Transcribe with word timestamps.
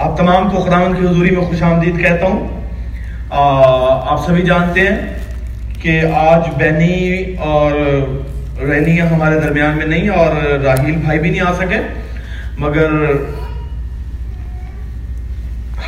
آپ 0.00 0.16
تمام 0.16 0.48
کو 0.50 0.60
خداوند 0.60 0.96
کی 0.96 1.06
حضوری 1.06 1.30
میں 1.30 1.44
خوش 1.44 1.62
آمدید 1.62 1.98
کہتا 2.02 2.26
ہوں۔ 2.26 2.46
آپ 3.30 4.24
سبھی 4.26 4.42
جانتے 4.42 4.80
ہیں 4.80 4.96
کہ 5.82 6.00
آج 6.16 6.48
بینی 6.56 7.34
اور 7.48 7.72
رینیا 8.60 9.10
ہمارے 9.10 9.40
درمیان 9.40 9.76
میں 9.76 9.86
نہیں 9.86 10.08
اور 10.08 10.36
راہیل 10.64 10.96
بھائی 10.96 11.18
بھی 11.18 11.30
نہیں 11.30 11.40
آ 11.40 11.52
سکے، 11.58 11.80
مگر 12.58 12.88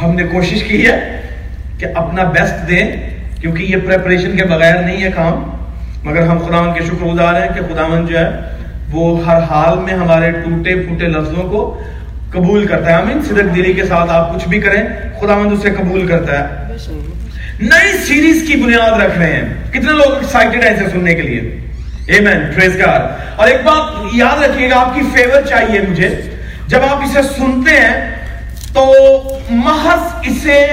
ہم 0.02 0.14
نے 0.14 0.24
کوشش 0.32 0.62
کی 0.62 0.84
ہے 0.86 0.98
کہ 1.78 1.86
اپنا 1.94 2.24
بیسٹ 2.34 2.68
دیں، 2.68 2.84
کیونکہ 3.40 3.62
یہ 3.62 3.76
پریپریشن 3.86 4.36
کے 4.36 4.44
بغیر 4.44 4.82
نہیں 4.82 5.02
ہے 5.02 5.10
کام۔ 5.14 5.42
مگر 6.04 6.26
ہم 6.26 6.38
خداون 6.38 6.72
کے 6.74 6.84
شکر 6.84 7.04
گزار 7.04 7.40
ہیں 7.40 7.48
کہ 7.54 7.60
خداون 7.72 8.06
جو 8.06 8.18
ہے، 8.18 8.28
وہ 8.92 9.04
ہر 9.26 9.42
حال 9.50 9.78
میں 9.78 9.94
ہمارے 9.94 10.30
ٹوٹے 10.44 10.74
پھوٹے 10.76 11.08
لفظوں 11.08 11.48
کو 11.50 11.60
قبول 12.32 12.66
کرتا 12.66 12.90
ہے۔ 12.90 12.94
آمین۔ 12.94 13.22
صدق 13.22 13.56
دلی 13.56 13.72
کے 13.72 13.84
ساتھ 13.84 14.10
آپ 14.10 14.34
کچھ 14.34 14.48
بھی 14.48 14.60
کریں، 14.60 14.82
خداوند 15.20 15.52
اسے 15.52 15.70
قبول 15.70 16.06
کرتا 16.06 16.38
ہے۔ 16.38 16.72
نئی 17.60 17.92
سیریز 18.06 18.44
کی 18.48 18.56
بنیاد 18.56 19.00
رکھ 19.00 19.18
رہے 19.18 19.32
ہیں۔ 19.32 19.70
کتنے 19.70 19.92
لوگ 19.92 20.14
ایکسائٹڈ 20.14 20.64
ہیں 20.64 20.70
اسے 20.70 20.84
سننے 20.92 21.14
کے 21.14 21.22
لیے۔ 21.22 21.56
ایمین 22.06 22.40
پریز 22.54 22.78
گار 22.78 23.00
اور 23.36 23.48
ایک 23.48 23.60
بات 23.64 24.14
یاد 24.14 24.42
رکھیے 24.42 24.70
گا، 24.70 24.80
آپ 24.80 24.94
کی 24.94 25.00
فیور 25.14 25.42
چاہیے 25.42 25.80
مجھے۔ 25.88 26.08
جب 26.66 26.78
آپ 26.88 26.96
اسے 26.96 27.22
سنتے 27.22 27.70
ہیں، 27.70 28.10
تو 28.72 28.94
محض 29.50 30.14
اسے 30.22 30.66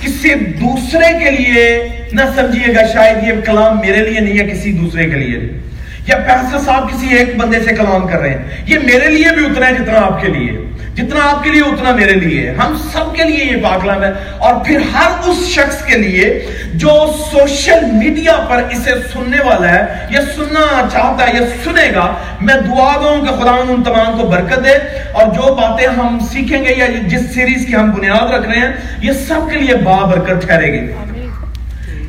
کسی 0.00 0.34
دوسرے 0.34 1.24
کے 1.24 1.30
لیے 1.30 1.88
نہ 2.12 2.20
سمجھیے 2.36 2.74
گا، 2.74 2.86
شاید 2.92 3.16
یہ 3.22 3.32
کلام 3.44 3.80
میرے 3.80 4.10
لیے 4.10 4.20
نہیں 4.20 4.38
ہے 4.38 4.46
کسی 4.46 4.72
دوسرے 4.72 5.10
کے 5.10 5.16
لیے۔ 5.16 5.58
یا 6.06 6.16
پیسہ 6.16 6.64
صاحب 6.64 6.90
کسی 6.90 7.16
ایک 7.16 7.36
بندے 7.36 7.58
سے 7.60 7.74
کلام 7.74 8.06
کر 8.06 8.20
رہے 8.20 8.30
ہیں۔ 8.30 8.42
یہ 8.66 8.78
میرے 8.78 9.10
لیے 9.10 9.36
بھی 9.36 9.44
اتنا 9.44 9.68
ہے 9.68 9.72
جتنا 9.72 10.00
آپ 10.00 10.22
کے 10.22 10.28
لیے۔ 10.28 10.71
جتنا 10.94 11.30
آپ 11.30 11.44
کے 11.44 11.50
لیے 11.50 11.60
اتنا 11.60 11.90
میرے 11.90 12.12
لیے 12.12 12.50
ہم 12.50 12.76
سب 12.92 13.14
کے 13.14 13.24
لیے 13.24 13.44
یہ 13.44 13.62
پاکلام 13.62 14.04
ہے۔ 14.04 14.12
اور 14.38 14.64
پھر 14.64 14.80
ہر 14.94 15.28
اس 15.28 15.48
شخص 15.48 15.84
کے 15.84 15.98
لیے 15.98 16.46
جو 16.74 17.12
سوشل 17.30 17.84
میڈیا 17.92 18.46
پر 18.48 18.62
اسے 18.70 18.90
سننے 19.12 19.36
والا 19.44 19.68
ہے 19.70 20.06
یا 20.10 20.20
سننا 20.36 20.88
چاہتا 20.92 21.28
ہے 21.28 21.32
یا 21.34 21.46
سنے 21.64 21.90
گا۔ 21.94 22.14
میں 22.40 22.54
دعا 22.54 22.96
دوں 22.96 23.26
کہ 23.26 23.42
خدا 23.42 23.50
ان 23.50 23.82
تمام 23.82 24.18
کو 24.20 24.26
برکت 24.26 24.64
دے۔ 24.64 24.72
اور 25.12 25.26
جو 25.26 25.54
باتیں 25.54 25.86
ہم 25.88 26.18
سیکھیں 26.30 26.64
گے 26.64 26.74
یا 26.76 26.86
جس 27.06 27.34
سیریز 27.34 27.66
کی 27.66 27.74
ہم 27.74 27.90
بنیاد 27.90 28.30
رکھ 28.30 28.48
رہے 28.48 28.58
ہیں، 28.58 28.72
یہ 28.98 29.12
سب 29.12 29.50
کے 29.52 29.58
لیے 29.58 29.76
با 29.76 30.04
برکت 30.04 30.46
ٹھہرے 30.46 30.72
گی۔ 30.72 30.92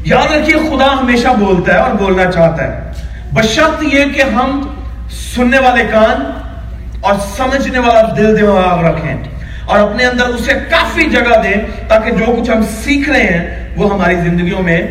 یاد 0.05 0.31
رکھیے، 0.31 0.55
خدا 0.55 0.97
ہمیشہ 1.01 1.27
بولتا 1.27 1.73
ہے 1.73 1.77
اور 1.77 1.91
بولنا 1.91 2.31
چاہتا 2.31 2.63
ہے۔ 2.63 2.91
بشرط 3.31 3.83
یہ 3.93 4.05
کہ 4.05 4.21
ہم 4.21 4.75
سننے 5.09 5.59
والے 5.59 5.83
کان 5.91 6.42
اور 7.03 7.13
سمجھنے 7.37 7.79
والا 7.79 8.01
دل 8.17 8.39
دماغ 8.39 8.85
رکھیں 8.85 9.15
اور 9.65 9.79
اپنے 9.79 10.05
اندر 10.05 10.25
اسے 10.25 10.53
کافی 10.69 11.09
جگہ 11.09 11.41
دیں 11.43 11.87
تاکہ 11.87 12.11
جو 12.11 12.25
کچھ 12.25 12.49
ہم 12.49 12.61
سیکھ 12.83 13.09
رہے 13.09 13.23
ہیں 13.23 13.73
وہ 13.75 13.93
ہماری 13.93 14.15
زندگیوں 14.15 14.63
میں 14.63 14.81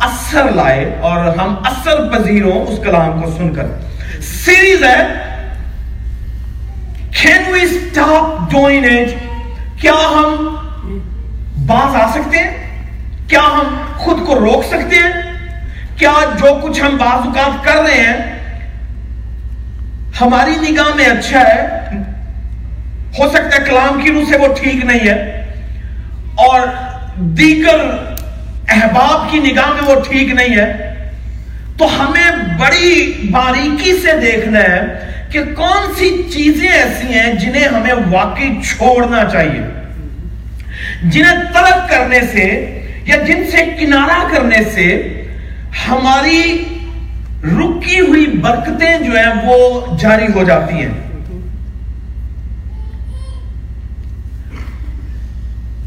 اثر 0.00 0.52
لائے 0.52 0.96
اور 1.00 1.20
ہم 1.36 1.54
اثر 1.64 2.08
پذیر 2.12 2.44
ہوں 2.44 2.66
اس 2.66 2.78
کلام 2.84 3.22
کو 3.22 3.30
سن 3.30 3.54
کر۔ 3.54 3.66
سیریز 4.20 4.84
ہے، 4.84 5.32
Can 7.22 7.44
we 7.54 7.62
stop 7.74 8.54
doing 8.54 8.84
it? 8.84 9.08
کیا 9.80 9.92
ہم 9.92 10.56
باز 11.66 11.96
آ 11.96 12.10
سکتے 12.14 12.38
ہیں؟ 12.38 12.50
کیا 13.28 13.40
ہم 13.40 13.74
خود 13.96 14.26
کو 14.26 14.34
روک 14.34 14.64
سکتے 14.64 14.96
ہیں؟ 14.96 15.12
کیا 15.96 16.12
جو 16.38 16.54
کچھ 16.62 16.80
ہم 16.80 16.96
بعض 16.96 17.26
اوقات 17.26 17.64
کر 17.64 17.82
رہے 17.82 18.00
ہیں 18.00 18.33
ہماری 20.20 20.54
نگاہ 20.60 20.94
میں 20.96 21.04
اچھا 21.06 21.40
ہے، 21.40 21.62
ہو 23.18 23.28
سکتا 23.28 23.56
ہے 23.56 23.64
کلام 23.66 24.00
کی 24.02 24.12
روح 24.12 24.24
سے 24.30 24.38
وہ 24.38 24.52
ٹھیک 24.60 24.84
نہیں 24.84 25.08
ہے، 25.08 25.16
اور 26.46 26.60
دیگر 27.38 27.80
احباب 28.74 29.30
کی 29.30 29.38
نگاہ 29.40 29.72
میں 29.72 29.88
وہ 29.88 30.00
ٹھیک 30.08 30.34
نہیں 30.34 30.56
ہے، 30.56 30.66
تو 31.78 31.88
ہمیں 31.98 32.30
بڑی 32.58 33.12
باریکی 33.30 33.92
سے 34.02 34.16
دیکھنا 34.20 34.60
ہے 34.60 34.80
کہ 35.32 35.42
کون 35.56 35.94
سی 35.98 36.10
چیزیں 36.32 36.68
ایسی 36.68 37.12
ہیں 37.14 37.32
جنہیں 37.40 37.66
ہمیں 37.68 37.94
واقعی 38.10 38.50
چھوڑنا 38.68 39.24
چاہیے۔ 39.32 39.62
جنہیں 41.02 41.42
ترک 41.54 41.88
کرنے 41.90 42.20
سے 42.32 42.44
یا 43.06 43.16
جن 43.26 43.44
سے 43.50 43.64
کنارہ 43.80 44.22
کرنے 44.30 44.62
سے 44.74 44.86
ہماری 45.88 46.42
رکی 47.44 48.00
ہوئی 48.00 48.26
برکتیں 48.26 48.98
جو 48.98 49.12
ہیں 49.12 49.32
وہ 49.44 49.86
جاری 49.96 50.26
ہو 50.34 50.44
جاتی 50.44 50.74
ہیں۔ 50.74 50.94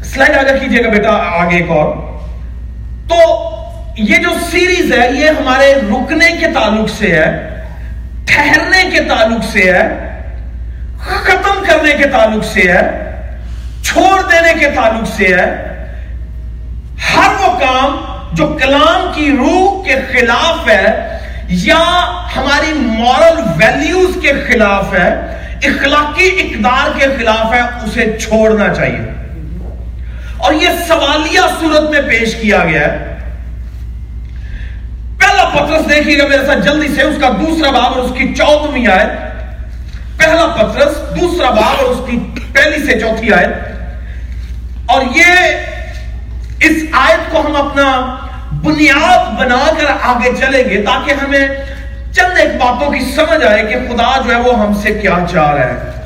سلائڈ 0.04 0.36
آگے 0.36 0.58
کیجیے 0.58 0.84
گا 0.84 0.88
بیٹا، 0.88 1.10
آگے 1.10 1.56
ایک 1.56 1.70
اور۔ 1.70 1.96
تو 3.08 3.16
یہ 3.96 4.16
جو 4.16 4.28
سیریز 4.50 4.92
ہے، 4.92 5.10
یہ 5.12 5.28
ہمارے 5.28 5.74
رکنے 5.74 6.30
کے 6.40 6.46
تعلق 6.54 6.90
سے 6.90 7.06
ہے، 7.06 7.48
ٹھہرنے 8.26 8.90
کے 8.90 9.00
تعلق 9.00 9.44
سے 9.44 9.72
ہے، 9.72 9.88
ختم 10.98 11.64
کرنے 11.66 11.92
کے 11.92 12.08
تعلق 12.08 12.44
سے 12.44 12.72
ہے، 12.72 12.86
چھوڑ 13.82 14.30
دینے 14.30 14.52
کے 14.60 14.70
تعلق 14.70 15.08
سے 15.16 15.26
ہے۔ 15.26 15.46
ہر 17.16 17.28
وہ 17.40 17.58
کام 17.58 18.00
جو 18.32 18.46
کلام 18.46 19.12
کی 19.14 19.30
روح 19.30 19.84
کے 19.84 19.94
خلاف 20.12 20.68
ہے 20.68 21.17
یا 21.48 21.82
ہماری 22.36 22.72
مورل 22.72 23.40
ویلیوز 23.56 24.22
کے 24.22 24.32
خلاف 24.48 24.94
ہے، 24.94 25.08
اخلاقی 25.62 26.26
اقدار 26.26 26.98
کے 26.98 27.06
خلاف 27.18 27.54
ہے، 27.54 27.60
اسے 27.60 28.16
چھوڑنا 28.20 28.74
چاہیے۔ 28.74 29.12
اور 30.38 30.52
یہ 30.52 30.68
سوالیہ 30.88 31.40
صورت 31.60 31.90
میں 31.90 32.00
پیش 32.08 32.34
کیا 32.34 32.64
گیا 32.64 32.80
ہے۔ 32.80 33.18
پہلا 35.18 35.44
پترس 35.44 35.88
دیکھیے 35.88 36.18
گا 36.18 36.26
میرے 36.26 36.46
ساتھ، 36.46 36.58
جلدی 36.58 36.94
سے 36.94 37.02
اس 37.02 37.16
کا 37.20 37.28
دوسرا 37.28 37.70
باب 37.70 37.92
اور 37.94 38.04
اس 38.04 38.10
کی 38.18 38.34
چودہویں 38.34 38.86
آئے 38.86 39.06
پہلا 40.16 40.46
پترس، 40.46 41.20
دوسرا 41.20 41.50
باب 41.50 41.74
اور 41.78 41.84
اس 41.84 42.10
کی 42.10 42.18
پہلی 42.52 42.86
سے 42.86 43.00
چوتھی 43.00 43.32
آئے 43.32 43.46
اور 44.86 45.02
یہ 45.16 45.34
اس 46.60 46.76
آیت 46.92 47.32
کو 47.32 47.40
ہم 47.40 47.56
اپنا 47.56 48.16
بنیاد 48.64 49.32
بنا 49.38 49.64
کر 49.78 49.86
آگے 50.02 50.30
چلیں 50.40 50.64
گے 50.70 50.82
تاکہ 50.82 51.24
ہمیں 51.24 51.46
چند 52.12 52.38
ایک 52.38 52.54
باتوں 52.60 52.90
کی 52.92 53.00
سمجھ 53.14 53.44
آئے 53.44 53.62
کہ 53.62 53.78
خدا 53.88 54.10
جو 54.26 54.34
ہے 54.34 54.40
وہ 54.40 54.58
ہم 54.58 54.72
سے 54.82 54.94
کیا 55.02 55.16
چاہ 55.32 55.54
رہا 55.54 55.66
ہے۔ 55.66 55.96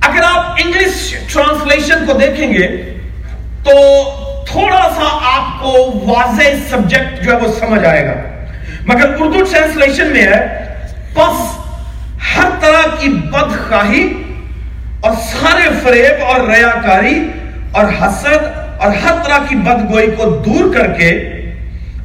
اگر 0.00 0.22
آپ 0.22 0.60
انگلش 0.64 1.14
ٹرانسلیشن 1.32 2.06
کو 2.06 2.12
دیکھیں 2.12 2.52
گے 2.52 2.66
تو 3.64 3.72
تھوڑا 4.46 4.88
سا 4.96 5.08
آپ 5.36 5.62
کو 5.62 5.72
واضح 6.06 6.54
سبجیکٹ 6.70 7.24
جو 7.24 7.32
ہے 7.32 7.36
وہ 7.36 7.52
سمجھ 7.58 7.84
آئے 7.84 8.06
گا۔ 8.06 8.14
مگر 8.86 9.14
اردو 9.18 9.42
ٹرانسلیشن 9.52 10.12
میں 10.12 10.22
ہے 10.22 10.64
پس 11.16 11.58
ہر 12.36 12.48
طرح 12.60 12.94
کی 12.98 13.08
بدخواہی 13.08 14.22
اور 15.00 15.12
سارے 15.12 15.68
فریب 15.82 16.24
اور 16.24 16.48
ریاکاری 16.48 17.30
اور 17.72 17.84
حسد 17.84 18.44
اور 18.78 18.90
ہر 18.90 19.14
طرح 19.24 19.38
کی 19.48 19.56
بدگوئی 19.56 20.10
کو 20.10 20.30
دور 20.46 20.74
کر 20.74 20.86
کے 20.86 21.32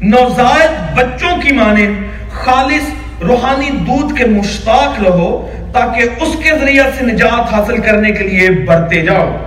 نوزائد 0.02 0.98
بچوں 0.98 1.42
کی 1.42 1.54
مانے 1.54 1.88
خالص 2.32 2.90
روحانی 3.22 3.70
دودھ 3.70 4.16
کے 4.18 4.26
مشتاق 4.26 5.04
رہو 5.04 5.52
تاکہ 5.74 6.24
اس 6.24 6.36
کے 6.44 6.50
ذریعہ 6.60 6.86
سے 6.98 7.06
نجات 7.06 7.54
حاصل 7.54 7.78
کرنے 7.78 8.12
کے 8.12 8.24
لیے 8.24 8.50
بڑھتے 8.50 9.02
جاؤ۔ 9.02 9.38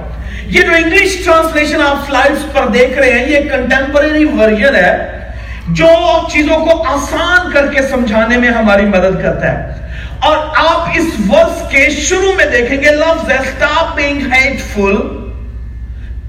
یہ 0.47 0.60
جو 0.60 0.72
انگلش 0.76 1.24
ٹرانسلیشن 1.24 1.80
آپ 1.80 2.06
سلائیڈز 2.06 2.53
پر 2.53 2.66
دیکھ 2.66 2.98
رہے 2.98 3.12
ہیں، 3.12 3.28
یہ 3.28 3.41
کنٹمپریری 3.41 4.24
ورژن 4.24 4.77
ہے۔ 4.77 5.23
جو 5.72 5.87
چیزوں 6.33 6.59
کو 6.65 6.83
آسان 6.89 7.51
کر 7.53 7.72
کے 7.72 7.83
سمجھانے 7.91 8.37
میں 8.39 8.51
ہماری 8.51 8.84
مدد 8.87 9.22
کرتا 9.22 9.53
ہے 9.53 9.83
اور 10.21 10.37
آپ 10.57 10.97
اس 10.97 11.07
ورس 11.28 11.63
کے 11.71 11.89
شروع 11.91 12.33
میں 12.37 12.47
دیکھیں 12.51 12.77
گے 12.83 12.91
لفظ 12.97 13.31
ہے 13.31 13.39
stop 13.47 13.97
being 13.97 14.21
hateful 14.33 14.99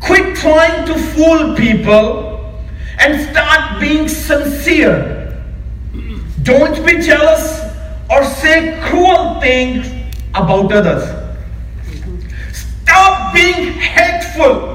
quit 0.08 0.32
trying 0.38 0.86
to 0.86 0.96
fool 1.12 1.44
people 1.56 2.10
and 3.06 3.22
start 3.22 3.80
being 3.80 4.08
sincere 4.08 4.96
don't 6.44 6.82
be 6.86 6.98
jealous 7.02 7.48
or 8.10 8.24
say 8.42 8.58
cruel 8.84 9.40
things 9.42 9.92
about 10.36 10.72
others 10.72 11.04
stop 12.54 13.34
being 13.34 13.74
hateful 13.90 14.75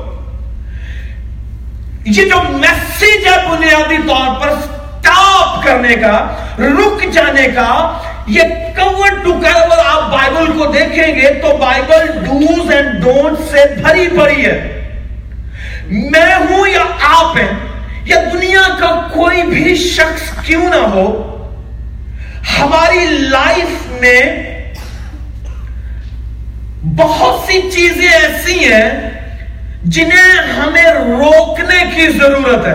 یہ 2.04 2.24
جو 2.24 2.36
میسیج 2.50 3.26
ہے 3.26 3.36
بنیادی 3.48 3.96
طور 4.08 4.40
پر 4.40 4.54
سٹاپ 4.60 5.62
کرنے 5.64 5.94
کا، 5.94 6.12
رک 6.58 7.02
جانے 7.12 7.46
کا، 7.54 7.68
یہ 8.26 8.42
کور 8.76 9.08
ٹو 9.24 9.32
کور 9.32 9.78
آپ 9.78 10.10
بائبل 10.12 10.52
کو 10.58 10.66
دیکھیں 10.72 11.14
گے 11.16 11.32
تو 11.42 11.56
Bible 11.56 12.06
dos 12.24 12.70
and 12.74 13.02
don't 13.02 13.38
say 13.50 13.64
بھری 13.82 14.06
بھری 14.08 14.44
ہے۔ 14.44 14.58
میں 15.90 16.34
ہوں 16.40 16.68
یا 16.68 16.84
آپ 17.08 17.36
ہیں، 17.36 17.52
یا 18.04 18.20
دنیا 18.32 18.62
کا 18.80 18.90
کوئی 19.12 19.42
بھی 19.42 19.74
شخص 19.76 20.30
کیوں 20.46 20.68
نہ 20.68 20.82
ہو، 20.94 21.06
ہماری 22.58 23.04
لائف 23.30 23.86
میں 24.00 24.20
بہت 26.96 27.46
سی 27.46 27.60
چیزیں 27.70 28.08
ایسی 28.08 28.58
ہیں 28.64 28.90
جنہیں 29.82 30.52
ہمیں 30.52 30.84
روکنے 30.84 31.84
کی 31.96 32.18
ضرورت 32.18 32.66
ہے۔ 32.66 32.74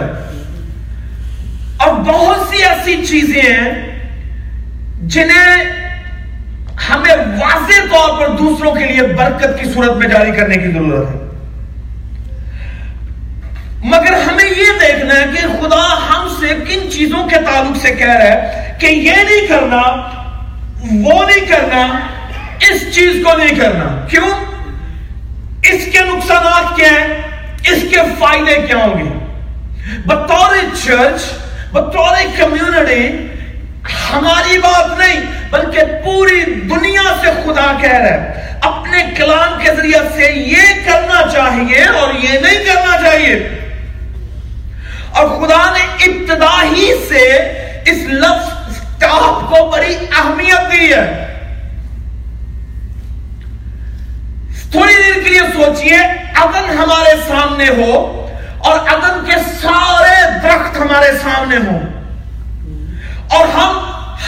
اور 1.77 1.93
بہت 1.93 2.37
سی 2.49 2.63
ایسی 2.63 3.05
چیزیں 3.05 3.41
ہیں 3.41 3.99
جنہیں 5.01 5.63
ہمیں 6.89 7.15
واضح 7.15 7.81
طور 7.91 8.19
پر 8.19 8.29
دوسروں 8.29 8.71
کے 8.71 8.85
لیے 8.85 9.01
برکت 9.01 9.59
کی 9.59 9.71
صورت 9.73 9.97
میں 9.97 10.07
جاری 10.07 10.31
کرنے 10.31 10.57
کی 10.57 10.71
ضرورت 10.71 11.09
ہے۔ 11.09 11.25
مگر 13.83 14.13
ہمیں 14.13 14.49
یہ 14.49 14.79
دیکھنا 14.81 15.13
ہے 15.15 15.25
کہ 15.35 15.47
خدا 15.47 15.97
ہم 16.09 16.27
سے 16.39 16.47
کن 16.47 16.91
چیزوں 16.91 17.27
کے 17.27 17.35
تعلق 17.35 17.77
سے 17.81 17.91
کہہ 17.91 18.07
رہا 18.07 18.23
ہے 18.23 18.73
کہ 18.79 18.85
یہ 18.85 19.11
نہیں 19.11 19.47
کرنا، 19.47 19.81
وہ 21.03 21.25
نہیں 21.25 21.45
کرنا، 21.45 21.99
اس 22.59 22.95
چیز 22.95 23.23
کو 23.23 23.37
نہیں 23.37 23.55
کرنا۔ 23.55 24.05
کیوں؟ 24.09 24.54
اس 25.69 25.89
کے 25.91 25.99
نقصانات 25.99 26.75
کیا 26.75 26.89
ہیں؟ 26.89 27.21
اس 27.67 27.81
کے 27.91 27.97
فائدے 28.19 28.61
کیا 28.67 28.77
ہوں 28.77 29.03
گے؟ 29.03 29.25
بطور 30.05 30.55
چرچ، 30.83 31.21
بطور 31.71 32.15
کمیونٹی، 32.37 33.27
ہماری 34.13 34.57
بات 34.57 34.99
نہیں، 34.99 35.19
بلکہ 35.49 35.81
پوری 36.05 36.43
دنیا 36.45 37.15
سے 37.21 37.27
خدا 37.43 37.77
کہہ 37.81 37.91
رہا 37.91 38.13
ہے۔ 38.13 38.45
اپنے 38.61 39.03
کلام 39.17 39.59
کے 39.59 39.75
ذریعے 39.75 39.99
سے 40.15 40.33
یہ 40.33 40.61
کرنا 40.85 41.21
چاہیے 41.33 41.83
اور 41.83 42.13
یہ 42.13 42.39
نہیں 42.39 42.65
کرنا 42.65 42.97
چاہیے۔ 43.01 43.49
اور 45.11 45.27
خدا 45.27 45.73
نے 45.73 46.03
ابتدا 46.03 46.63
ہی 46.63 46.91
سے 47.09 47.27
اس 47.85 47.97
لفظ 48.07 48.77
سٹاپ 48.77 49.49
کو 49.49 49.69
بڑی 49.69 49.95
اہمیت 49.95 50.71
دی 50.71 50.93
ہے۔ 50.93 51.34
تھوڑی 54.75 54.93
دیر 54.93 55.23
کے 55.23 55.29
لیے 55.29 55.41
سوچئے 55.53 55.97
اگر 56.43 56.69
ہمارے 56.77 57.15
سامنے 57.27 57.67
ہو 57.77 57.91
اور 58.69 58.79
عدن 58.93 59.25
کے 59.25 59.35
سارے 59.61 60.15
درخت 60.43 60.77
ہمارے 60.77 61.11
سامنے 61.21 61.57
ہوں۔ 61.67 61.79
اور 63.35 63.47
ہم 63.53 63.77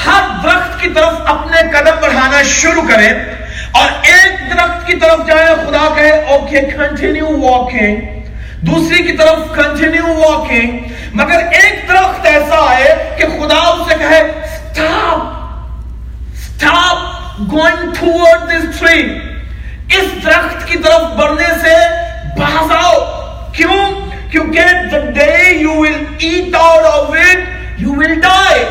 ہر 0.05 0.27
درخت 0.43 0.79
کی 0.81 0.89
طرف 0.95 1.13
اپنے 1.33 1.61
قدم 1.73 1.99
بڑھانا 2.01 2.41
شروع 2.53 2.83
کریں 2.89 3.11
اور 3.11 3.89
ایک 4.11 4.39
درخت 4.51 4.85
کی 4.87 4.95
طرف 4.99 5.25
جائیں، 5.27 5.55
خدا 5.65 5.87
کہے 5.95 6.11
اوکے 6.33 6.61
کنٹینیو 6.75 7.37
واکنگ 7.41 8.65
دوسری 8.67 9.03
کی 9.03 9.17
طرف 9.17 9.55
کنٹینیو 9.55 10.13
واکنگ 10.19 10.77
مگر 11.13 11.39
ایک 11.51 11.87
درخت 11.89 12.25
ایسا 12.25 12.65
آئے 12.67 12.93
کہ 13.17 13.27
خدا 13.37 13.59
اس 13.67 13.87
سے 13.89 13.97
کہے 13.99 14.21
stop 14.55 15.19
stop 16.43 17.41
going 17.51 17.93
toward 17.99 18.49
this 18.51 18.79
tree 18.79 19.01
اس 19.89 20.25
درخت 20.25 20.67
کی 20.67 20.77
طرف 20.77 21.01
بڑھنے 21.01 21.47
سے 21.61 21.73
باز 22.39 22.71
آؤ۔ 22.71 22.93
کیوں؟ 23.51 24.07
کیونکہ 24.31 24.61
the 24.61 25.03
day 25.03 25.61
you 25.65 25.75
will 25.75 26.31
eat 26.31 26.61
out 26.61 26.85
of 26.85 27.15
it 27.15 27.39
you 27.83 27.97
will 27.97 28.15
die. 28.15 28.63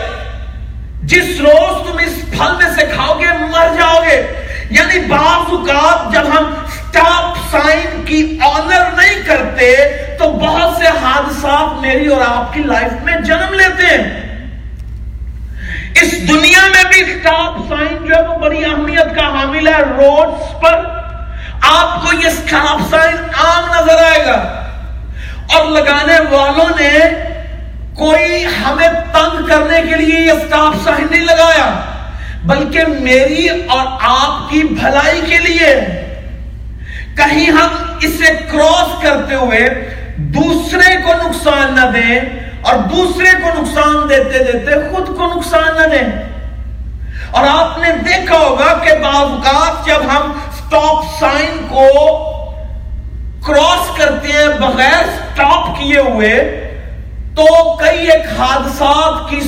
جس 1.03 1.41
روز 1.41 1.91
تم 1.91 1.99
اس 1.99 2.31
پھل 2.31 2.57
میں 2.57 2.75
سے 2.77 2.87
کھاؤ 2.95 3.19
گے، 3.19 3.25
مر 3.25 3.67
جاؤ 3.79 4.03
گے۔ 4.03 4.45
یعنی 4.71 4.99
بعض 4.99 5.53
اوقات 5.53 6.13
جب 6.13 6.27
ہم 6.27 6.55
سٹاپ 6.69 7.37
سائن 7.51 8.05
کی 8.05 8.39
آنر 8.43 8.83
نہیں 8.97 9.23
کرتے، 9.27 9.77
تو 10.19 10.31
بہت 10.31 10.77
سے 10.77 10.87
حادثات 10.87 11.81
میری 11.81 12.07
اور 12.07 12.21
آپ 12.27 12.55
کی 12.55 12.63
لائف 12.63 13.03
میں 13.03 13.17
جنم 13.17 13.55
لیتے 13.55 13.87
ہیں۔ 13.87 14.27
اس 16.03 16.29
دنیا 16.29 16.67
میں 16.67 16.85
بھی 16.93 17.05
سٹاپ 17.05 17.59
سائن 17.69 18.07
جو 18.07 18.15
ہے 18.15 18.27
وہ 18.27 18.39
بڑی 18.39 18.65
اہمیت 18.65 19.17
کا 19.17 19.23
حامل 19.23 19.69
ہے۔ 19.69 19.81
روڈز 19.81 20.61
پر 20.61 20.96
آپ 21.63 22.03
کو 22.03 22.17
یہ 22.17 22.29
سٹاپ 22.31 22.81
سائن 22.91 23.17
عام 23.17 23.65
نظر 23.65 24.05
آئے 24.05 24.27
گا۔ 24.27 24.67
اور 25.55 25.67
لگانے 25.67 26.37
والوں 26.37 26.81
نے 26.81 26.99
کوئی 27.95 28.47
ہمیں 28.67 28.89
تنگ 29.13 29.47
کرنے 29.47 29.83
کے 29.83 29.97
لیے 29.97 30.21
یہ 30.21 30.33
سٹاپ 30.33 30.75
سائن 30.85 31.07
نہیں 31.11 31.25
لگایا، 31.25 31.81
بلکہ 32.45 32.85
میری 33.01 33.49
اور 33.49 33.87
آپ 34.01 34.51
کی 34.51 34.63
بھلائی 34.63 35.21
کے 35.21 35.39
لیے۔ 35.39 35.77
کہیں 37.17 37.51
ہم 37.51 37.97
اسے 38.01 38.33
کراس 38.53 39.03
کرتے 39.03 39.35
ہوئے 39.35 39.69
دوسرے 40.17 40.97
کو 41.03 41.13
نقصان 41.15 41.75
نہ 41.75 41.87
دیں 41.87 42.21
اور 42.63 42.75
دوسرے 42.75 43.31
کو 43.43 43.49
نقصان 43.49 44.09
دیتے 44.09 44.53
دیتے 44.53 44.75
خود 44.75 45.07
کو 45.17 45.33
نقصان 45.37 45.83
نہ 45.83 45.87
دیں۔ 45.87 46.23
اور 47.31 47.45
آپ 47.49 47.79
نے 47.79 47.89
دیکھا 47.91 48.39
ہوگا 48.39 48.79
کہ 48.85 48.93
بعض 48.93 49.15
اوقات 49.15 49.87
جب 49.87 50.01
ہم 50.17 50.33
سٹاپ 50.67 51.05
سائن 51.21 51.67
کو 51.69 51.87
کراس 53.47 53.97
کرتے 53.97 54.29
ہیں 54.29 54.47
بغیر 54.61 55.05
سٹاپ 55.05 55.79
کیے 55.79 55.99
ہوئے، 55.99 56.35
تو 57.37 57.77
کئی 57.77 58.11
ایک 58.11 58.41
حادثات 58.41 59.31
کی 59.31 59.41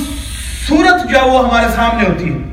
صورت 0.67 1.09
جو 1.09 1.17
ہے 1.17 1.29
وہ 1.29 1.49
ہمارے 1.49 1.67
سامنے 1.75 2.09
ہوتی 2.09 2.33
ہے۔ 2.33 2.49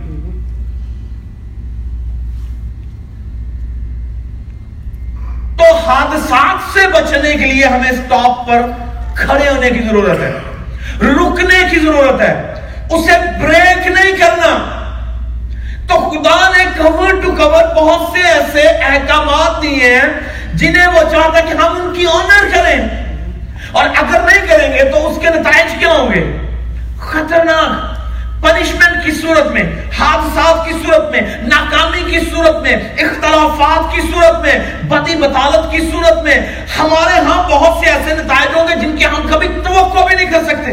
تو 5.58 5.76
حادثات 5.76 6.72
سے 6.72 6.88
بچنے 6.88 7.32
کے 7.32 7.52
لیے 7.52 7.64
ہمیں 7.64 7.92
سٹاپ 7.92 8.46
پر 8.46 8.62
کھڑے 9.14 9.48
ہونے 9.48 9.70
کی 9.70 9.82
ضرورت 9.82 10.20
ہے۔ 10.20 10.32
رکنے 11.02 11.68
کی 11.70 11.78
ضرورت 11.78 12.20
ہے۔ 12.20 12.54
اسے 12.90 13.42
بریک 13.42 13.86
نہیں 13.86 14.16
کرنا۔ 14.16 14.82
تو 15.88 15.94
خدا 15.94 16.49
نے 16.56 16.65
کور 16.77 17.11
ٹو 17.23 17.33
کور 17.37 17.75
بہت 17.75 18.12
سے 18.12 18.29
ایسے 18.29 18.61
احکامات 18.61 19.62
دیے 19.62 19.94
ہیں 19.94 20.21
جنہیں 20.55 20.87
وہ 20.87 21.03
چاہتا 21.11 21.41
کہ 21.41 21.55
ہم 21.55 21.83
ان 21.83 21.94
کی 21.94 22.06
آنر 22.06 22.49
کریں۔ 22.55 23.06
اور 23.73 23.85
اگر 23.85 24.21
نہیں 24.21 24.47
کریں 24.47 24.73
گے 24.73 24.85
تو 24.85 25.09
اس 25.09 25.19
کے 25.23 25.29
نتائج 25.29 25.75
کیا 25.79 25.88
ہوں 25.88 26.12
گے؟ 26.12 26.37
خطرناک۔ 27.00 27.97
پنشمنٹ 28.43 29.05
کی 29.05 29.12
صورت 29.12 29.47
میں، 29.47 29.62
حادثات 29.99 30.67
کی 30.67 30.73
صورت 30.73 31.11
میں، 31.11 31.21
ناکامی 31.43 32.11
کی 32.11 32.19
صورت 32.21 32.62
میں، 32.62 32.73
اختلافات 32.73 33.94
کی 33.94 34.00
صورت 34.00 34.41
میں، 34.41 34.59
بدی 34.83 35.15
بطالت 35.15 35.71
کی 35.71 35.79
صورت 35.79 36.23
میں۔ 36.23 36.41
ہمارے 36.79 37.21
ہاں 37.21 37.49
بہت 37.49 37.85
سے 37.85 37.91
ایسے 37.91 38.15
نتائج 38.15 38.56
ہوں 38.56 38.69
گے 38.69 38.75
جن 38.75 38.97
کے 38.97 39.05
ہم 39.05 39.29
کبھی 39.31 39.49
توقع 39.49 40.05
بھی 40.05 40.15
نہیں 40.15 40.31
کر 40.31 40.44
سکتے۔ 40.44 40.73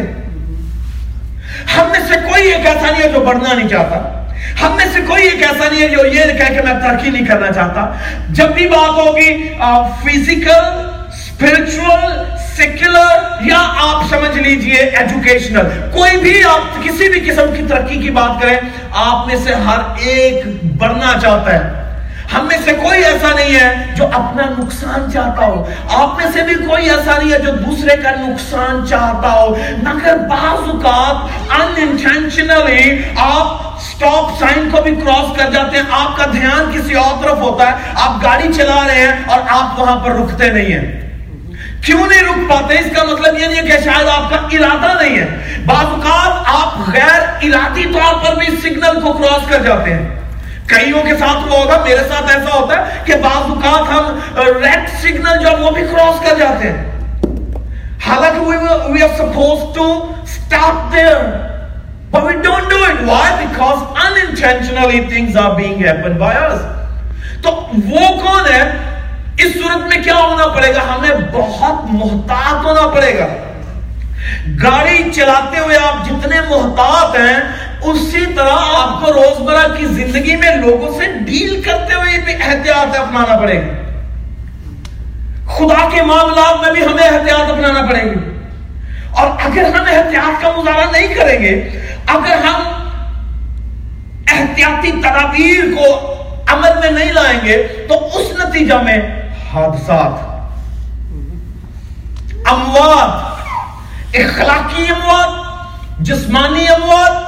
ہم 1.77 1.87
میں 1.91 1.99
سے 2.07 2.13
کوئی 2.29 2.51
ایک 2.51 2.65
ایسا 2.65 2.91
نہیں 2.91 3.03
ہے 3.03 3.09
جو 3.09 3.19
بڑھنا 3.19 3.53
نہیں 3.53 3.67
چاہتا۔ 3.67 4.22
ہم 4.61 4.75
میں 4.75 4.85
سے 4.93 4.99
کوئی 5.07 5.27
ایک 5.27 5.41
ایسا 5.43 5.69
نہیں 5.69 5.81
ہے 5.81 5.87
جو 5.87 6.05
یہ 6.05 6.33
کہہ 6.37 6.53
کہ 6.53 6.61
میں 6.63 6.73
ترقی 6.81 7.09
نہیں 7.09 7.25
کرنا 7.25 7.51
چاہتا۔ 7.51 7.85
جب 8.29 8.53
بھی 8.55 8.67
بات 8.69 8.97
ہوگی 8.97 9.31
فزیکل 10.03 10.51
اسپرچل 11.07 12.21
سیکولر 12.55 13.45
یا 13.45 13.59
آپ 13.83 14.03
سمجھ 14.09 14.37
لیجیے 14.37 14.79
ایجوکیشنل 14.79 15.69
کوئی 15.93 16.17
بھی 16.17 16.43
آپ 16.43 16.83
کسی 16.83 17.09
بھی 17.09 17.19
قسم 17.29 17.53
کی 17.57 17.63
ترقی 17.69 17.97
کی 18.01 18.09
بات 18.09 18.41
کریں، 18.41 18.57
آپ 18.91 19.27
میں 19.27 19.35
سے 19.43 19.53
ہر 19.65 19.79
ایک 19.99 20.45
بڑھنا 20.77 21.13
چاہتا 21.21 21.53
ہے۔ 21.53 21.82
ہم 22.33 22.47
میں 22.47 22.57
سے 22.65 22.73
کوئی 22.73 23.03
ایسا 23.03 23.27
نہیں 23.35 23.55
ہے 23.55 23.85
جو 23.95 24.07
اپنا 24.07 24.43
نقصان 24.59 25.11
چاہتا 25.11 25.45
ہو۔ 25.45 25.69
آپ 25.89 26.17
میں 26.17 26.25
سے 26.33 26.41
بھی 26.41 26.55
کوئی 26.55 26.89
ایسا 26.89 27.17
نہیں 27.17 27.31
ہے 27.33 27.39
جو 27.39 27.51
دوسرے 27.51 27.97
کا 27.97 28.11
نقصان 28.11 28.87
چاہتا 28.87 29.33
ہو۔ 29.33 29.55
مگر 29.83 30.17
بعض 30.29 30.69
اوقات 30.69 31.15
انٹینشنلی 31.77 33.01
آپ 33.17 33.79
سٹاپ 33.81 34.39
سائن 34.39 34.69
کو 34.71 34.81
بھی 34.81 34.95
کراس 34.95 35.37
کر 35.37 35.51
جاتے 35.51 35.77
ہیں۔ 35.77 35.83
آپ 35.91 36.17
کا 36.17 36.25
دھیان 36.31 36.71
کسی 36.73 36.93
اور 36.93 37.23
طرف 37.23 37.37
ہوتا 37.37 37.67
ہے۔ 37.67 37.75
آپ 37.95 38.23
گاڑی 38.23 38.53
چلا 38.53 38.87
رہے 38.87 39.01
ہیں 39.01 39.13
اور 39.25 39.39
آپ 39.47 39.79
وہاں 39.79 39.95
پر 39.95 40.11
رکتے 40.11 40.51
نہیں 40.51 40.73
ہیں۔ 40.73 41.03
کیوں 41.85 42.07
نہیں 42.07 42.21
رک 42.21 42.49
پاتے؟ 42.49 42.75
اس 42.75 42.95
کا 42.95 43.03
مطلب 43.03 43.39
یہ 43.39 43.47
نہیں 43.47 43.57
ہے 43.57 43.63
کہ 43.63 43.83
شاید 43.83 44.07
آپ 44.07 44.29
کا 44.29 44.35
ارادہ 44.35 45.03
نہیں 45.03 45.19
ہے۔ 45.19 45.57
بعض 45.65 45.85
اوقات 45.85 46.43
آپ 46.45 46.89
غیر 46.93 47.21
ارادی 47.41 47.85
طور 47.93 48.13
پر 48.13 48.35
بھی 48.35 48.47
سگنل 48.63 49.01
کو 49.01 49.13
کراس 49.13 49.49
کر 49.49 49.63
جاتے 49.63 49.93
ہیں۔ 49.93 50.22
کئیوں 50.67 51.03
کے 51.03 51.17
ساتھ 51.19 51.53
وہ 51.53 51.57
ہوگا؟ 51.57 51.77
میرے 51.83 52.03
ساتھ 52.07 52.37
ایسا 52.37 52.59
ہوتا 52.59 52.75
ہے 52.77 53.01
کہ 53.05 53.13
بعض 53.15 53.49
اوقات 53.49 53.89
ہم 53.89 54.19
ریڈ 54.63 54.89
سگنل 55.01 55.37
جو 55.41 55.65
وہ 55.65 55.71
بھی 55.71 55.81
کراس 55.81 56.29
کر 56.29 56.37
جاتے 56.39 56.71
ہیں۔ 56.71 56.93
حالانکہ 58.07 58.39
we 58.39 59.01
are 59.01 59.15
supposed 59.19 59.67
to 59.77 59.85
stop 60.35 60.95
there 60.95 61.23
but 62.13 62.23
we 62.23 62.33
don't 62.47 62.71
do 62.73 62.79
it. 62.89 62.97
Why? 63.09 63.27
Because 63.43 63.83
unintentionally 64.05 64.99
things 65.13 65.35
are 65.43 65.53
being 65.59 65.77
happened 65.79 66.19
by 66.19 66.33
us. 66.47 66.59
تو 67.41 67.51
وہ 67.85 68.07
کون 68.07 68.53
ہے؟ 68.53 68.71
اس 69.37 69.53
صورت 69.53 69.93
میں 69.93 70.03
کیا 70.03 70.15
ہونا 70.15 70.47
پڑے 70.47 70.75
گا؟ 70.75 70.95
ہمیں 70.95 71.09
بہت 71.31 71.75
محتاط 71.89 72.65
ہونا 72.65 72.87
پڑے 72.87 73.17
گا۔ 73.19 73.27
گاڑی 74.63 75.11
چلاتے 75.11 75.59
ہوئے 75.59 75.77
آپ 75.77 76.05
جتنے 76.05 76.41
محتاط 76.41 77.15
ہیں 77.15 77.39
اسی 77.83 78.25
طرح 78.35 78.55
آپ 78.77 79.05
کو 79.05 79.13
روزمرہ 79.13 79.77
کی 79.77 79.85
زندگی 79.85 80.35
میں 80.35 80.55
لوگوں 80.55 80.99
سے 80.99 81.05
ڈیل 81.19 81.61
کرتے 81.61 81.93
ہوئے 81.93 82.21
بھی 82.25 82.33
احتیاط 82.33 82.99
اپنانا 82.99 83.37
پڑے 83.37 83.61
گا 83.61 83.81
خدا 85.53 85.89
کے 85.89 86.01
معاملات 86.01 86.61
میں 86.63 86.71
بھی 86.71 86.85
ہمیں 86.85 87.03
احتیاط 87.03 87.51
اپنانا 87.51 87.81
پڑے 87.81 88.03
گی۔ 88.03 88.29
اور 89.11 89.27
اگر 89.43 89.63
ہم 89.63 89.85
احتیاط 89.87 90.41
کا 90.41 90.51
مظاہرہ 90.57 90.91
نہیں 90.91 91.13
کریں 91.13 91.39
گے، 91.39 91.53
اگر 92.07 92.45
ہم 92.45 92.61
احتیاطی 94.27 94.91
تدابیر 94.91 95.75
کو 95.75 96.13
عمل 96.47 96.79
میں 96.81 96.91
نہیں 96.91 97.11
لائیں 97.13 97.39
گے، 97.43 97.85
تو 97.89 98.07
اس 98.07 98.31
نتیجہ 98.39 98.73
میں 98.73 98.97
حادثات، 99.53 100.13
اموات، 102.45 103.11
اخلاقی 104.15 104.85
اموات، 104.89 105.29
جسمانی 105.99 106.67
اموات 106.67 107.22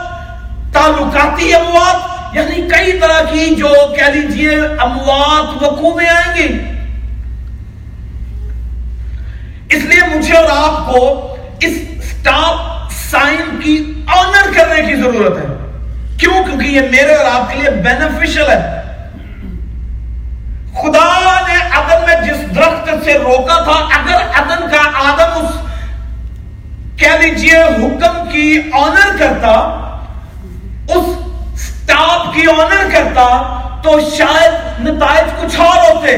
تعلقاتی 0.86 1.54
اموات؟ 1.54 1.96
یعنی 2.36 2.70
کئی 2.70 3.00
طرح 3.00 3.22
کی 3.32 3.56
جو 3.56 3.68
کہہ 3.96 4.12
لیجیے 4.14 4.56
اموات 4.80 5.64
وقوع 5.64 5.96
میں 5.96 6.10
آئیں 6.10 6.36
گی۔ 6.36 6.60
اس 9.70 9.84
لیے 9.84 10.18
مجھے 10.18 10.38
اور 10.38 10.46
آپ 10.58 10.94
کو 10.94 11.36
اس 11.60 11.72
سٹاپ 12.06 12.56
سائن 12.92 13.60
کی 13.64 14.04
آنر 14.08 14.54
کرنے 14.54 14.82
کی 14.82 14.96
ضرورت 14.96 15.38
ہے۔ 15.38 15.78
کیوں؟ 16.18 16.44
کیونکہ 16.44 16.68
یہ 16.68 16.82
میرے 16.82 17.14
اور 17.16 17.26
آپ 17.26 17.52
کے 17.52 17.60
لیے 17.60 17.70
بینیفیشل 17.70 18.50
ہے۔ 18.50 18.82
خدا 20.74 21.42
نے 21.48 21.56
عدن 21.72 22.06
میں 22.06 22.34
جس 22.34 22.56
درخت 22.56 23.06
سے 23.06 23.14
روکا 23.14 23.64
تھا، 23.64 23.72
اگر 23.72 24.16
عدن 24.16 24.70
کا 24.70 25.00
آدم 25.10 25.46
اس 25.46 25.56
کہہ 27.00 27.18
لیجیے 27.22 27.64
حکم 27.64 28.30
کی 28.30 28.62
آنر 28.74 29.18
کرتا 29.20 29.82
اس 30.90 31.06
سٹاپ 31.62 32.34
کی 32.34 32.42
آنر 32.48 32.90
کرتا 32.92 33.28
تو 33.84 34.00
شاید 34.00 34.88
نتائج 34.88 35.42
کچھ 35.42 35.60
اور 35.60 35.78
ہوتے۔ 35.78 36.18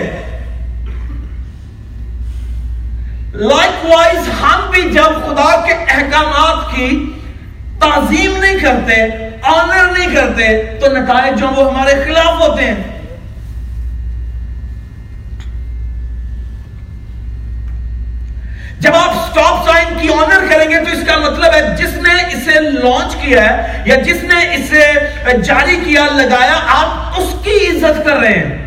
لائک 3.34 3.86
وائز 3.86 4.30
ہم 4.42 4.70
بھی 4.72 4.82
جب 4.82 5.04
خدا 5.04 5.66
کے 5.66 5.74
احکامات 5.74 6.76
کی 6.76 7.14
تعظیم 7.80 8.38
نہیں 8.38 8.60
کرتے 8.60 8.94
آنر 9.42 9.92
نہیں 9.92 10.16
کرتے، 10.16 10.64
تو 10.80 10.88
نتائج 10.88 11.40
جو 11.40 11.48
وہ 11.56 11.74
ہمارے 11.74 11.94
خلاف 12.06 12.42
ہوتے 12.42 12.66
ہیں۔ 12.66 12.97
جب 18.80 18.96
آپ 18.96 19.32
سٹاپ 19.32 19.66
سائن 19.66 19.98
کی 20.00 20.10
آنر 20.14 20.46
کریں 20.50 20.70
گے 20.70 20.78
تو 20.78 20.92
اس 20.92 21.08
کا 21.08 21.18
مطلب 21.18 21.54
ہے 21.54 21.76
جس 21.78 21.94
نے 21.96 22.14
اسے 22.34 22.60
لانچ 22.60 23.16
کیا 23.16 23.44
ہے 23.44 23.84
یا 23.86 23.96
جس 23.96 24.24
نے 24.24 24.56
اسے 24.56 24.94
جاری 25.44 25.76
کیا، 25.86 26.06
لگایا، 26.12 26.60
آپ 26.68 27.20
اس 27.20 27.36
کی 27.44 27.58
عزت 27.68 28.06
کر 28.06 28.18
رہے 28.18 28.34
ہیں۔ 28.34 28.66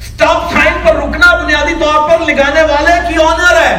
سٹاپ 0.00 0.52
سائن 0.52 0.72
پر 0.82 0.96
رکنا 0.96 1.34
بنیادی 1.42 1.74
طور 1.80 2.08
پر 2.08 2.24
لگانے 2.24 2.62
والے 2.62 2.92
کی 3.08 3.22
آنر 3.22 3.56
ہے۔ 3.64 3.74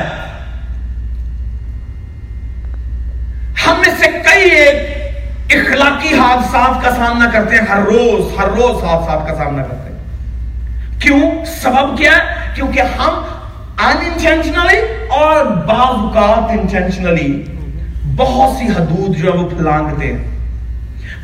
ہم 3.68 3.82
میں 3.86 3.96
سے 4.00 4.06
کئی 4.30 4.50
ایک 4.50 4.98
اخلاقی 5.50 6.20
حادثات 6.20 6.84
کا 6.84 6.92
سامنا 6.92 7.30
کرتے 7.30 7.56
ہیں، 7.56 7.66
ہر 7.70 7.80
روز 7.80 8.40
ہر 8.40 8.48
روز 8.48 8.84
حادثات 8.84 9.28
کا 9.28 9.36
سامنا 9.36 9.64
کرتے 9.64 9.82
ہیں۔ 9.82 9.87
کیوں 11.00 11.46
سبب 11.46 11.98
کیا 11.98 12.12
ہے؟ 12.12 12.52
کیونکہ 12.56 12.82
ہم 12.82 13.24
انٹینشنلی 13.78 15.08
اور 15.10 15.46
بعض 15.46 15.78
اوقات 15.78 16.60
انٹینشنلی 16.60 17.44
بہت 18.16 18.58
سی 18.58 18.66
حدود 18.66 19.18
جو 19.18 19.34
ہے 19.34 19.38
وہ 19.38 19.50
پھلانگتے 19.50 20.14
ہیں۔ 20.14 20.38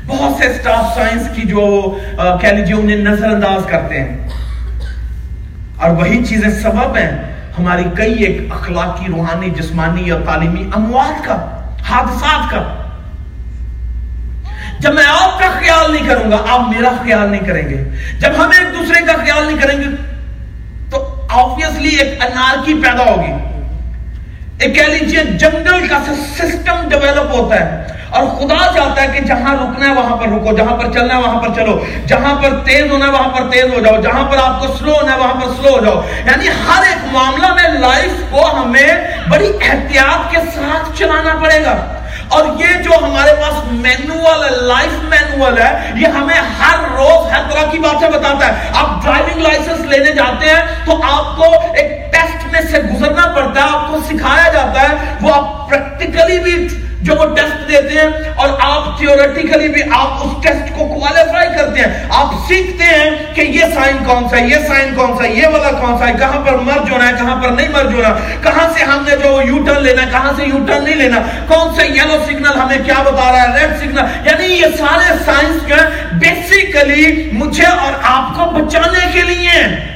بہت 0.07 0.43
سے 0.43 0.53
سٹاف 0.53 0.95
سائنس 0.95 1.29
کی 1.35 1.41
جو 1.41 1.95
کہہ 2.41 2.49
لیجیے 2.49 2.75
انہیں 2.75 2.97
نظر 2.97 3.25
انداز 3.25 3.65
کرتے 3.65 3.99
ہیں۔ 3.99 4.29
اور 5.77 5.89
وہی 5.89 6.25
چیزیں 6.25 6.49
سبب 6.49 6.97
ہیں 6.97 7.11
ہماری 7.59 7.83
کئی 7.95 8.23
ایک 8.23 8.51
اخلاقی، 8.51 9.05
روحانی، 9.07 9.49
جسمانی 9.49 10.03
یا 10.07 10.15
تعلیمی 10.25 10.69
اموات 10.75 11.25
کا، 11.25 11.35
حادثات 11.89 12.51
کا۔ 12.51 12.82
جب 14.83 14.93
میں 14.93 15.03
آپ 15.07 15.39
کا 15.39 15.49
خیال 15.59 15.91
نہیں 15.91 16.09
کروں 16.09 16.31
گا، 16.31 16.37
آپ 16.49 16.59
میرا 16.59 16.89
خیال 16.89 17.29
نہیں 17.29 17.41
کریں 17.41 17.69
گے۔ 17.69 17.83
جب 18.19 18.29
ہم 18.37 18.49
ایک 18.59 18.73
دوسرے 18.73 19.05
کا 19.05 19.13
خیال 19.13 19.47
نہیں 19.47 19.57
کریں 19.57 19.77
گے، 19.77 19.95
تو 20.91 21.21
آبویسلی 21.29 21.89
ایک 21.89 22.21
انارکی 22.21 22.73
پیدا 22.73 23.03
ہوگی۔ 23.03 23.31
ایک 24.59 24.75
کہہ 24.75 24.83
لیجیے 24.83 25.23
جنگل 25.23 25.87
کا 25.87 25.97
سسٹم 26.07 26.89
ڈیولپ 26.89 27.31
ہوتا 27.33 27.59
ہے۔ 27.59 27.83
اور 28.09 28.23
خدا 28.23 28.73
چاہتا 28.75 29.01
ہے 29.01 29.07
کہ 29.07 29.19
جہاں 29.19 29.55
رکنا 29.55 29.87
ہے 29.87 29.93
وہاں 29.93 30.17
پر 30.17 30.27
رکو، 30.27 30.57
جہاں 30.57 30.77
پر 30.77 30.91
چلنا 30.93 31.17
ہے 31.17 31.19
وہاں 31.19 31.41
پر 31.41 31.47
چلو۔ 31.55 31.85
جہاں 32.07 32.35
پر 32.35 32.49
تیز 32.65 32.91
ہونا 32.91 33.05
ہے 33.05 33.11
وہاں 33.11 33.29
پر 33.29 33.51
تیز 33.51 33.63
ہو 33.63 33.79
جاؤ۔ 33.79 34.01
جہاں 34.01 34.23
پر 34.23 34.37
آپ 34.37 34.59
کو 34.59 34.73
سلو 34.79 34.93
ہونا 34.93 35.13
ہے 35.13 35.19
وہاں 35.19 35.33
پر 35.33 35.47
سلو 35.61 35.77
ہو 35.77 35.85
جاؤ۔ 35.85 36.01
یعنی 36.25 36.47
ہر 36.47 36.83
ایک 36.89 37.13
معاملہ 37.13 37.53
میں 37.53 37.79
لائف 37.79 38.11
کو 38.29 38.61
ہمیں 38.61 38.87
بڑی 39.29 39.51
احتیاط 39.61 40.31
کے 40.31 40.37
ساتھ 40.55 40.97
چلانا 40.97 41.35
پڑے 41.43 41.63
گا۔ 41.65 42.02
اور 42.33 42.45
یہ 42.59 42.81
جو 42.83 42.91
ہمارے 43.01 43.33
پاس 43.41 43.71
مینوال 43.71 44.43
ہے 44.43 44.49
لائف 44.67 44.93
مینوال 45.09 45.57
ہے، 45.57 45.91
یہ 45.95 46.07
ہمیں 46.17 46.39
ہر 46.59 46.79
روز 46.91 47.31
ہر 47.31 47.49
طرح 47.49 47.69
کی 47.71 47.79
باتیں 47.79 48.07
بتاتا 48.09 48.47
ہے۔ 48.47 48.71
آپ 48.73 49.03
ڈرائیونگ 49.03 49.41
لائسنس 49.41 49.85
لینے 49.87 50.11
جاتے 50.15 50.49
ہیں 50.49 50.85
تو 50.85 51.01
آپ 51.11 51.35
کو 51.37 51.51
ایک 51.73 51.91
ٹیسٹ 52.13 52.45
میں 52.51 52.61
سے 52.71 52.81
گزرنا 52.81 53.27
پڑتا 53.35 53.61
ہے، 53.61 53.67
آپ 53.73 53.87
کو 53.87 53.99
سکھایا 54.09 54.51
جاتا 54.53 54.81
ہے، 54.81 55.15
وہ 55.21 55.33
آپ 55.33 55.69
پریکٹیکلی 55.69 56.39
بھی 56.39 56.67
جو 57.03 57.15
وہ 57.15 57.25
ٹیسٹ 57.35 57.67
دیتے 57.69 57.99
ہیں 57.99 58.31
اور 58.35 58.49
آپ 58.61 58.97
تھیوریٹیکلی 58.97 59.67
بھی 59.67 59.81
آپ 59.91 60.23
اس 60.25 60.43
ٹیسٹ 60.43 60.73
کو 60.75 60.87
کوالیفائی 60.87 61.49
کرتے 61.57 61.79
ہیں، 61.79 62.05
آپ 62.19 62.33
سیکھتے 62.47 62.83
ہیں 62.83 63.09
کہ 63.35 63.41
یہ 63.41 63.73
سائن 63.73 63.97
کون 64.05 64.29
سا 64.29 64.37
ہے، 64.37 64.47
یہ 64.47 64.67
سائن 64.67 64.93
کون 64.95 65.17
سا 65.17 65.23
ہے، 65.23 65.33
یہ 65.33 65.47
والا 65.47 65.71
کون 65.79 65.97
سا 65.99 66.07
ہے، 66.07 66.13
کہاں 66.19 66.39
پر 66.45 66.57
مرج 66.69 66.91
ہونا 66.91 67.07
ہے، 67.07 67.13
کہاں 67.19 67.35
پر 67.43 67.49
نہیں 67.49 67.69
مرج 67.69 67.93
ہونا، 67.95 68.13
کہاں 68.43 68.67
سے 68.73 68.83
ہم 68.83 69.03
نے 69.07 69.15
جو 69.23 69.39
یو 69.47 69.63
ٹرن 69.65 69.83
لینا 69.83 70.01
ہے، 70.01 70.11
کہاں 70.11 70.33
سے 70.37 70.45
یو 70.45 70.65
ٹرن 70.67 70.83
نہیں 70.83 70.95
لینا، 70.95 71.21
کون 71.47 71.75
سے 71.75 71.87
یلو 71.87 72.17
سگنل 72.25 72.59
ہمیں 72.59 72.77
کیا 72.85 73.01
بتا 73.05 73.31
رہا 73.31 73.43
ہے 73.43 73.59
ریڈ 73.59 73.79
سگنل 73.79 74.29
یعنی 74.29 74.53
یہ 74.53 74.77
سارے 74.77 75.17
سائنس 75.25 75.65
کے 75.67 75.81
بیسیکلی 76.19 77.29
مجھے 77.33 77.65
اور 77.65 77.93
آپ 78.11 78.35
کو 78.35 78.51
بچانے 78.51 79.09
کے 79.13 79.21
لیے 79.21 79.49
ہیں۔ 79.49 79.92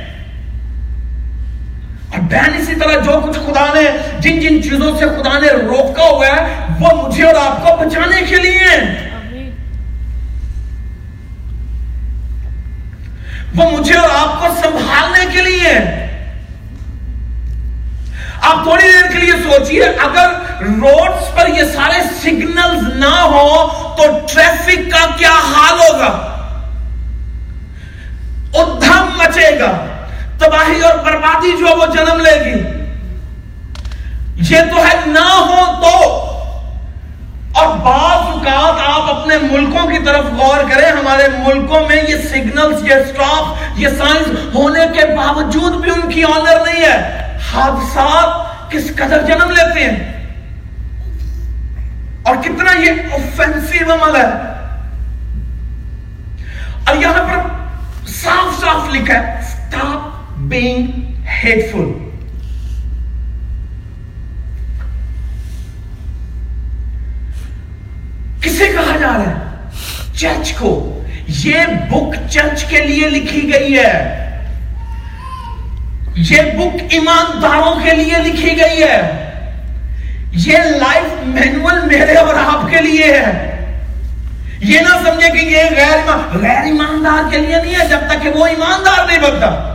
اور 2.11 2.19
بہن 2.31 2.53
اسی 2.59 2.75
طرح 2.79 2.99
جو 3.05 3.19
کچھ 3.25 3.37
خدا 3.45 3.65
نے 3.73 3.81
جن 4.21 4.39
جن 4.39 4.61
چیزوں 4.63 4.95
سے 4.99 5.05
خدا 5.17 5.37
نے 5.39 5.47
روکا 5.63 6.03
ہوا 6.03 6.27
ہے 6.27 6.65
وہ 6.79 6.91
مجھے 7.01 7.23
اور 7.23 7.35
آپ 7.41 7.63
کو 7.63 7.75
بچانے 7.77 8.21
کے 8.29 8.35
لیے 8.35 8.75
وہ 13.55 13.69
مجھے 13.71 13.95
اور 13.97 14.09
آپ 14.15 14.39
کو 14.41 14.47
سنبھالنے 14.61 15.25
کے 15.33 15.41
لیے 15.41 15.73
آپ 18.49 18.63
تھوڑی 18.63 18.91
دیر 18.91 19.11
کے 19.11 19.19
لیے 19.19 19.33
سوچئے 19.43 19.83
اگر 20.05 20.33
روڈز 20.81 21.33
پر 21.35 21.47
یہ 21.57 21.63
سارے 21.73 22.01
سگنلز 22.21 22.83
نہ 22.95 23.13
ہو 23.33 23.47
تو 23.97 24.03
ٹریفک 24.33 24.91
کا 24.91 25.05
کیا 25.17 25.33
حال 25.53 25.79
ہوگا؟ 25.79 26.11
ادھم 28.61 29.09
مچے 29.17 29.49
گا۔ 29.59 29.71
تباہی 30.39 30.81
اور 30.81 30.97
بربادی 30.97 31.51
جو 31.51 31.77
وہ 31.77 31.85
جنم 31.85 32.19
لے 32.19 32.45
گی۔ 32.45 32.77
یہ 34.55 34.59
تو 34.71 34.77
ہے 34.77 34.99
نہ 35.05 35.19
ہو 35.19 35.81
تو۔ 35.81 36.23
اور 37.55 37.77
بعض 37.77 38.27
اوقات 38.27 38.79
آپ 38.87 39.15
اپنے 39.15 39.37
ملکوں 39.37 39.87
کی 39.87 39.97
طرف 40.05 40.25
غور 40.37 40.59
کریں، 40.71 40.91
ہمارے 40.91 41.23
ملکوں 41.47 41.81
میں 41.87 41.95
یہ 41.95 42.17
سگنلز 42.29 42.83
یہ 42.83 42.95
سٹاپ 43.07 43.57
یہ 43.75 43.87
سائنس 43.87 44.55
ہونے 44.55 44.99
کے 44.99 45.05
باوجود 45.05 45.73
بھی 45.73 45.91
ان 45.91 46.09
کی 46.09 46.23
آنر 46.23 46.65
نہیں 46.65 46.85
ہے۔ 46.85 47.27
حادثات 47.53 48.47
کس 48.71 48.95
قدر 48.95 49.21
جنم 49.21 49.49
لیتے 49.49 49.79
ہیں؟ 49.79 50.27
اور 52.23 52.35
کتنا 52.35 52.79
یہ 52.79 52.91
اوفینسیو 53.11 53.93
عمل 53.93 54.15
ہے۔ 54.15 54.27
اور 56.87 56.95
یہاں 56.95 57.13
پر 57.13 57.49
صاف 58.07 58.61
صاف 58.61 58.93
لکھا 58.93 59.13
ہے 59.13 59.41
سٹاپ 59.43 60.16
being 60.53 60.85
hateful. 61.45 61.91
کسے 68.41 68.67
کہا 68.67 68.97
جا 68.97 69.07
رہا 69.07 69.29
ہے؟ 69.29 69.69
چرچ 70.15 70.53
کو۔ 70.53 70.93
یہ 71.27 71.59
بک 71.89 72.29
چرچ 72.29 72.65
کے 72.65 72.81
لیے 72.81 73.09
لکھی 73.09 73.51
گئی 73.53 73.77
ہے۔ 73.77 74.23
یہ 76.15 76.41
بک 76.41 76.83
ایمانداروں 76.89 77.75
کے 77.83 77.91
لیے 77.95 78.23
لکھی 78.23 78.47
گئی 78.47 78.83
ہے۔ 78.83 79.23
یہ 80.31 80.57
لائف 80.57 81.23
مینول 81.23 81.79
میرے 81.85 82.13
اور 82.13 82.35
آپ 82.35 82.69
کے 82.69 82.81
لیے 82.81 83.03
ہے۔ 83.03 83.53
یہ 84.59 84.79
نہ 84.79 85.09
سمجھے 85.09 85.29
کہ 85.29 85.45
یہ 85.45 85.63
غیر 85.77 86.11
غیر 86.37 86.63
ایماندار 86.63 87.31
کے 87.31 87.37
لیے 87.37 87.57
نہیں 87.61 87.75
ہے، 87.79 87.87
جب 87.89 87.99
تک 88.07 88.23
کہ 88.23 88.29
وہ 88.29 88.45
ایماندار 88.45 89.07
نہیں 89.07 89.19
بنتا۔ 89.19 89.73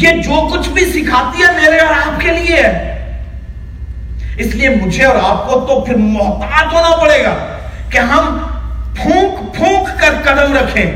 یہ 0.00 0.08
جو 0.08 0.48
کچھ 0.52 0.68
بھی 0.68 0.84
سکھاتی 0.84 1.42
ہے 1.42 1.52
میرے 1.52 1.78
اور 1.78 1.94
آپ 1.94 2.20
کے 2.20 2.30
لیے۔ 2.32 2.62
اس 4.38 4.54
لیے 4.54 4.68
مجھے 4.68 5.04
اور 5.04 5.16
آپ 5.22 5.48
کو 5.48 5.60
تو 5.60 5.80
پھر 5.80 5.94
محتاط 5.94 6.74
ہونا 6.74 6.96
پڑے 6.96 7.24
گا 7.24 7.58
کہ 7.90 7.98
ہم 7.98 8.38
پھونک 8.94 9.54
پھونک 9.54 10.00
کر 10.00 10.10
قدم 10.24 10.54
رکھیں۔ 10.54 10.90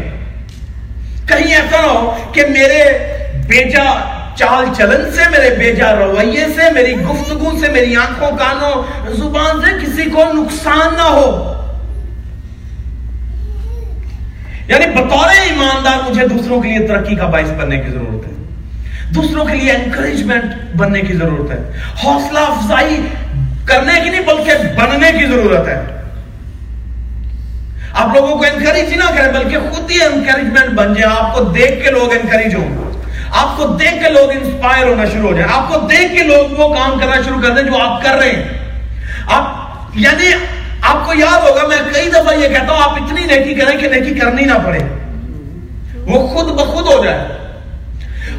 کہیں 1.26 1.54
ایسا 1.54 1.80
نہ 1.80 1.86
ہو 1.86 2.16
کہ 2.32 2.42
میرے 2.48 2.98
بیجا 3.48 3.84
چال 4.34 4.64
چلن 4.76 5.12
سے، 5.12 5.20
میرے 5.30 5.50
بیجا 5.50 5.94
رویے 5.94 6.46
سے، 6.56 6.72
میری 6.72 6.96
گفتگو 6.96 7.50
سے، 7.60 7.68
میری 7.68 7.96
آنکھوں، 7.96 8.30
کانوں، 8.36 8.82
زبان 9.12 9.60
سے 9.60 9.86
کسی 9.86 10.10
کو 10.10 10.24
نقصان 10.32 10.94
نہ 10.96 11.02
ہو۔ 11.02 11.48
یعنی 14.68 14.86
بطور 14.86 15.28
ایماندار 15.28 16.10
مجھے 16.10 16.28
دوسروں 16.28 16.60
کے 16.60 16.68
لیے 16.68 16.86
ترقی 16.86 17.14
کا 17.14 17.26
باعث 17.26 17.50
بننے 17.50 17.80
کی 17.80 17.90
ضرورت 17.90 18.26
ہے۔ 18.26 18.31
دوسروں 19.14 19.44
کے 19.44 19.56
لیے 19.56 19.72
انکریجمنٹ 19.72 20.76
بننے 20.76 21.00
کی 21.00 21.16
ضرورت 21.16 21.50
ہے۔ 21.50 21.72
حوصلہ 22.04 22.38
افزائی 22.38 23.00
کرنے 23.64 24.00
کی 24.04 24.10
نہیں، 24.10 24.20
بلکہ 24.20 24.52
بننے 24.76 25.12
کی 25.18 25.26
ضرورت 25.26 25.68
ہے۔ 25.68 25.82
آپ 27.92 28.16
لوگوں 28.16 28.36
کو 28.36 28.44
انکریج 28.44 28.92
ہی 28.92 28.96
نہ 28.96 29.16
کریں، 29.16 29.32
بلکہ 29.32 29.58
خود 29.58 29.90
ہی 29.90 30.02
انکریجمنٹ 30.02 30.74
بن 30.74 30.94
جائے۔ 30.94 31.16
آپ 31.20 31.34
کو 31.34 31.44
دیکھ 31.44 31.84
کے 31.84 31.90
لوگ 31.90 32.12
انکریج 32.12 32.54
ہوں۔ 32.54 32.92
آپ 33.36 33.56
کو 33.56 33.66
دیکھ 33.66 34.04
کے 34.04 34.10
لوگ 34.10 34.30
انسپائر 34.30 34.86
ہونا 34.86 35.04
شروع 35.04 35.30
ہو 35.30 35.36
جائیں 35.36 35.52
آپ 35.52 35.68
کو 35.68 35.80
دیکھ 35.80 36.12
کے 36.12 36.22
لوگ 36.22 36.60
وہ 36.60 36.74
کام 36.74 36.98
کرنا 36.98 37.16
شروع 37.24 37.40
کر 37.40 37.50
دیں 37.50 37.62
جو 37.62 37.78
آپ 37.78 38.04
کر 38.04 38.14
رہے 38.14 38.30
ہیں۔ 38.30 38.42
آپ 39.26 39.44
یعنی 39.94 40.26
آپ 40.82 41.06
کو 41.06 41.12
یاد 41.14 41.50
ہوگا، 41.50 41.66
میں 41.66 41.76
کئی 41.94 42.10
دفعہ 42.10 42.34
یہ 42.34 42.48
کہتا 42.48 42.72
ہوں، 42.72 42.82
آپ 42.82 42.90
اتنی 42.90 43.20
نیکی 43.20 43.54
کریں 43.54 43.78
کہ 43.78 43.88
نیکی 43.88 44.14
کرنی 44.14 44.42
نہ 44.42 44.54
پڑے۔ 44.66 44.78
وہ 45.94 46.28
خود 46.28 46.46
بخود 46.46 46.86
ہو 46.86 47.04
جائے۔ 47.04 47.41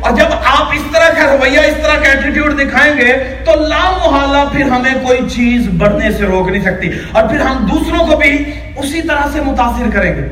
اور 0.04 0.12
جب 0.12 0.26
آپ 0.46 0.72
اس 0.74 0.82
طرح 0.94 1.10
کا 1.10 1.36
رویہ، 1.36 1.60
اس 1.60 1.76
طرح 1.84 2.04
کا 2.04 2.10
ایٹیٹیوڈ 2.10 2.60
دکھائیں 2.60 2.98
گے، 2.98 3.14
تو 3.46 3.56
لا 3.56 3.92
محالہ 3.92 4.50
پھر 4.52 4.62
ہمیں 4.62 4.94
کوئی 4.94 5.30
چیز 5.30 5.68
بڑھنے 5.68 6.12
سے 6.12 6.24
روک 6.24 6.50
نہیں 6.50 6.64
سکتی۔ 6.64 6.90
اور 7.12 7.24
پھر 7.24 7.40
ہم 7.40 7.68
دوسروں 7.72 8.08
کو 8.08 8.18
بھی 8.18 8.44
اسی 8.78 9.02
طرح 9.02 9.22
سے 9.34 9.42
متاثر 9.42 9.90
کریں 9.94 10.16
گے۔ 10.16 10.28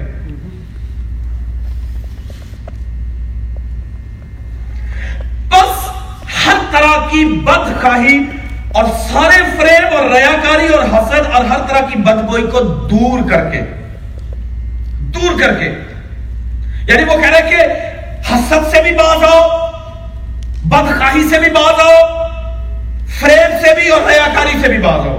بس 5.47 5.89
ہر 6.45 6.57
طرح 6.71 7.07
کی 7.07 7.25
بد 7.25 7.81
خواہی 7.81 8.19
اور 8.73 8.83
سارے 8.83 9.43
فریب 9.57 9.93
اور 9.95 10.09
ریاکاری 10.09 10.67
اور 10.67 10.83
حسد 10.83 11.31
اور 11.33 11.45
ہر 11.45 11.59
طرح 11.69 11.79
کی 11.79 11.99
بدگوئی 11.99 12.43
کو 12.43 12.59
دور 12.63 13.29
کر 13.29 13.49
کے، 13.49 13.61
دور 14.99 15.39
کر 15.39 15.53
کے۔ 15.53 15.73
یعنی 16.87 17.03
وہ 17.03 17.21
کہہ 17.21 17.29
رہے 17.29 17.49
کہ 17.49 17.57
حسد 18.33 18.71
سے 18.71 18.81
بھی 18.83 18.91
باز 18.91 19.23
آؤ 19.23 19.60
بدخواہی 20.71 21.29
سے 21.29 21.39
بھی 21.39 21.51
باز 21.51 21.79
آؤ 21.79 22.27
فریب 23.19 23.65
سے 23.65 23.75
بھی 23.75 23.89
اور 23.89 24.01
ریاکاری 24.01 24.57
سے 24.61 24.67
بھی 24.67 24.77
باز 24.77 25.07
آؤ 25.07 25.17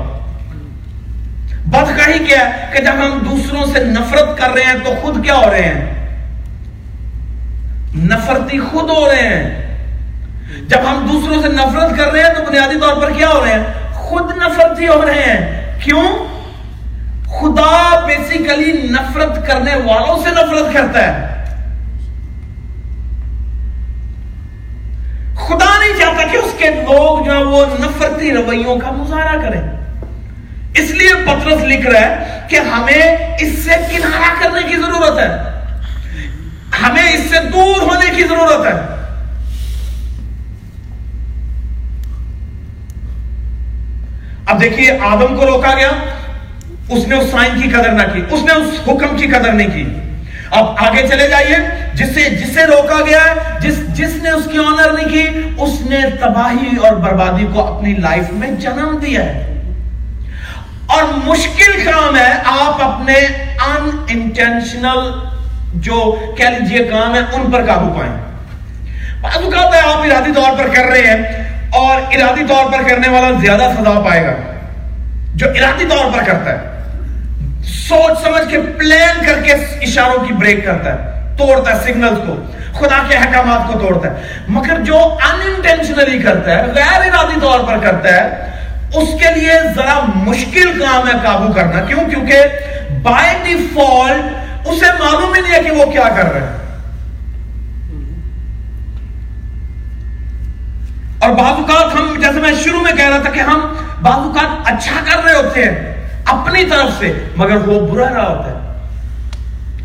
بدخواہی 1.66 2.18
کیا 2.18 2.38
ہے 2.38 2.70
کہ 2.72 2.82
جب 2.82 2.92
ہم 2.92 3.18
دوسروں 3.30 3.64
سے 3.72 3.84
نفرت 3.84 4.38
کر 4.38 4.50
رہے 4.50 4.62
ہیں 4.62 4.74
تو 4.84 4.94
خود 5.02 5.24
کیا 5.24 5.34
ہو 5.34 5.50
رہے 5.50 5.62
ہیں؟ 5.62 6.08
نفرتی 7.96 8.58
خود 8.58 8.90
ہو 8.90 9.08
رہے 9.08 9.28
ہیں۔ 9.28 9.62
جب 10.68 10.78
ہم 10.78 11.06
دوسروں 11.12 11.42
سے 11.42 11.48
نفرت 11.48 11.96
کر 11.96 12.12
رہے 12.12 12.22
ہیں 12.22 12.34
تو 12.34 12.42
بنیادی 12.46 12.80
طور 12.80 13.02
پر 13.02 13.12
کیا 13.12 13.28
ہو 13.28 13.44
رہے 13.44 13.52
ہیں؟ 13.52 13.92
خود 13.94 14.36
نفرتی 14.36 14.88
ہو 14.88 15.04
رہے 15.04 15.22
ہیں۔ 15.22 15.72
کیوں؟ 15.84 16.08
خدا 17.26 18.00
بیسیکلی 18.06 18.72
نفرت 18.72 19.46
کرنے 19.46 19.74
والوں 19.74 20.22
سے 20.24 20.30
نفرت 20.30 20.74
کرتا 20.74 21.02
ہے۔ 21.06 21.31
خدا 25.46 25.78
نہیں 25.78 25.98
چاہتا 25.98 26.26
کہ 26.32 26.36
اس 26.36 26.54
کے 26.58 26.70
لوگ 26.70 27.24
جو 27.24 27.32
ہیں 27.32 27.44
وہ 27.44 27.66
نفرتی 27.80 28.32
رویوں 28.32 28.76
کا 28.76 28.90
مظاہرہ 28.90 29.42
کریں۔ 29.42 29.60
اس 30.74 30.90
لیے 30.90 31.14
پترس 31.14 31.62
لکھ 31.62 31.86
رہا 31.86 32.00
ہے 32.00 32.40
کہ 32.48 32.56
ہمیں 32.56 33.16
اس 33.40 33.58
سے 33.58 33.70
کنارہ 33.70 34.42
کرنے 34.42 34.60
کی 34.70 34.76
ضرورت 34.76 35.18
ہے۔ 35.18 35.28
ہمیں 36.82 37.12
اس 37.12 37.20
سے 37.30 37.36
دور 37.52 37.82
ہونے 37.82 38.10
کی 38.16 38.22
ضرورت 38.22 38.66
ہے۔ 38.66 39.02
اب 44.46 44.60
دیکھیے 44.60 44.98
آدم 45.00 45.36
کو 45.36 45.46
روکا 45.46 45.74
گیا، 45.76 45.90
اس 46.88 47.08
نے 47.08 47.16
اس 47.16 47.30
سائن 47.30 47.62
کی 47.62 47.68
قدر 47.68 47.92
نہ 47.92 48.02
کی، 48.12 48.22
اس 48.30 48.42
نے 48.42 48.52
اس 48.52 48.88
حکم 48.88 49.16
کی 49.16 49.26
قدر 49.26 49.52
نہیں 49.52 49.68
کی۔ 49.68 50.01
اب 50.52 50.66
آگے 50.76 51.08
چلے 51.08 51.28
جائیے۔ 51.28 51.56
جس 51.94 52.14
سے 52.14 52.30
جس 52.30 52.54
سے 52.54 52.66
روکا 52.66 53.04
گیا 53.04 53.18
ہے، 53.18 53.60
جس 53.60 53.88
جس 53.88 54.22
نے 54.22 54.30
اس 54.30 54.48
کی 54.52 54.58
آنر 54.58 54.92
نہیں 54.92 55.08
کی، 55.08 55.28
اس 55.58 55.80
نے 55.80 55.96
تباہی 56.20 56.76
اور 56.76 56.96
بربادی 56.96 57.46
کو 57.54 57.76
اپنی 57.76 57.94
لائف 57.94 58.24
میں 58.32 58.50
جنم 58.50 58.98
دیا 59.02 59.24
ہے۔ 59.24 59.62
اور 60.86 61.02
مشکل 61.02 61.84
کام 61.84 62.16
ہے، 62.16 62.32
آپ 62.44 62.82
اپنے 62.82 63.14
ان 63.66 63.90
انٹینشنل 64.08 65.10
جو 65.74 66.20
کہہ 66.38 66.48
لیجیے 66.48 66.78
کام 66.78 67.14
ہے، 67.14 67.20
ان 67.32 67.50
پر 67.50 67.66
قابو 67.66 68.00
پائیں۔ 68.00 68.16
بعض 69.20 69.36
اوقات 69.36 69.74
ہے 69.74 69.80
آپ 69.80 69.98
ارادی 69.98 70.32
طور 70.34 70.58
پر 70.58 70.66
کر 70.74 70.84
رہے 70.84 71.00
ہیں 71.00 71.50
اور 71.70 71.96
ارادی 71.96 72.42
طور 72.48 72.72
پر 72.72 72.88
کرنے 72.88 73.08
والا 73.08 73.30
زیادہ 73.40 73.72
سزا 73.78 74.00
پائے 74.00 74.26
گا۔ 74.26 74.32
جو 75.34 75.46
ارادی 75.50 75.84
طور 75.88 76.04
پر 76.12 76.22
کرتا 76.26 76.52
ہے۔ 76.52 76.71
سوچ 77.64 78.22
سمجھ 78.22 78.50
کے 78.50 78.60
پلان 78.78 79.26
کر 79.26 79.42
کے 79.42 79.52
اشاروں 79.52 80.24
کی 80.24 80.32
بریک 80.32 80.64
کرتا 80.64 80.92
ہے، 80.92 81.34
توڑتا 81.36 81.76
ہے 81.76 81.84
سگنلز 81.84 82.18
کو۔ 82.26 82.36
خدا 82.78 83.02
کے 83.08 83.16
حکامات 83.16 83.72
کو 83.72 83.78
توڑتا 83.78 84.10
ہے۔ 84.10 84.22
مگر 84.48 84.80
جو 84.80 84.98
انٹینشنلی 84.98 86.18
کرتا 86.18 86.50
ہے، 86.50 86.66
غیر 86.66 87.00
ارادی 87.00 87.40
طور 87.40 87.60
پر 87.60 87.78
کرتا 87.78 88.08
ہے، 88.08 88.50
اس 88.94 89.08
کے 89.20 89.40
لیے 89.40 89.52
ذرا 89.76 90.00
مشکل 90.14 90.78
کام 90.78 91.08
ہے 91.08 91.12
قابو 91.24 91.52
کرنا۔ 91.52 91.80
کیوں؟ 91.80 92.10
کیونکہ 92.10 92.42
بائی 93.02 93.36
ڈیفالٹ 93.44 94.24
اسے 94.68 94.92
معلوم 95.04 95.34
ہی 95.34 95.40
نہیں 95.40 95.52
ہے 95.52 95.62
کہ 95.62 95.70
وہ 95.70 95.92
کیا 95.92 96.08
کر 96.16 96.32
رہے 96.32 96.40
ہیں 96.40 96.56
اور 101.18 101.30
بعض 101.30 101.54
اوقات 101.58 101.94
ہم، 101.94 102.20
جیسے 102.20 102.40
میں 102.40 102.52
شروع 102.64 102.80
میں 102.80 102.92
کہہ 102.92 103.08
رہا 103.08 103.18
تھا 103.18 103.30
کہ 103.30 103.40
ہم 103.40 103.72
بعض 104.02 104.18
اوقات 104.18 104.72
اچھا 104.72 105.00
کر 105.04 105.24
رہے 105.24 105.32
ہوتے 105.32 105.64
ہیں۔ 105.64 105.91
اپنی 106.26 106.64
طرف 106.64 106.98
سے، 106.98 107.12
مگر 107.36 107.56
وہ 107.56 107.86
برا 107.86 108.14
رہا 108.14 108.28
ہوتا 108.28 108.48
ہے۔ 108.48 108.62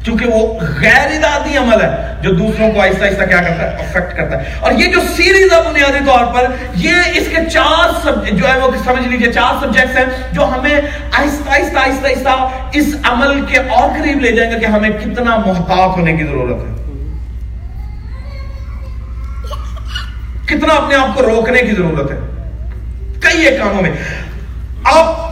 کیونکہ 0.03 0.25
وہ 0.25 0.59
غیر 0.59 1.23
ارادی 1.23 1.57
عمل 1.57 1.81
ہے، 1.81 2.15
جو 2.21 2.31
دوسروں 2.31 2.71
کو 2.71 2.81
آہستہ 2.81 3.03
آہستہ 3.03 3.23
کیا 3.23 3.37
کرتا 3.37 3.63
ہے؟ 3.63 3.67
افیکٹ 3.67 4.17
کرتا 4.17 4.37
ہے۔ 4.37 4.43
اور 4.59 4.71
یہ 4.71 4.85
جو 4.85 4.99
سیریز 5.15 5.53
ہے 5.53 5.71
بنیادی 5.71 6.05
طور 6.05 6.33
پر، 6.33 6.51
یہ 6.75 6.93
اس 7.15 7.27
کے 7.29 7.49
چار 7.49 7.89
سب 8.03 8.27
جو 8.27 8.47
ہے 8.47 8.59
وہ 8.59 8.71
سمجھ 8.85 9.07
لیجیے، 9.07 9.33
چار 9.33 9.53
سبجیکٹس 9.61 9.97
ہیں 9.97 10.05
جو 10.31 10.45
ہمیں 10.45 10.75
آہستہ 11.11 11.49
آہستہ 11.49 11.77
آہستہ 11.77 12.07
آہستہ 12.07 12.47
اس 12.73 12.95
عمل 13.03 13.45
کے 13.45 13.57
اور 13.57 13.99
قریب 13.99 14.19
لے 14.19 14.31
جائیں 14.31 14.51
گے 14.51 14.59
کہ 14.59 14.65
ہمیں 14.65 14.89
کتنا 14.89 15.37
محتاط 15.37 15.97
ہونے 15.97 16.13
کی 16.13 16.23
ضرورت 16.23 16.67
ہے۔ 16.67 16.77
کتنا 20.45 20.73
اپنے 20.73 20.95
آپ 20.95 21.15
کو 21.15 21.21
روکنے 21.21 21.59
کی 21.59 21.75
ضرورت 21.75 22.11
ہے۔ 22.11 22.17
کئی 23.19 23.45
ایک 23.45 23.59
کاموں 23.59 23.81
میں۔ 23.81 23.91
آپ 24.83 25.26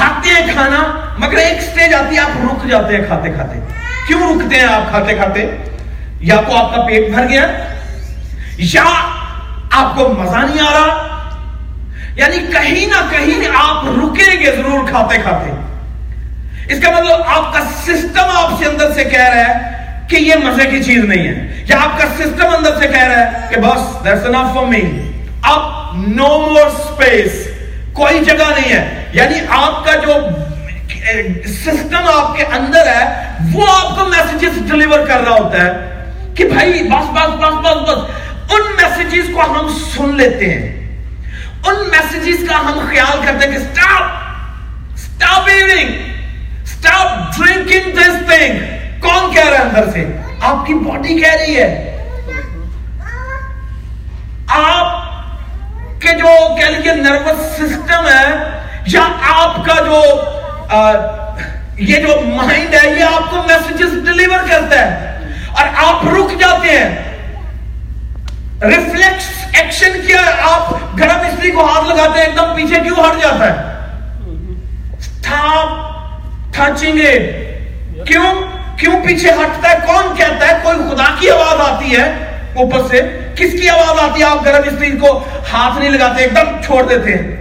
کھاتے 0.00 0.30
ہیں 0.30 0.52
کھانا 0.52 0.82
مگر 1.18 1.38
ایک 1.38 1.60
سٹیج 1.62 1.94
آتی 1.94 2.16
ہے 2.16 2.20
آپ 2.20 2.36
رک 2.42 2.68
جاتے 2.68 2.96
ہیں 2.96 3.04
کھاتے 3.06 3.32
کھاتے 3.32 3.58
کیوں 4.06 4.20
رکتے 4.22 4.56
ہیں 4.56 4.66
آپ 4.66 4.88
کھاتے 4.90 5.14
کھاتے 5.14 5.46
یا 6.22 6.36
تو 6.48 6.56
آپ 6.56 6.74
کا 6.74 6.82
پیٹ 6.86 7.10
بھر 7.10 7.28
گیا 7.28 7.46
یا 8.70 8.84
آپ 9.72 9.96
کو 9.96 10.08
مزہ 10.12 10.36
نہیں 10.38 10.60
آ 10.60 10.72
رہا 10.72 11.08
یعنی 12.16 12.38
کہیں 12.52 12.86
نہ 12.86 13.00
کہیں 13.10 13.48
آپ 13.56 13.84
رکیں 13.88 14.40
گے 14.40 14.50
ضرور 14.56 14.88
کھاتے 14.88 15.18
کھاتے 15.22 15.50
اس 16.68 16.82
کا 16.82 16.90
مطلب 16.90 17.22
آپ 17.28 17.52
کا 17.52 17.60
سسٹم 17.76 18.30
آپ 18.32 18.58
سے 18.58 18.66
اندر 18.66 18.92
سے 18.92 19.04
کہہ 19.04 19.28
رہا 19.28 19.46
ہے 19.46 19.78
کہ 20.08 20.16
یہ 20.16 20.44
مزے 20.44 20.70
کی 20.70 20.82
چیز 20.82 21.04
نہیں 21.04 21.26
ہے 21.28 21.62
یا 21.66 21.80
آپ 21.82 21.98
کا 21.98 22.08
سسٹم 22.16 22.54
اندر 22.56 22.78
سے 22.80 22.88
کہہ 22.88 23.04
رہا 23.04 23.20
ہے 23.20 23.46
کہ 23.50 23.60
بس 23.60 23.88
that's 24.04 24.26
enough 24.26 24.52
for 24.54 24.66
me 24.68 24.82
اب 25.44 25.96
no 26.12 26.30
more 26.40 26.68
space 26.80 27.40
کوئی 27.92 28.24
جگہ 28.24 28.44
نہیں 28.58 28.72
ہے۔ 28.72 29.04
یعنی 29.12 29.34
آپ 29.48 29.84
کا 29.84 29.96
جو 29.96 30.14
سسٹم 31.46 32.08
آپ 32.14 32.36
کے 32.36 32.44
اندر 32.44 32.86
ہے، 32.86 33.28
وہ 33.52 33.66
آپ 33.72 33.98
کو 33.98 34.06
میسیجز 34.06 34.70
ڈلیور 34.70 35.06
کر 35.06 35.20
رہا 35.20 35.30
ہوتا 35.30 35.64
ہے 35.64 35.72
کہ 36.34 36.44
بھائی، 36.44 36.82
بس 36.82 37.10
بس 37.10 37.34
بس 37.34 37.66
بس 37.66 37.88
بس۔ 37.88 38.10
ان 38.52 38.60
میسیجز 38.82 39.30
کو 39.34 39.40
ہم 39.40 39.68
سن 39.96 40.16
لیتے 40.16 40.54
ہیں۔ 40.54 40.80
ان 41.66 41.74
میسیجز 41.88 42.48
کا 42.48 42.58
ہم 42.58 42.80
خیال 42.90 43.20
کرتے 43.26 43.48
ہیں 43.48 43.58
کہ 43.58 43.64
stop 43.64 44.02
stop 44.96 45.48
eating 45.48 45.88
stop 46.64 47.36
drinking 47.36 47.92
this 47.92 48.28
thing 48.28 48.58
کون 49.00 49.34
کہہ 49.34 49.48
رہا 49.48 49.58
ہے 49.58 49.62
اندر 49.62 49.90
سے؟ 49.92 50.16
آپ 50.40 50.66
کی 50.66 50.74
باڈی 50.74 51.20
کہہ 51.20 51.34
رہی 51.40 51.56
ہے۔ 51.56 51.86
آپ 54.48 54.99
کہ 56.00 56.08
جو 56.08 56.54
کہہ 56.56 56.66
لیجیے 56.66 56.92
نروس 56.92 57.56
سسٹم 57.56 58.08
ہے، 58.08 58.50
یا 58.86 59.00
آپ 59.22 59.56
کا 59.56 59.74
جو 59.84 60.02
یہ 61.78 61.96
جو 61.96 62.20
مائنڈ 62.24 62.74
ہے، 62.74 62.90
یہ 62.98 63.04
آپ 63.04 63.30
کو 63.30 63.36
میسجز 63.36 64.04
ڈلیور 64.04 64.38
کرتا 64.50 64.78
ہے۔ 64.80 65.18
اور 65.52 65.66
آپ 65.76 66.04
رک 66.04 66.40
جاتے 66.40 66.68
ہیں۔ 66.68 67.18
ریفلیکس 68.62 69.44
ایکشن 69.52 69.92
کیا 70.06 70.20
آپ 70.42 70.74
گرم 70.98 71.20
استری 71.20 71.50
کو 71.50 71.64
ہاتھ 71.64 71.88
لگاتے 71.88 72.18
ہیں، 72.18 72.26
ایک 72.26 72.36
دم 72.36 72.54
پیچھے 72.56 72.80
کیوں 72.80 72.96
ہٹ 72.96 73.22
جاتا 73.22 73.46
ہے؟ 73.46 73.70
کیوں؟ 78.04 78.34
کیوں 78.76 79.06
پیچھے 79.06 79.30
ہٹتا 79.30 79.70
ہے؟ 79.70 79.76
کون 79.86 80.16
کہتا 80.16 80.48
ہے؟ 80.48 80.52
کوئی 80.62 80.76
خدا 80.76 81.14
کی 81.20 81.30
آواز 81.30 81.72
آتی 81.72 81.96
ہے؟ 81.96 82.29
اوپر 82.54 82.78
سے 82.90 83.18
کس 83.34 83.52
کی 83.52 83.68
آواز 83.68 84.10
آتی 84.10 84.20
ہے؟ 84.20 84.26
آپ 84.26 84.44
گرم 84.44 84.62
استری 84.66 84.90
کو 84.90 85.24
ہاتھ 85.52 85.78
نہیں 85.78 85.90
لگاتے، 85.90 86.22
ایک 86.22 86.36
دم 86.36 86.62
چھوڑ 86.64 86.82
دیتے 86.88 87.14
ہیں۔ 87.14 87.40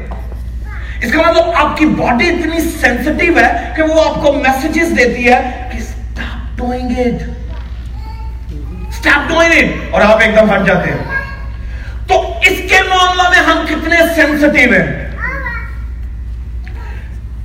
اس 1.02 1.12
کا 1.12 1.18
مطلب 1.18 1.46
آپ 1.54 1.78
کی 1.78 1.86
باڈی 1.86 2.30
اتنی 2.30 2.60
سینسٹیو 2.60 3.38
ہے 3.38 3.74
کہ 3.76 3.82
وہ 3.82 4.10
آپ 4.10 4.16
کو 4.16 4.34
میسجز 4.34 4.98
دیتی 4.98 5.32
ہے 5.32 5.70
کہ 5.72 5.80
stop 5.80 6.66
doing 6.66 6.90
it 6.90 7.20
stop 9.00 9.32
doing 9.32 9.58
it 9.58 9.68
اور 9.92 10.02
آپ 10.02 10.20
ایک 10.22 10.36
دم 10.36 10.56
ہٹ 10.56 10.68
جاتے 10.68 10.92
ہیں۔ 10.92 10.98
تو 12.08 12.34
اس 12.42 12.58
کے 12.70 12.82
معاملہ 12.90 13.30
میں 13.30 13.40
ہم 13.40 13.66
کتنے 13.70 13.96
سینسٹیو 14.16 14.74
ہیں؟ 14.74 15.09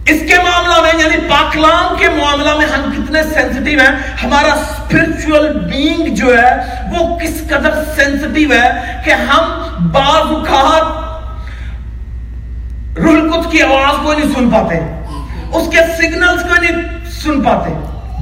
اس 0.06 0.20
کے 0.20 0.34
معاملہ 0.42 0.80
میں 0.82 1.02
یعنی 1.02 1.16
پاکلام 1.28 1.96
کے 1.96 2.08
معاملہ 2.08 2.54
میں 2.54 2.66
ہم 2.66 2.90
کتنے 2.92 3.22
سینسٹیو 3.22 3.80
ہیں؟ 3.80 3.96
ہمارا 4.24 4.52
اسپرچل 4.52 5.58
بینگ 5.58 6.14
جو 6.14 6.38
ہے، 6.38 6.56
وہ 6.92 7.18
کس 7.18 7.42
قدر 7.48 7.84
سینسٹیو 7.96 8.52
ہے 8.52 9.00
کہ 9.04 9.10
ہم 9.10 9.44
بعض 9.92 10.32
اوقات 10.32 11.04
رول 12.98 13.30
کی 13.50 13.62
آواز 13.62 13.94
کو 14.02 14.12
نہیں 14.12 14.32
سن 14.34 14.50
پاتے، 14.50 14.78
اس 15.52 15.68
کے 15.70 15.78
سگنلز 15.96 16.42
کو 16.42 16.60
نہیں 16.60 17.10
سن 17.10 17.42
پاتے۔ 17.42 17.70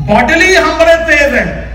باڈلی 0.06 0.56
ہم 0.56 0.78
بڑے 0.78 0.94
تیز 1.06 1.34
ہیں۔ 1.34 1.71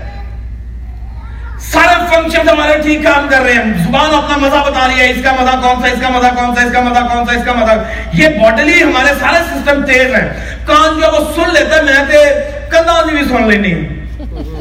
سارے 1.60 1.94
فنکشن 2.10 2.48
ہمارے 2.48 2.78
ٹھیک 2.82 3.02
کام 3.02 3.26
کر 3.30 3.42
رہے 3.42 3.52
ہیں۔ 3.52 3.72
زبان 3.86 4.14
اپنا 4.14 4.36
مزہ 4.36 4.70
بتا 4.70 4.86
رہی 4.88 5.00
ہے، 5.00 5.10
اس 5.10 5.16
کا 5.24 5.32
مزہ 5.40 5.56
کون 5.62 5.82
سا، 5.82 5.88
اس 5.88 6.00
کا 6.02 6.08
مزہ 6.08 6.26
کون 6.36 6.54
سا، 6.54 6.62
اس 6.62 6.72
کا 6.72 6.80
مزہ 6.80 7.00
کون 7.00 7.26
سا، 7.26 7.32
اس 7.32 7.44
کا 7.44 7.52
مزہ۔ 7.52 7.72
یہ 8.12 8.28
باڈلی 8.28 8.82
ہمارے 8.82 9.12
سارے 9.20 9.38
سسٹم 9.48 9.86
تیز 9.86 10.14
ہیں۔ 10.14 10.28
کان 10.66 11.00
جو 11.00 11.06
وہ 11.12 11.32
سن 11.34 11.52
لیتا 11.52 11.76
ہے، 11.76 11.82
میں 11.82 12.04
تے 12.08 12.24
کندھا 12.70 13.02
بھی 13.02 13.24
سن 13.28 13.48
لینی 13.48 13.72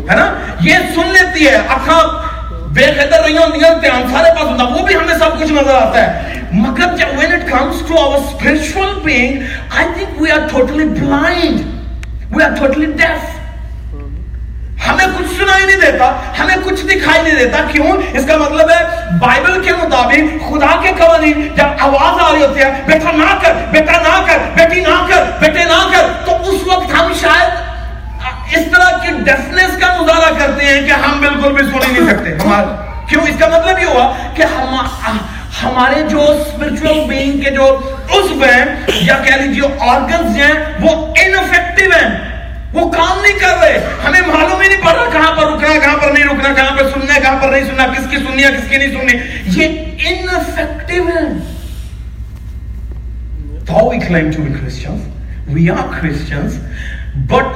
ہے 0.10 0.16
نا؟ 0.16 0.34
یہ 0.60 0.76
سن 0.96 1.08
لیتی 1.14 1.48
ہے، 1.48 1.56
اکھاں 1.56 2.02
بے 2.74 2.86
خطر 2.86 3.24
رہی 3.24 3.38
ہوتی 3.38 3.64
ہیں، 3.64 3.76
دھیان 3.82 4.04
سارے 4.12 4.30
پاس 4.36 4.52
ہوتا 4.52 4.64
وہ 4.64 4.86
بھی 4.86 4.96
ہمیں 4.96 5.18
سب 5.20 5.40
کچھ 5.40 5.52
نظر 5.52 5.76
آتا 5.76 6.02
ہے۔ 6.02 6.36
مگر 6.52 6.96
جب 6.98 7.08
when 7.20 7.32
it 7.38 7.48
comes 7.54 7.80
to 7.88 7.98
our 8.02 8.20
spiritual 8.28 8.92
being 9.08 9.40
I 9.80 9.88
think 9.96 10.22
we 10.22 10.30
are 10.36 10.46
totally 10.52 10.88
blind. 11.00 11.66
We 12.36 12.44
are 12.46 12.56
totally 12.62 12.92
deaf. 13.02 13.37
ہمیں 14.86 15.06
کچھ 15.18 15.28
سنائی 15.38 15.66
نہیں 15.66 15.80
دیتا، 15.82 16.12
ہمیں 16.40 16.56
کچھ 16.64 16.86
دکھائی 16.86 17.22
نہیں 17.22 17.36
دیتا، 17.36 17.62
کیوں؟ 17.72 17.92
اس 18.14 18.26
کا 18.28 18.38
مطلب 18.38 18.70
ہے 18.70 18.84
بائبل 19.20 19.64
کے 19.64 19.72
مطابق 19.74 20.50
خدا 20.50 20.76
کے 20.82 20.92
قوانین 20.98 21.48
جب 21.56 21.66
آواز 21.80 22.22
آ 22.22 22.32
رہی 22.34 22.42
ہوتی 22.42 22.62
ہے 22.62 22.72
بیٹا 22.86 23.12
نہ 23.12 23.38
کر، 23.42 23.54
بیٹا 23.72 24.02
نہ 24.02 24.22
کر، 24.28 24.38
بیٹی 24.56 24.82
نہ 24.82 25.06
کر، 25.10 25.24
بیٹے 25.40 25.64
نہ 25.64 25.82
کر، 25.94 26.08
تو 26.26 26.36
اس 26.50 26.68
وقت 26.68 26.94
ہم 26.94 27.14
شاید 27.22 27.66
اس 28.56 28.66
طرح 28.72 28.98
کی 28.98 29.12
ڈیفنس 29.24 29.78
کا 29.82 29.96
مظاہرہ 30.02 30.34
کرتے 30.40 30.66
ہیں 30.66 30.82
کہ 30.88 30.92
ہم 30.92 31.20
بالکل 31.22 31.54
بھی 31.54 31.64
سن 31.64 31.84
ہی 31.88 32.00
نہیں 32.00 32.10
سکتے۔ 32.10 32.38
ہمارا 32.38 33.04
کیوں؟ 33.10 33.24
اس 33.24 33.40
کا 33.40 33.48
مطلب 33.48 33.80
یہ 33.80 33.86
ہوا 33.86 34.12
کہ 34.36 34.44
ہم 34.44 35.18
ہمارے 35.64 36.02
جو 36.10 36.22
اسپرچل 36.22 37.04
بینگ 37.08 37.42
کے 37.42 37.52
جو 37.52 37.66
عضو 38.10 38.44
ہیں، 38.44 38.66
یا 38.88 39.18
کہہ 39.26 39.36
لیجیے 39.36 39.68
آرگنز 39.80 40.38
ہیں، 40.38 40.54
وہ 40.80 41.14
انفیکٹو 41.24 41.90
ہیں۔ 41.96 42.37
وہ 42.74 42.92
کام 42.92 43.22
نہیں 43.22 43.40
کر 43.40 43.58
رہے۔ 43.62 43.88
ہمیں 44.08 44.22
معلوم 44.22 44.62
ہی 44.62 44.68
نہیں 44.68 44.82
پڑ 44.84 44.94
رہا 44.94 45.10
کہاں 45.12 45.36
پر 45.36 45.52
رکنا 45.52 45.80
کہاں 45.80 45.98
پر 45.98 46.12
نہیں 46.12 46.24
رکنا 46.24 46.54
کہاں 46.54 46.78
پر 46.78 46.90
سننا 46.90 47.16
ہے 47.16 47.20
کہاں 47.22 47.40
پر 47.42 47.50
نہیں 47.50 47.64
سننا 47.64 47.86
کس 47.88 48.08
کی 48.10 48.18
سننی 48.18 48.44
ہے 48.44 48.50
کس 48.50 48.70
کی 48.70 48.78
نہیں 48.78 48.88
سننی۔ 48.88 49.14
یہ 49.46 49.68
انفیکٹو 50.10 51.08
ہے۔ 51.08 51.58
Though 53.70 53.88
we 53.88 54.00
claim 54.00 54.28
to 54.28 54.40
be 54.40 54.52
Christians, 54.60 55.02
we 55.56 55.64
are 55.76 55.88
Christians, 55.88 56.52
but 57.32 57.48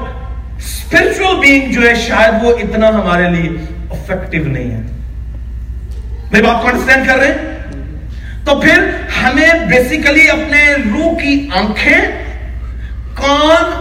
spiritual 0.72 1.36
being 1.36 1.72
جو 1.72 1.90
ہے 1.90 1.96
شاید 1.96 2.44
وہ 2.44 2.54
اتنا 2.58 2.90
ہمارے 2.90 3.30
لیے 3.30 3.50
افیکٹو 3.90 4.48
نہیں 4.48 4.72
ہے۔ 4.72 4.82
میری 6.32 6.46
بات 6.46 6.62
کو 6.62 6.68
انڈرسٹینڈ 6.68 7.08
کر 7.08 7.18
رہے 7.18 7.28
ہیں؟ 7.28 7.58
تو 8.46 8.60
پھر 8.60 8.90
ہمیں 9.24 9.48
بیسیکلی 9.70 10.30
اپنے 10.30 10.74
روح 10.74 11.20
کی 11.20 11.50
آنکھیں 11.56 12.02
کان 13.16 13.81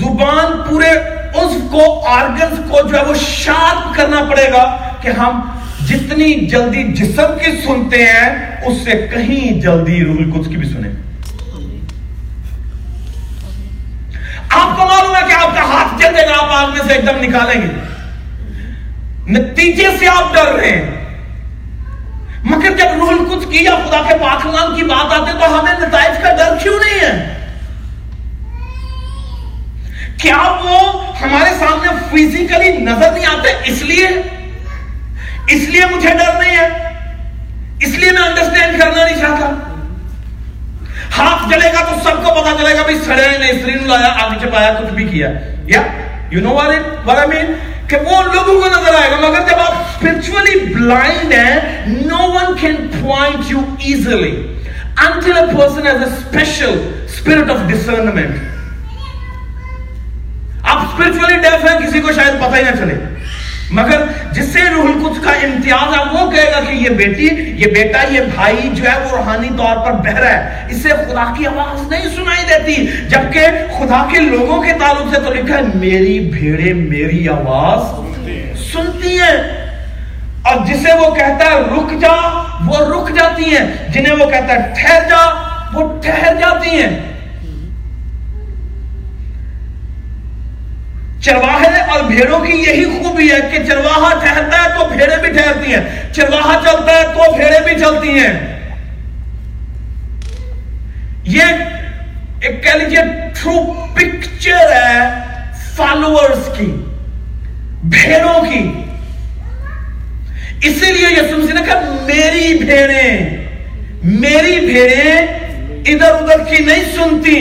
زبان 0.00 0.62
پورے 0.68 0.90
اس 1.34 1.56
کو 1.70 2.06
آرگنز 2.06 2.58
کو 2.70 2.88
جو 2.88 2.98
ہے 2.98 3.04
وہ 3.04 3.14
شارپ 3.14 3.94
کرنا 3.94 4.24
پڑے 4.30 4.52
گا 4.52 4.76
کہ 5.00 5.08
ہم 5.08 5.40
جتنی 5.86 6.34
جلدی 6.34 6.82
جسم 6.82 7.38
کی 7.44 7.50
سنتے 7.66 8.04
ہیں، 8.04 8.56
اس 8.66 8.76
سے 8.84 9.06
کہیں 9.14 9.60
جلدی 9.60 10.04
روح 10.04 10.16
القدس 10.18 10.48
کی 10.48 10.56
بھی 10.56 10.68
سنیں۔ 10.68 10.92
آپ 14.50 14.76
کو 14.76 14.84
معلوم 14.84 15.16
ہے 15.16 15.20
کہ 15.28 15.32
آپ 15.32 15.54
کا 15.54 15.62
ہاتھ 15.62 16.02
جلدے 16.02 16.22
گا 16.28 16.42
آپ 16.42 16.50
آگ 16.50 16.70
میں 16.70 16.80
سے 16.86 16.92
ایک 16.92 17.06
دم 17.06 17.20
نکالیں 17.20 17.62
گے۔ 17.62 17.68
نتیجے 19.32 19.88
سے 19.98 20.08
آپ 20.08 20.34
ڈر 20.34 20.52
رہے 20.52 20.70
ہیں۔ 20.70 20.90
مگر 22.44 22.70
جب 22.70 22.98
روح 22.98 23.08
القدس 23.08 23.46
کی 23.50 23.64
یا 23.64 23.74
خدا 23.74 24.02
کے 24.08 24.14
پاکلام 24.14 24.76
کی 24.76 24.82
بات 24.82 25.20
آتے 25.20 25.32
تو 25.40 25.60
ہمیں 25.60 25.72
نتائج 25.72 26.22
کا 26.22 26.30
ڈر 26.30 26.56
کیوں 26.62 26.78
نہیں 26.78 27.00
ہے؟ 27.00 27.39
کیا 30.22 30.36
وہ 30.36 31.06
ہمارے 31.20 31.50
سامنے 31.58 31.88
فزیکلی 32.10 32.76
نظر 32.76 33.12
نہیں 33.12 33.26
آتے؟ 33.26 33.48
اس 33.64 33.82
لیے؟ 33.82 34.06
اس 35.48 35.62
لیے 35.68 35.80
مجھے 35.96 36.08
ڈر 36.08 36.40
نہیں 36.40 36.56
ہے۔ 36.56 36.68
اس 37.80 37.94
لیے 37.94 38.12
میں 38.12 38.22
انڈرسٹینڈ 38.22 38.80
کرنا 38.80 39.04
نہیں 39.04 39.16
چاہتا۔ 39.16 39.50
ہاتھ 41.18 41.50
جلے 41.50 41.68
گا 41.72 41.84
تو 41.84 41.94
سب 42.04 42.24
کو 42.24 42.42
پتا 42.42 42.56
چلے 42.60 42.76
گا 42.76 42.82
بھائی 42.82 42.98
سڑے 43.06 43.38
نے 43.38 43.50
استری 43.50 43.72
لایا 43.72 44.08
آگے 44.08 44.36
چپایا 44.42 44.72
کچھ 44.72 44.92
بھی 44.92 45.04
کیا۔ 45.04 45.28
یا 45.64 45.82
یو 46.30 46.40
نو 46.40 46.50
وار 47.04 47.26
مین 47.26 47.54
کہ 47.88 47.96
وہ 47.96 48.22
لوگوں 48.22 48.60
کو 48.60 48.66
نظر 48.66 48.94
آئے 48.94 49.10
گا، 49.10 49.16
مگر 49.16 49.40
جب 49.40 49.60
آپ 49.60 49.72
اسپرچولی 49.72 50.74
بلائنڈ 50.74 51.32
ہیں 51.32 51.86
no 51.86 52.32
one 52.32 52.58
can 52.60 52.76
point 53.00 53.50
you 53.50 53.60
easily 53.78 54.56
until 55.00 55.36
a 55.36 55.46
person 55.46 55.86
has 55.86 56.00
a 56.02 56.10
special 56.12 56.74
spirit 57.18 57.48
of 57.50 57.58
discernment. 57.72 58.59
آپ 60.70 60.78
اسپرچولی 60.78 61.36
ڈیف 61.36 61.64
ہیں، 61.64 61.88
کسی 61.88 62.00
کو 62.00 62.12
شاید 62.12 62.40
پتہ 62.40 62.56
ہی 62.56 62.62
نہ 62.62 62.76
چلے۔ 62.78 62.94
مگر 63.70 64.02
جس 64.32 64.52
سے 64.52 64.58
روح 64.74 64.84
القدس 64.84 65.24
کا 65.24 65.30
امتیاز 65.30 65.94
ہے، 65.94 66.04
وہ 66.12 66.30
کہے 66.30 66.52
گا 66.56 66.60
کہ 66.60 66.74
یہ 66.74 66.88
بیٹی، 66.88 67.28
یہ 67.56 67.66
بیٹا، 67.66 67.98
یہ 68.10 68.20
بھائی 68.34 68.70
جو 68.72 68.84
ہے، 68.84 68.98
وہ 68.98 69.10
روحانی 69.10 69.48
طور 69.56 69.76
پر 69.76 69.92
بہرا 69.92 70.28
ہے۔ 70.28 70.66
اس 70.70 70.82
سے 70.82 70.88
خدا 70.88 71.34
کی 71.38 71.46
آواز 71.46 71.90
نہیں 71.90 72.08
سنائی 72.16 72.44
دیتی، 72.48 72.86
جبکہ 73.08 73.40
خدا 73.78 74.06
کے 74.12 74.18
لوگوں 74.18 74.62
کے 74.62 74.72
تعلق 74.72 75.14
سے 75.14 75.20
تو 75.20 75.34
لکھا 75.34 75.56
ہے، 75.56 75.62
میری 75.74 76.20
بھیڑے، 76.20 76.72
میری 76.72 77.28
آواز 77.28 77.78
سنتی 78.72 79.18
ہیں۔ 79.18 79.60
اور 80.42 80.66
جسے 80.66 80.92
وہ 80.92 81.14
کہتا 81.14 81.44
ہے، 81.44 81.60
رک 81.60 82.00
جا، 82.00 82.42
وہ 82.66 82.76
رک 82.78 83.16
جاتی 83.16 83.44
ہیں۔ 83.44 83.66
جنہیں 83.88 84.12
وہ 84.12 84.30
کہتا 84.30 84.52
ہے، 84.54 84.74
ٹھہر 84.78 85.00
جا، 85.10 85.50
وہ 85.74 86.02
ٹھہر 86.02 86.34
جاتی 86.34 86.70
ہیں۔ 86.70 87.09
چرواہے 91.30 91.80
اور 91.90 92.00
بھیڑوں 92.02 92.38
کی 92.44 92.52
یہی 92.52 92.84
خوبی 92.84 93.30
ہے 93.30 93.40
کہ 93.50 93.58
چرواہا 93.64 94.08
ٹھہرتا 94.20 94.62
ہے 94.62 94.68
تو 94.78 94.84
بھیڑے 94.88 95.16
بھی 95.20 95.28
ٹھہرتی 95.32 95.74
ہیں، 95.74 96.12
چرواہا 96.12 96.54
چلتا 96.64 96.92
ہے 96.92 97.02
تو 97.14 97.30
بھیڑے 97.36 97.58
بھی 97.64 97.74
چلتی 97.80 98.18
ہیں۔ 98.18 98.32
یہ 101.24 101.42
ایک 102.40 102.62
کہہ 102.64 102.76
لیجیے 102.78 103.02
ٹرو 103.34 103.52
پکچر 103.94 104.72
ہے 104.72 104.98
فالوورز 105.76 106.48
کی، 106.58 106.70
بھیڑوں 107.90 108.40
کی۔ 108.44 108.62
اسی 110.68 110.92
لیے 110.92 111.08
یہ 111.10 111.28
سن 111.30 111.54
نے 111.54 111.60
کہا، 111.66 111.80
میری 112.06 112.54
بھیڑیں 112.54 113.36
میری 114.02 114.58
بھیڑیں 114.66 115.26
ادھر 115.86 116.10
ادھر 116.10 116.44
کی 116.50 116.64
نہیں 116.64 116.84
سنتی، 116.96 117.38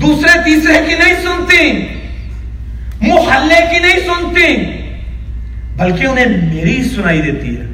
دوسرے 0.00 0.38
تیسرے 0.44 0.80
کی 0.88 0.94
نہیں 0.94 1.14
سنتی۔ 1.22 1.70
محلے 3.00 3.60
کی 3.70 3.78
نہیں 3.78 4.00
سنتی، 4.00 4.56
بلکہ 5.76 6.06
انہیں 6.06 6.54
میری 6.54 6.84
سنائی 6.84 7.22
دیتی 7.22 7.56
ہے۔ 7.56 7.66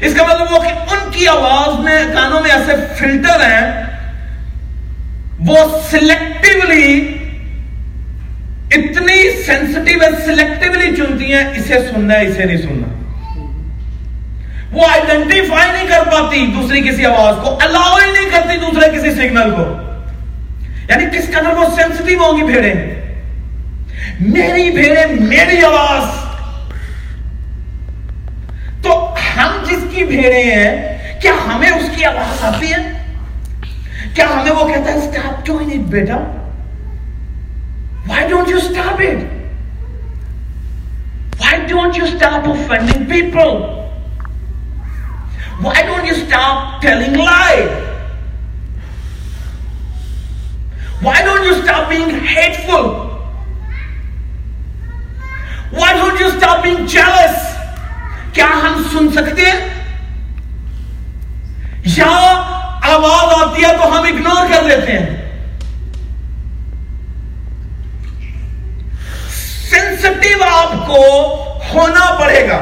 اس 0.00 0.14
کا 0.14 0.22
مطلب 0.24 0.52
وہ 0.52 0.58
کہ 0.58 0.68
ان 0.68 1.10
کی 1.12 1.28
آواز 1.28 1.80
میں، 1.80 2.04
کانوں 2.14 2.40
میں 2.40 2.50
ایسے 2.50 2.72
فلٹر 2.98 3.40
ہیں، 3.40 3.82
وہ 5.38 5.56
سلیکٹیولی 5.90 7.12
اتنی 8.70 9.42
سینسٹیو 9.42 10.02
ہے 10.02 10.26
سلیکٹیولی 10.26 10.96
چنتی 10.96 11.32
ہیں، 11.32 11.50
اسے 11.50 11.74
سننا 11.74 12.14
ہے، 12.14 12.26
اسے 12.26 12.44
نہیں 12.44 12.56
سننا۔ 12.56 12.92
وہ 14.72 14.86
آئیڈینٹیفائی 14.92 15.72
نہیں 15.72 15.86
کر 15.88 16.04
پاتی 16.04 16.46
دوسری 16.46 16.80
کسی 16.80 17.06
آواز 17.06 17.34
کو 17.42 17.58
الاؤ 17.62 17.96
ہی 17.96 18.12
نہیں 18.12 18.30
کرتی 18.30 18.56
دوسرے 18.56 18.98
کسی 18.98 19.10
سگنل 19.10 19.50
کو۔ 19.50 19.64
یعنی 20.88 21.18
کس 21.18 21.28
قدر 21.28 21.56
وہ 21.56 21.64
سینسٹیو 21.76 22.18
ہوں 22.18 22.38
گی 22.38 22.42
بھیڑیں۔ 22.42 23.05
میری 24.20 24.70
بھیڑے 24.70 25.04
میری 25.06 25.64
آواز 25.64 26.04
تو 28.82 28.92
ہم 29.36 29.62
جس 29.64 29.82
کی 29.90 30.04
بھیڑے 30.04 30.42
ہیں 30.42 31.20
کیا 31.22 31.32
ہمیں 31.46 31.68
اس 31.70 31.88
کی 31.96 32.04
آواز 32.04 32.44
آتی 32.44 32.72
ہے 32.72 32.80
کیا 34.14 34.26
ہمیں 34.26 34.50
وہ 34.50 34.66
کہتا 34.68 34.92
ہے 34.92 34.98
اسٹاپ 34.98 35.44
کیوں 35.46 35.58
نہیں 35.60 35.82
بیٹا 35.88 36.16
why 38.06 38.28
don't 38.28 38.48
you 38.48 38.56
stop 38.56 39.00
it 39.00 39.24
why 41.40 41.60
don't 41.68 41.98
you 41.98 42.04
stop 42.04 42.48
offending 42.48 43.04
people 43.04 43.56
why 45.60 45.86
don't 45.86 46.06
you 46.06 46.14
stop 46.14 46.80
telling 46.82 47.16
lie 47.16 47.66
why 51.02 51.24
don't 51.24 51.46
you 51.46 51.54
stop 51.54 51.88
being 51.88 52.26
hateful 52.66 53.05
Why 55.72 55.92
don't 55.92 56.20
you 56.20 56.30
stop 56.38 56.64
being 56.64 56.86
jealous? 56.96 57.34
کیا 58.32 58.46
ہم 58.46 58.82
سن 58.92 59.12
سکتے 59.12 59.42
ہیں؟ 59.42 59.68
یا 61.84 62.32
آواز 62.94 63.42
آتی 63.42 63.64
ہے 63.64 63.72
تو 63.72 63.88
ہم 63.88 64.02
اگنور 64.02 64.52
کر 64.52 64.62
دیتے 64.68 64.98
ہیں؟ 64.98 65.30
سینسٹیو 69.70 70.44
آپ 70.44 70.86
کو 70.86 71.02
ہونا 71.74 72.16
پڑے 72.20 72.48
گا۔ 72.48 72.58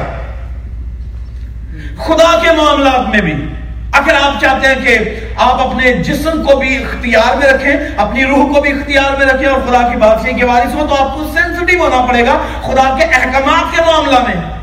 خدا 1.97 2.39
کے 2.41 2.51
معاملات 2.51 3.09
میں 3.09 3.21
بھی۔ 3.21 3.54
اگر 3.95 4.13
آپ 4.21 4.41
چاہتے 4.41 4.67
ہیں 4.67 4.85
کہ 4.85 5.19
آپ 5.37 5.67
اپنے 5.67 5.93
جسم 5.93 6.43
کو 6.43 6.57
بھی 6.57 6.83
اختیار 6.83 7.37
میں 7.37 7.47
رکھیں، 7.47 7.73
اپنی 7.97 8.25
روح 8.25 8.53
کو 8.53 8.61
بھی 8.61 8.71
اختیار 8.71 9.17
میں 9.17 9.25
رکھیں 9.25 9.47
اور 9.47 9.61
خدا 9.61 9.87
کی 9.87 9.97
بادشاہی 9.97 10.33
کے 10.33 10.45
وارث 10.45 10.75
ہوں 10.75 10.87
تو 10.87 10.95
آپ 10.95 11.13
کو 11.13 11.31
سینسٹیو 11.33 11.79
ہونا 11.83 12.05
پڑے 12.05 12.25
گا۔ 12.25 12.37
خدا 12.61 12.97
کے 12.97 13.03
احکامات 13.03 13.75
کے 13.75 13.81
معاملہ 13.81 14.19
میں۔ 14.19 14.55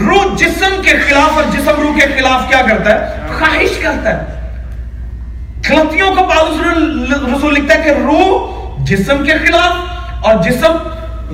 روح 0.00 0.36
جسم 0.36 0.82
کے 0.82 0.90
خلاف 1.08 1.30
اور 1.34 1.44
جسم 1.52 1.80
روح 1.80 1.94
کے 1.94 2.06
خلاف 2.18 2.48
کیا 2.48 2.62
کرتا 2.68 2.92
ہے؟ 2.92 3.20
خواہش 3.38 3.78
کرتا 3.82 4.10
ہے۔ 4.10 4.34
غلطیوں 5.70 6.14
کو 6.14 6.28
رسول 7.36 7.54
لکھتا 7.54 7.74
ہے 7.74 7.82
کہ 7.84 7.90
روح 7.90 8.54
جسم 8.78 9.24
کے 9.24 9.32
خلاف 9.32 9.72
اور 10.22 10.34
جسم 10.42 10.72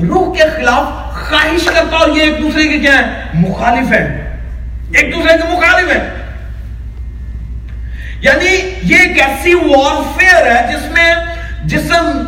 روح 0.09 0.35
کے 0.35 0.43
خلاف 0.57 1.15
خواہش 1.29 1.65
کرتا 1.65 1.97
اور 1.97 2.09
یہ 2.09 2.23
ایک 2.23 2.43
دوسرے 2.43 2.69
کے 2.69 2.79
کیا 2.79 2.99
ہے؟ 2.99 3.07
مخالف 3.35 3.93
ہے۔ 3.93 4.30
ایک 4.93 5.13
دوسرے 5.13 5.37
کے 5.37 5.49
مخالف 5.49 5.91
ہے 5.91 6.09
یعنی 8.21 8.55
یہ 8.85 8.97
ایک 8.97 9.21
ایسی 9.23 9.55
وارفیئر 9.55 10.47
ہے 10.47 10.61
جس 10.73 10.91
میں 10.93 11.13
جسم 11.65 12.23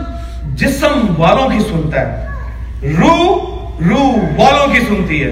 جسم 0.57 1.14
والوں 1.18 1.48
کی 1.51 1.59
سنتا 1.61 2.01
ہے 2.01 2.92
روح 2.98 3.81
روح 3.81 4.18
والوں 4.37 4.75
کی 4.75 4.81
سنتی 4.81 5.22
ہے 5.25 5.31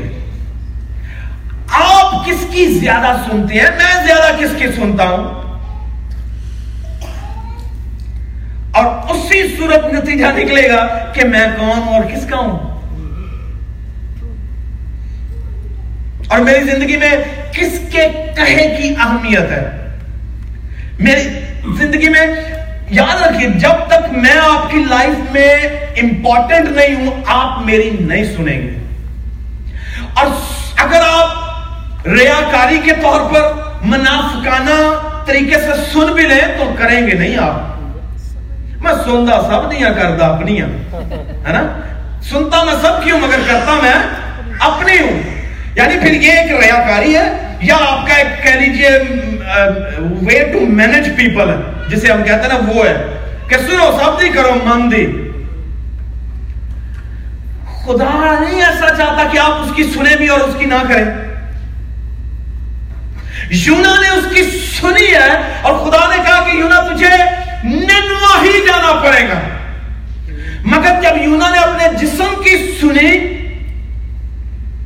آپ 1.79 2.25
کس 2.27 2.47
کی 2.53 2.65
زیادہ 2.79 3.17
سنتی 3.27 3.59
ہیں 3.59 3.71
میں 3.77 3.95
زیادہ 4.07 4.37
کس 4.41 4.59
کی 4.59 4.73
سنتا 4.77 5.09
ہوں 5.09 5.29
اور 8.73 8.87
اسی 9.11 9.43
صورت 9.57 9.93
نتیجہ 9.93 10.27
نکلے 10.37 10.69
گا 10.69 10.87
کہ 11.13 11.29
میں 11.29 11.47
کون 11.59 11.89
اور 11.89 12.03
کس 12.11 12.27
کا 12.31 12.39
ہوں 12.39 12.59
اور 16.31 16.39
میری 16.39 16.65
زندگی 16.65 16.97
میں 16.97 17.13
کس 17.53 17.81
کے 17.93 18.09
کہے 18.37 18.77
کی 18.83 18.95
اہمیت 18.99 19.51
ہے؟ 19.51 19.95
میری 20.99 21.23
زندگی 21.79 22.09
میں 22.09 22.27
یاد 22.91 23.23
رکھیے، 23.23 23.49
جب 23.49 23.89
تک 23.89 24.13
میں 24.13 24.37
آپ 24.53 24.71
کی 24.71 24.85
لائف 24.91 25.33
میں 25.33 25.55
امپورٹنٹ 26.03 26.69
نہیں 26.69 26.95
ہوں، 26.95 27.23
آپ 27.27 27.63
میری 27.67 27.97
نہیں 28.01 28.25
سنیں 28.25 28.63
گے۔ 28.63 28.71
اور 30.15 30.27
اگر 30.77 31.01
آپ 31.03 31.29
ریاکاری 32.07 32.81
کے 32.85 32.93
طور 33.03 33.21
پر 33.35 33.53
منافقانہ 33.83 34.95
طریقے 35.27 35.61
سے 35.61 35.73
سن 35.93 36.13
بھی 36.13 36.23
لیں 36.23 36.59
تو 36.59 36.75
کریں 36.79 37.07
گے 37.07 37.13
نہیں 37.13 37.37
آپ۔ 37.37 37.81
میں 38.83 38.93
سنتا 39.05 39.43
سب 39.43 39.73
نہیں 39.73 39.81
کرتا 39.81 40.27
اپنی 40.27 40.63
ہے 40.63 40.67
نا؟ 41.53 41.81
سنتا 42.23 42.65
میں 42.65 42.75
سب 42.83 43.05
کیوں 43.05 43.21
مگر 43.21 43.41
کرتا 43.47 43.79
میں 43.83 43.95
اپنی 44.61 45.01
ہوں۔ 45.01 45.40
یعنی 45.75 46.01
پھر 46.01 46.13
یہ 46.13 46.33
ایک 46.33 46.51
ریاکاری 46.51 47.17
ہے، 47.17 47.57
یا 47.61 47.77
آپ 47.81 48.09
کا 48.09 48.15
ایک 48.15 48.43
کہہ 48.43 48.61
لیجیے 48.61 48.91
وے 49.99 50.51
ٹو 50.53 50.61
مینج 50.61 51.09
پیپل 51.17 51.49
ہے، 51.49 51.55
جسے 51.89 52.13
ہم 52.13 52.23
کہتے 52.23 52.43
ہیں 52.43 52.49
نا 52.49 52.73
وہ 52.75 52.87
ہے۔ 52.87 53.17
کہ 53.49 53.57
سنو، 53.57 53.99
سب 54.05 54.21
نہیں 54.21 54.33
کرو، 54.33 54.55
من 54.65 54.93
دی۔ 54.93 55.07
خدا 57.85 58.35
نہیں 58.41 58.63
ایسا 58.63 58.95
چاہتا 58.97 59.29
کہ 59.33 59.39
آپ 59.39 59.51
اس 59.51 59.71
کی 59.77 59.83
سنیں 59.83 60.17
بھی 60.17 60.29
اور 60.29 60.41
اس 60.41 60.55
کی 60.59 60.65
نہ 60.65 60.75
کریں۔ 60.89 61.05
یونا 63.51 63.95
نے 64.01 64.09
اس 64.09 64.35
کی 64.35 64.43
سنی 64.81 65.15
ہے 65.15 65.53
اور 65.63 65.75
خدا 65.75 66.17
نے 66.17 66.17
کہا 66.27 66.45
کہ 66.45 66.57
یونا، 66.57 66.95
تجھے 66.95 67.09
ننوا 67.65 68.43
ہی 68.43 68.61
جانا 68.67 69.01
پڑے 69.01 69.29
گا۔ 69.29 69.41
مگر 70.65 70.93
جب 71.03 71.23
یونا 71.23 71.51
نے 71.51 71.59
اپنے 71.59 72.07
جسم 72.07 72.43
کی 72.45 72.79
سنی 72.81 73.40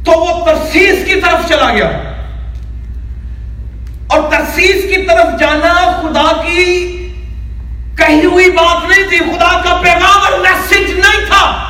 تو 0.04 0.12
وہ 0.12 0.46
ترسیس 0.46 1.04
کی 1.06 1.20
طرف 1.20 1.48
چلا 1.48 1.72
گیا۔ 1.72 1.90
اور 4.06 4.22
ترسیس 4.30 4.96
کی 4.96 5.02
طرف 5.02 5.40
جانا 5.40 6.00
خدا 6.02 6.42
کی 6.42 6.90
کہی 7.96 8.24
ہوئی 8.24 8.50
بات 8.50 8.88
نہیں 8.88 9.08
تھی، 9.08 9.18
خدا 9.18 9.60
کا 9.60 9.80
پیغام 9.82 10.32
اور 10.32 10.40
میسج 10.40 10.90
نہیں 10.90 11.26
تھا۔ 11.26 11.64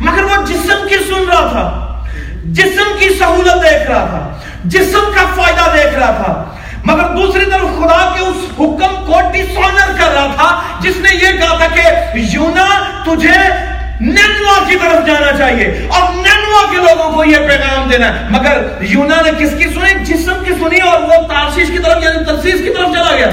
مگر 0.00 0.22
وہ 0.22 0.46
جسم 0.46 0.88
کی 0.88 0.94
سن 0.94 1.28
رہا 1.28 1.46
تھا، 1.46 2.02
جسم 2.44 2.98
کی 2.98 3.08
سہولت 3.18 3.62
دیکھ 3.62 3.90
رہا 3.90 4.06
تھا، 4.06 4.38
جسم 4.64 5.12
کا 5.14 5.42
فائدہ 5.42 5.76
دیکھ 5.76 5.94
رہا 5.94 6.10
تھا۔ 6.10 6.44
مگر 6.84 7.16
دوسری 7.16 7.44
طرف 7.44 7.60
خدا 7.60 8.14
کے 8.14 8.20
اس 8.20 8.36
حکم 8.52 9.04
کو 9.06 9.20
ڈسونر 9.32 9.92
کر 9.98 10.12
رہا 10.12 10.26
تھا، 10.36 10.60
جس 10.80 10.96
نے 10.96 11.08
یہ 11.14 11.38
کہا 11.38 11.56
تھا 11.56 11.66
کہ 11.66 11.82
یونا، 12.14 12.66
تجھے 13.04 13.73
نینوا 14.00 14.68
کی 14.68 14.74
طرف 14.74 15.06
جانا 15.06 15.38
چاہیے۔ 15.38 15.88
اور 15.88 16.12
نینوا 16.12 16.70
کے 16.70 16.76
لوگوں 16.76 17.12
کو 17.12 17.24
یہ 17.24 17.36
پیغام 17.36 17.88
دینا۔ 17.90 18.06
ہے 18.06 18.26
مگر 18.30 18.66
یونا 18.80 19.16
نے 19.24 19.30
کس 19.38 19.50
کی 19.58 19.64
سنی؟ 19.64 20.04
جسم 20.04 20.32
کی 20.44 20.52
سنی 20.52 20.80
اور 20.80 21.00
وہ 21.00 21.28
تارشیش 21.28 21.68
کی 21.68 21.78
طرف 21.78 22.04
یعنی 22.04 22.24
ترسیس 22.24 22.54
کی 22.54 22.74
طرف 22.76 22.86
چلا 22.92 23.16
گیا۔ 23.16 23.30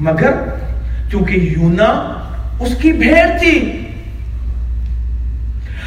مگر 0.00 0.30
کیونکہ 1.10 1.32
یونا 1.32 2.20
اس 2.60 2.72
کی 2.82 2.92
بھیڑ 2.92 3.38
تھی۔ 3.38 3.80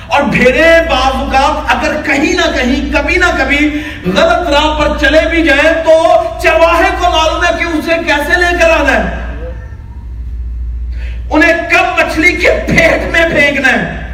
اور 0.08 0.22
بھیڑے 0.22 0.82
بعض 0.90 1.16
اوقات 1.16 1.78
اگر 1.78 2.02
کہیں 2.06 2.34
نہ 2.34 2.58
کہیں، 2.58 2.94
کبھی 2.94 3.16
نہ 3.16 3.26
کبھی 3.38 3.82
غلط 4.06 4.50
راہ 4.50 4.80
پر 4.80 4.98
چلے 4.98 5.30
بھی 5.30 5.44
جائیں 5.44 5.74
تو 5.84 6.24
چرواہے 6.44 6.90
کو 7.00 7.10
معلوم 7.10 7.44
ہے 7.44 7.50
کہ 7.60 7.64
اسے 7.64 7.92
کیسے 8.08 8.38
لے 8.38 8.58
کر 8.62 8.70
آنا 8.70 8.94
ہے۔ 8.94 9.27
انہیں 11.32 11.54
کب 11.54 12.00
مچھلی 12.00 12.32
کے 12.32 12.50
پیٹ 12.68 13.12
میں 13.12 13.30
پھینکنا 13.30 13.72
ہے؟ 13.72 14.08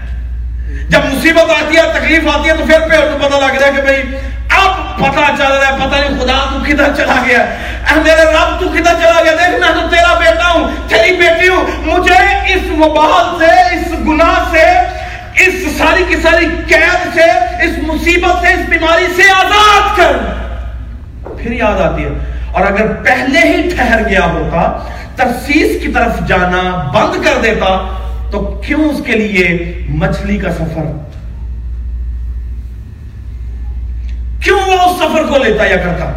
جب 0.89 0.99
مصیبت 1.13 1.49
آتی 1.49 1.78
ہے، 1.78 1.82
تکلیف 1.99 2.28
آتی 2.28 2.49
ہے، 2.49 2.56
تو 2.56 2.65
پھر 2.65 2.80
پہ 2.80 3.28
پتہ 3.28 3.36
لگ 3.36 3.60
جائے 3.60 3.71
کہ 3.76 3.82
بھئی 3.82 4.02
اب 4.49 4.97
پتہ 4.97 5.32
چل 5.38 5.52
رہا 5.52 5.67
ہے، 5.67 5.78
پتہ 5.78 5.95
نہیں 5.95 6.19
خدا 6.19 6.45
تو 6.54 6.60
کدھر 6.63 6.95
چلا 6.97 7.23
گیا 7.28 7.45
اے 7.91 7.99
میرے 8.04 8.21
رب، 8.21 8.60
تو 8.60 8.67
کدھر 8.69 8.93
چلا 9.02 9.21
گیا؟ 9.23 9.32
دیکھ، 9.32 9.60
میں 9.60 9.82
تو 9.82 9.95
تیرا 9.95 10.13
بیٹا 10.13 10.52
ہوں، 10.52 10.89
تیری 10.89 11.15
بیٹی 11.15 11.47
ہوں۔ 11.47 11.65
مجھے 11.86 12.54
اس 12.54 12.62
وبال 12.80 13.39
سے، 13.39 13.76
اس 13.76 13.93
گناہ 14.08 14.52
سے، 14.52 14.65
اس 15.43 15.78
ساری 15.78 16.04
کی 16.08 16.15
ساری 16.15 16.45
قید 16.67 17.13
سے، 17.13 17.32
اس 17.63 17.78
مصیبت 17.78 18.41
سے، 18.41 18.54
اس 18.54 18.69
بیماری 18.69 19.08
سے 19.15 19.32
آزاد 19.32 19.97
کر۔ 19.97 20.12
پھر 21.43 21.52
یاد 21.52 21.82
آتی 21.82 22.04
ہے۔ 22.04 22.32
اور 22.53 22.65
اگر 22.65 22.93
پہلے 23.05 23.39
ہی 23.39 23.69
ٹھہر 23.69 24.07
گیا 24.09 24.25
ہوتا 24.25 24.61
ترسیس 25.15 25.81
کی 25.83 25.91
طرف 25.91 26.27
جانا 26.27 26.61
بند 26.93 27.23
کر 27.25 27.41
دیتا 27.43 27.67
تو 28.31 28.39
کیوں 28.65 28.89
اس 28.89 29.01
کے 29.05 29.11
لیے 29.11 29.47
مچھلی 29.89 30.37
کا 30.37 30.51
سفر؟ 30.51 30.85
کیوں 34.43 34.59
وہ 34.59 34.79
اس 34.79 34.97
سفر 34.97 35.27
کو 35.29 35.37
لیتا 35.43 35.65
یا 35.65 35.75
کرتا؟ 35.75 36.11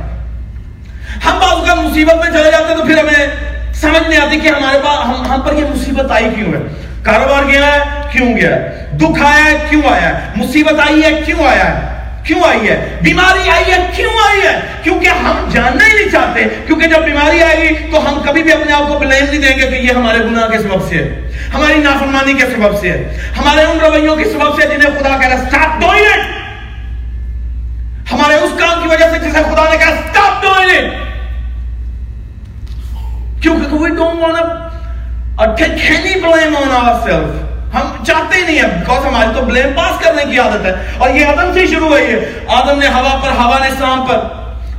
ہم 1.25 1.39
بعض 1.39 1.67
کا 1.67 1.75
مصیبت 1.75 2.15
میں 2.15 2.33
چلے 2.33 2.51
جاتے 2.51 2.75
تو 2.77 2.85
پھر 2.87 2.99
ہمیں 2.99 3.27
سمجھ 3.75 4.09
نہیں 4.09 4.21
آتی 4.21 4.41
کہ 4.41 4.49
ہمارے 4.49 4.79
پاس 4.85 5.07
ہم, 5.07 5.33
ہم 5.33 5.41
پر 5.41 5.53
یہ 5.53 5.65
مصیبت 5.75 6.11
آئی 6.11 6.29
کیوں 6.35 6.53
ہے؟ 6.53 6.61
کاروبار 7.03 7.43
گیا 7.49 7.67
ہے 7.67 8.09
کیوں 8.13 8.37
گیا 8.37 8.55
ہے؟ 8.57 8.87
دکھ 8.93 9.23
آیا 9.23 9.45
ہے 9.45 9.67
کیوں 9.71 9.83
آیا 9.91 10.09
ہے؟ 10.09 10.31
مصیبت 10.37 10.81
آئی 10.89 11.03
ہے 11.03 11.21
کیوں 11.27 11.45
آیا 11.47 11.65
ہے؟ 11.65 11.96
کیوں 12.27 12.43
آئی 12.47 12.69
ہے؟ 12.69 12.77
بیماری 13.03 13.51
آئی 13.51 13.73
ہے، 13.73 13.79
کیوں 13.97 14.13
آئی 14.25 14.41
ہے؟ 14.41 14.55
کیونکہ 14.83 15.09
ہم 15.25 15.49
جاننا 15.53 15.85
ہی 15.87 15.93
نہیں 15.95 16.11
چاہتے، 16.13 16.45
کیونکہ 16.67 16.87
جب 16.89 17.05
بیماری 17.05 17.43
آئے 17.43 17.57
گی 17.59 17.75
تو 17.93 17.97
ہم 18.09 18.21
کبھی 18.25 18.43
بھی 18.43 18.53
اپنے 18.53 18.73
آپ 18.73 18.89
کو 18.89 18.99
بلیم 18.99 19.25
نہیں 19.25 19.41
دیں 19.41 19.57
گے 19.59 19.67
کہ 19.71 19.77
یہ 19.77 19.93
ہمارے 19.93 20.19
گناہ 20.19 20.49
کے 20.51 20.59
سبب 20.59 20.89
سے 20.89 20.95
ہے، 20.97 21.07
ہماری 21.55 21.79
نافرمانی 21.83 22.35
کے 22.35 22.47
سبب 22.55 22.73
سے 22.81 22.91
ہے، 22.91 23.33
ہمارے 23.39 23.65
ان 23.65 23.81
رویوں 23.81 24.17
کے 24.17 24.25
سبب 24.33 24.61
سے 24.61 24.69
جنہیں 24.69 24.91
خدا 24.99 25.17
کہہ 25.21 25.29
رہا 25.29 25.45
سٹاپ 25.49 25.81
ڈوئنگ 25.81 26.07
اٹ 26.13 26.23
ہمارے 28.13 28.35
اس 28.35 28.53
کام 28.59 28.83
کی 28.83 28.89
وجہ 28.89 29.11
سے 29.13 29.19
جسے 29.19 29.43
خدا 29.51 29.65
نے 29.71 29.77
کہا 29.77 29.95
سٹاپ 30.03 30.43
ڈوئنگ 30.43 30.71
اٹ 30.77 31.05
کیونکہ 33.43 33.77
we 33.77 33.89
don't 33.97 34.19
want 34.19 34.37
to 34.39 34.45
uh, 35.39 35.57
take 35.57 35.83
any 35.91 36.15
blame 36.21 36.55
on 36.57 36.71
ourselves. 36.77 37.35
ہم 37.77 38.05
چاہتے 38.05 38.37
ہی 38.37 38.43
نہیں 38.43 38.57
ہیں۔ 38.57 38.67
بیکاز 38.67 39.07
ہماری 39.07 39.29
تو 39.35 39.45
بلیم 39.45 39.73
پاس 39.77 40.05
کرنے 40.05 40.25
کی 40.25 40.39
عادت 40.39 40.67
ہے۔ 40.67 40.75
اور 40.99 41.11
یہ 41.11 41.27
آدم 41.27 41.55
سے 41.55 41.67
شروع 41.67 41.89
ہوئی 41.89 42.05
ہے۔ 42.05 42.33
آدم 42.49 42.79
نے 42.79 42.89
ہوا 42.89 43.21
پر، 43.23 43.29
ہوا 43.29 43.59
نے 43.61 43.67
اسلام 43.67 44.07
پر۔ 44.07 44.17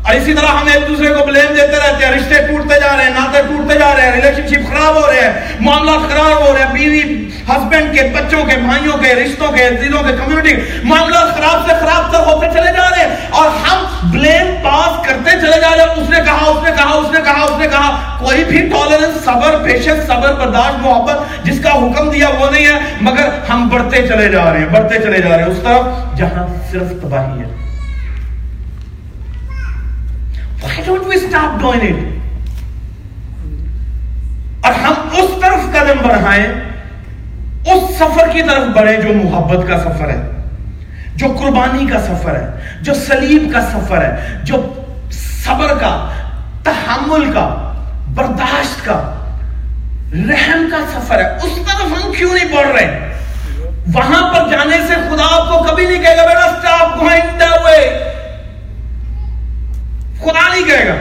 اور 0.08 0.16
اسی 0.16 0.34
طرح 0.34 0.46
ہم 0.46 0.68
ایک 0.74 0.88
دوسرے 0.88 1.14
کو 1.14 1.26
بلیم 1.26 1.54
دیتے 1.54 1.78
رہتے 1.78 2.06
ہیں۔ 2.06 2.12
رشتے 2.14 2.48
ٹوٹتے 2.48 2.80
جا 2.80 2.98
رہے 2.98 3.04
ہیں، 3.04 3.12
ناطے 3.12 3.42
ٹوٹتے 3.42 3.80
جا 3.80 3.96
رہے 3.98 4.02
ہیں۔ 4.02 4.12
ریلیشن 4.12 4.48
شپ 4.48 4.70
خراب 4.70 4.96
ہو 4.96 5.08
رہے 5.08 5.22
ہیں۔ 5.22 5.34
معاملہ 5.60 5.92
خراب 5.92 6.48
ہو 6.48 6.58
رہے 6.58 6.64
ہیں 6.64 6.74
بیوی 6.74 7.27
ہسبینڈ 7.50 7.96
کے 7.96 8.02
بچوں 8.04 8.44
کے 8.44 8.56
بھائیوں 8.56 8.98
کے 8.98 9.16
رشتوں 9.16 9.52
کے 9.52 9.68
عزیزوں 9.68 10.04
کے 10.04 10.14
کمیونٹی 10.26 10.54
معاملات 10.84 11.38
خراب 11.38 11.70
سے 11.70 11.72
خراب 11.80 12.12
تر 12.12 12.20
ہوتے 12.20 12.48
چلے 12.54 12.74
جا 12.74 12.90
رہے 12.90 13.06
ہیں 13.06 13.16
اور 13.30 13.50
ہم 13.50 14.10
بلیم 14.12 14.56
پاس 14.64 15.08
کرتے 15.08 15.32
چلے 15.32 15.62
جا 15.62 15.70
رہے 15.72 15.84
ہیں۔ 15.84 16.04
اس 16.04 16.10
نے 16.10 16.18
کہا، 16.26 16.46
اس 16.46 16.64
نے 16.64 16.72
کہا، 16.76 16.94
اس 16.94 17.12
نے 17.12 17.20
کہا، 17.26 17.44
اس 17.44 17.60
نے 17.60 17.68
کہا۔ 17.68 18.18
کوئی 18.20 18.44
بھی 18.44 18.70
ٹالرنس 18.70 19.26
صبر 19.26 19.64
پیشنس 19.64 20.08
صبر، 20.08 20.34
برداشت، 20.34 20.80
محبت 20.80 21.46
جس 21.46 21.60
کا 21.64 21.70
حکم 21.70 22.10
دیا 22.10 22.30
وہ 22.30 22.52
نہیں 22.52 22.66
ہے، 22.66 22.80
مگر 23.02 23.30
ہم 23.50 23.70
بڑھتے 23.70 24.08
چلے 24.08 24.30
جا 24.30 24.54
رہے 24.54 24.60
ہیں، 24.60 24.68
بڑھتے 24.68 25.00
چلے 25.00 25.22
جا 25.22 25.30
رہے 25.30 25.44
ہیں۔ 25.44 25.52
اس 25.52 25.60
طرف 25.64 26.18
جہاں 26.18 26.48
صرف 26.72 27.02
تباہی 27.02 27.42
ہے۔ 27.42 27.68
Why 30.64 30.90
don't 30.90 31.08
we 31.08 31.16
stop 31.16 31.66
doing 31.66 31.90
it? 31.90 32.04
اور 34.62 34.74
ہم 34.74 34.94
اس 35.12 35.30
طرف 35.42 35.60
قدم 35.72 36.08
بڑھائیں۔ 36.08 36.67
اس 37.74 37.98
سفر 37.98 38.30
کی 38.32 38.42
طرف 38.42 38.76
بڑھیں 38.76 38.98
جو 38.98 39.14
محبت 39.14 39.68
کا 39.68 39.78
سفر 39.80 40.10
ہے، 40.10 40.22
جو 41.16 41.28
قربانی 41.40 41.86
کا 41.86 42.02
سفر 42.02 42.36
ہے، 42.36 42.48
جو 42.82 42.94
سلیب 42.94 43.52
کا 43.54 43.62
سفر 43.62 44.04
ہے، 44.04 44.38
جو 44.44 44.56
صبر 45.12 45.74
کا، 45.80 46.10
تحمل 46.64 47.32
کا، 47.34 47.74
برداشت 48.14 48.86
کا، 48.86 49.14
رحم 50.14 50.68
کا 50.72 50.78
سفر 50.94 51.24
ہے۔ 51.24 51.36
اس 51.44 51.58
طرف 51.68 51.82
ہم 51.82 52.12
کیوں 52.18 52.34
نہیں 52.34 52.56
بڑھ 52.56 52.68
رہے؟ 52.68 53.14
وہاں 53.94 54.34
پر 54.34 54.50
جانے 54.50 54.78
سے 54.88 54.94
خدا 54.94 55.24
آپ 55.32 55.50
کو 55.50 55.64
کبھی 55.64 55.86
نہیں 55.86 56.04
کہے 56.04 56.18
گا 56.18 56.26
بیٹا 56.26 56.46
اسٹاپ 56.46 57.02
گوئنگ 57.02 57.40
دا 57.40 57.50
وے 57.66 57.88
خدا 60.20 60.54
نہیں 60.54 60.64
کہے 60.64 60.88
گا۔ 60.88 60.96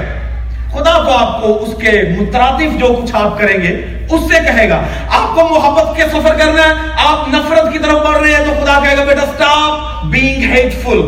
خدا 0.71 0.93
تو 1.05 1.11
آپ 1.11 1.43
کو 1.43 1.63
اس 1.63 1.75
کے 1.81 1.93
مترادف 2.19 2.79
جو 2.81 2.87
کچھ 2.87 3.15
آپ 3.15 3.39
کریں 3.39 3.63
گے 3.63 3.75
اس 4.11 4.21
سے 4.21 4.39
کہے 4.45 4.69
گا، 4.69 4.81
آپ 5.09 5.35
کو 5.35 5.49
محبت 5.49 5.97
کے 5.97 6.03
سفر 6.13 6.35
کرنا 6.39 6.63
ہے، 6.63 6.73
آپ 7.07 7.29
نفرت 7.29 7.73
کی 7.73 7.79
طرف 7.79 8.07
بڑھ 8.07 8.19
رہے 8.19 8.35
ہیں 8.35 8.45
تو 8.45 8.53
خدا 8.63 8.79
کہے 8.83 8.97
گا، 8.97 9.05
بیٹا 9.05 9.27
سٹاپ 9.35 10.05
بینگ 10.05 10.53
ہیٹ 10.53 10.75
فل 10.83 11.01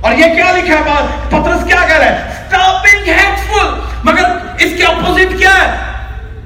اور 0.00 0.12
یہ 0.12 0.34
کیا 0.34 0.52
لکھا 0.52 0.74
ہے 0.74 0.82
بات؟ 0.86 1.30
پترس 1.30 1.66
کیا 1.66 1.84
کہہ 1.88 1.96
رہا 1.96 2.06
ہے؟ 2.06 2.30
سٹاپ 2.48 2.82
بینگ 2.82 3.08
ہیٹ 3.08 3.38
فل 3.46 3.66
مگر 4.04 4.24
اس 4.58 4.72
کے 4.76 4.84
اپوزٹ 4.84 5.38
کیا 5.38 5.50
ہے؟ 5.50 5.76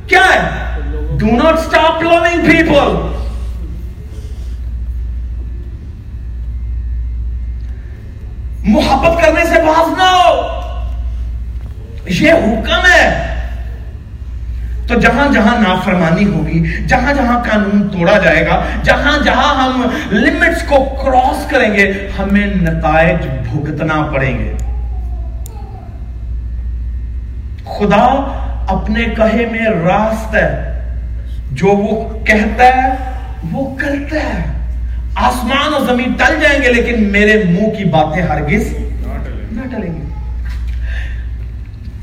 کیا 0.07 0.25
ہے؟ 0.35 0.41
Do 1.19 1.27
not 1.27 1.59
stop 1.59 2.03
loving 2.03 2.45
people 2.45 2.97
محبت 8.65 9.23
کرنے 9.23 9.45
سے 9.45 9.63
باز 9.67 9.99
نہ 9.99 10.03
ہو۔ 10.03 10.41
یہ 12.07 12.33
حکم 12.33 12.87
ہے۔ 12.93 13.29
تو 14.89 15.01
جہاں 15.01 15.33
جہاں 15.33 15.61
نافرمانی 15.61 16.25
ہوگی، 16.25 16.87
جہاں 16.87 17.15
جہاں 17.15 17.43
قانون 17.51 17.89
توڑا 17.89 18.19
جائے 18.19 18.47
گا، 18.47 18.63
جہاں 18.83 19.25
جہاں 19.25 19.55
ہم 19.55 19.89
لمٹس 20.11 20.63
کو 20.63 20.85
کراس 21.05 21.51
کریں 21.51 21.75
گے، 21.75 22.09
ہمیں 22.19 22.47
نتائج 22.47 23.27
بھگتنا 23.27 24.11
پڑیں 24.15 24.39
گے۔ 24.39 24.53
خدا 27.65 28.29
اپنے 28.69 29.05
کہے 29.05 29.47
میں 29.53 29.67
راست 29.85 30.35
ہے۔ 30.35 30.73
جو 31.53 31.67
وہ 31.67 32.25
کہتا 32.25 32.65
ہے، 32.65 32.89
وہ 33.53 33.77
کرتا 33.77 34.17
ہے۔ 34.17 34.45
آسمان 35.15 35.75
اور 35.75 35.81
زمین 35.81 36.13
ٹل 36.13 36.41
جائیں 36.41 36.63
گے، 36.63 36.73
لیکن 36.73 37.13
میرے 37.13 37.45
منہ 37.45 37.71
کی 37.79 37.85
باتیں 37.85 38.23
ہرگز 38.23 38.75
نہ 39.53 39.77
ٹلیں 39.77 39.93
گی۔ 39.93 40.03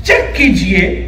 چیک 0.02 0.36
کیجیے 0.36 1.06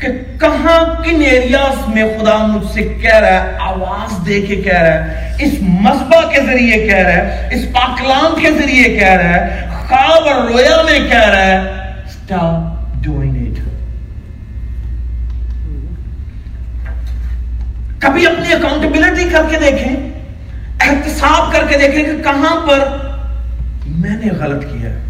کہ 0.00 0.08
کہاں 0.40 0.78
کن 1.04 1.22
ایریاز 1.22 1.88
میں 1.94 2.04
خدا 2.18 2.36
مجھ 2.46 2.66
سے 2.74 2.82
کہہ 3.02 3.14
رہا 3.14 3.42
ہے، 3.44 3.56
آواز 3.60 4.26
دے 4.26 4.40
کے 4.42 4.56
کہہ 4.56 4.78
رہا 4.78 4.94
ہے، 4.94 5.34
اس 5.44 5.52
مذبح 5.86 6.30
کے 6.32 6.40
ذریعے 6.46 6.78
کہہ 6.86 7.02
رہا 7.06 7.12
ہے، 7.12 7.48
اس 7.54 7.64
پاکلام 7.72 8.40
کے 8.42 8.50
ذریعے 8.50 8.88
کہہ 8.98 9.12
رہا 9.12 9.34
ہے، 9.34 9.68
خواب 9.88 10.28
اور 10.28 10.48
رویا 10.48 10.82
میں 10.82 10.98
کہہ 11.10 11.28
رہا 11.28 11.46
ہے، 11.46 11.58
stop 12.14 13.04
doing 13.06 13.34
it. 13.42 13.58
کبھی 18.00 18.26
اپنی 18.26 18.52
اکاؤنٹیبلٹی 18.54 19.28
کر 19.32 19.42
کے 19.50 19.58
دیکھیں، 19.58 19.94
احتساب 20.80 21.52
کر 21.52 21.66
کے 21.68 21.78
دیکھیں 21.78 22.02
کہ 22.04 22.22
کہاں 22.24 22.54
پر 22.66 22.84
میں 23.86 24.16
نے 24.16 24.30
غلط 24.40 24.62
کیا 24.62 24.90
ہے۔ 24.90 25.09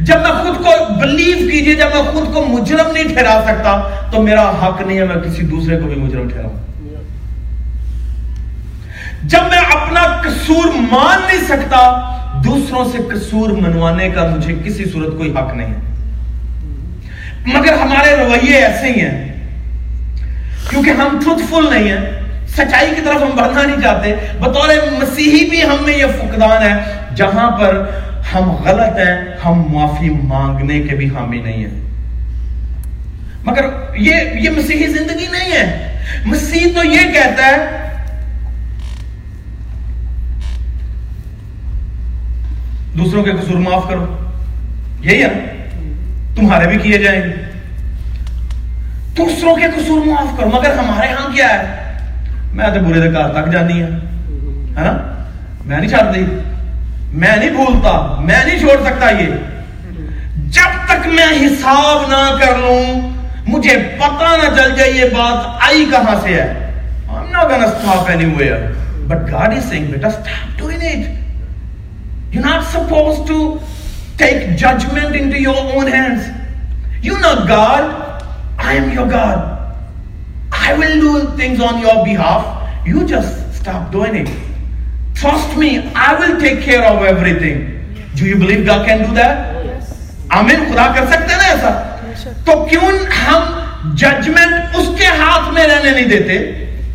جب 0.00 0.14
میں 0.14 0.30
خود 0.30 0.64
کو 0.64 0.94
بلیو 0.94 1.50
کیجیے، 1.50 1.74
جب 1.74 1.86
میں 1.94 2.12
خود 2.12 2.34
کو 2.34 2.44
مجرم 2.44 2.92
نہیں 2.92 3.04
ٹھہرا 3.04 3.44
سکتا، 3.46 3.88
تو 4.12 4.22
میرا 4.22 4.50
حق 4.50 4.80
نہیں 4.80 4.98
ہے 4.98 5.04
میں 5.04 5.16
کسی 5.16 5.42
دوسرے 5.42 5.76
کو 5.76 5.86
بھی 5.86 5.94
مجرم 5.94 6.28
ٹھہراؤں۔ 6.28 6.60
جب 9.22 9.38
میں 9.50 9.58
اپنا 9.58 10.02
قصور 10.02 10.64
مان 10.92 11.20
نہیں 11.26 11.44
سکتا، 11.44 12.10
دوسروں 12.44 12.84
سے 12.92 12.98
قصور 13.14 13.50
منوانے 13.50 14.10
کا 14.10 14.26
مجھے 14.36 14.54
کسی 14.64 14.84
صورت 14.84 15.16
کوئی 15.16 15.32
حق 15.32 15.54
نہیں 15.54 15.74
ہے۔ 15.74 15.80
مگر 17.46 17.72
ہمارے 17.72 18.16
رویے 18.16 18.56
ایسے 18.56 18.86
ہی 18.86 19.00
ہیں۔ 19.00 19.48
کیونکہ 20.70 20.90
ہم 20.90 21.18
ٹروتھ 21.24 21.42
فل 21.50 21.70
نہیں 21.70 21.88
ہیں، 21.88 22.20
سچائی 22.48 22.90
کی 22.96 23.02
طرف 23.04 23.22
ہم 23.22 23.36
بڑھنا 23.36 23.62
نہیں 23.62 23.82
چاہتے۔ 23.82 24.14
بطور 24.40 24.68
مسیحی 24.92 25.50
بھی 25.50 25.62
ہم 25.62 25.76
میں 25.80 25.96
یہ 25.96 26.06
فقدان 26.06 26.62
ہے، 26.62 26.78
جہاں 27.14 27.50
پر 27.50 27.90
ہم 28.34 28.50
غلط 28.50 28.98
ہیں، 28.98 29.36
ہم 29.44 29.64
معافی 29.70 30.10
مانگنے 30.10 30.80
کے 30.80 30.94
بھی 30.94 31.06
حامی 31.06 31.40
نہیں 31.40 31.64
ہیں۔ 31.64 31.80
مگر 33.44 33.64
یہ 33.96 34.14
یہ 34.34 34.50
مسیحی 34.50 34.86
زندگی 34.86 35.26
نہیں 35.32 35.52
ہے۔ 35.52 35.98
مسیح 36.24 36.66
تو 36.74 36.84
یہ 36.84 37.12
کہتا 37.12 37.46
ہے، 37.46 37.80
دوسروں 42.98 43.24
کے 43.24 43.30
قصور 43.30 43.56
معاف 43.56 43.88
کرو۔ 43.88 44.16
یہی 45.00 45.22
ہے۔ 45.22 45.68
تمہارے 46.36 46.66
بھی 46.66 46.78
کیے 46.78 46.98
جائیں 46.98 47.22
گے۔ 47.22 47.32
دوسروں 49.16 49.56
کے 49.56 49.66
قصور 49.76 50.06
معاف 50.06 50.38
کرو۔ 50.38 50.48
مگر 50.48 50.72
ہمارے 50.72 51.08
ہاں 51.08 51.32
کیا 51.34 51.48
ہے؟ 51.48 51.80
میں 52.52 52.66
تو 52.74 52.80
برے 52.80 53.10
دکار 53.10 53.28
تک 53.28 53.52
جانی 53.52 53.82
ہے 53.82 53.88
نا 53.88 53.98
ہاں؟ 54.80 55.26
میں 55.64 55.78
نہیں 55.78 55.90
چھاڑ 55.90 56.14
دی 56.14 56.24
میں 57.12 57.36
نہیں 57.36 57.50
بھولتا 57.50 57.92
میں 58.20 58.44
نہیں 58.44 58.58
چھوڑ 58.58 58.76
سکتا 58.84 59.08
یہ 59.10 59.34
جب 60.56 60.76
تک 60.88 61.06
میں 61.06 61.26
حساب 61.44 62.08
نہ 62.10 62.22
کر 62.40 62.58
لوں 62.58 63.10
مجھے 63.46 63.76
پتہ 63.98 64.34
نہ 64.36 64.54
چل 64.56 64.74
جائے 64.76 64.90
یہ 64.90 65.14
بات 65.14 65.62
آئی 65.68 65.84
کہاں 65.90 66.20
سے 66.22 66.34
ہے 66.34 66.48
I'm 67.10 67.32
not 67.32 67.48
gonna 67.50 67.68
stop 67.70 68.08
anywhere 68.10 68.58
but 69.08 69.24
God 69.30 69.56
is 69.56 69.64
saying 69.70 69.86
بیٹا 69.92 70.10
stop 70.18 70.58
doing 70.58 70.84
it 70.90 71.08
you're 72.32 72.44
not 72.44 72.68
supposed 72.74 73.26
to 73.30 73.38
take 74.20 74.44
judgment 74.56 75.16
into 75.22 75.40
your 75.40 75.56
own 75.72 75.90
hands 75.94 76.28
you're 77.02 77.24
not 77.24 77.42
God 77.48 78.22
I 78.68 78.76
am 78.82 78.92
your 78.98 79.08
God 79.08 79.58
I 80.60 80.78
will 80.82 80.96
do 81.06 81.16
things 81.42 81.66
on 81.70 81.82
your 81.86 81.96
behalf 82.04 82.86
you 82.86 83.04
just 83.14 83.60
stop 83.60 83.90
doing 83.96 84.22
it 84.22 84.30
Trust 85.24 85.58
me, 85.58 85.70
I 85.94 86.14
will 86.18 86.38
take 86.40 86.64
care 86.70 86.84
of 86.84 87.04
everything. 87.12 87.58
Do 88.18 88.26
you 88.26 88.40
believe 88.40 88.66
God 88.68 88.88
can 88.88 88.98
do 88.98 89.22
that? 89.22 89.34
آمین 90.28 90.72
خدا 90.72 90.92
کر 90.96 91.06
سکتے 91.06 91.34
نا 91.36 91.44
ایسا 91.44 91.96
تو 92.44 92.64
کیوں 92.64 92.88
ہم 93.28 93.64
judgment 93.94 94.76
اس 94.76 94.88
کے 94.98 95.06
ہاتھ 95.06 95.54
میں 95.54 95.66
رہنے 95.66 95.90
نہیں 95.90 96.04
دیتے؟ 96.04 96.34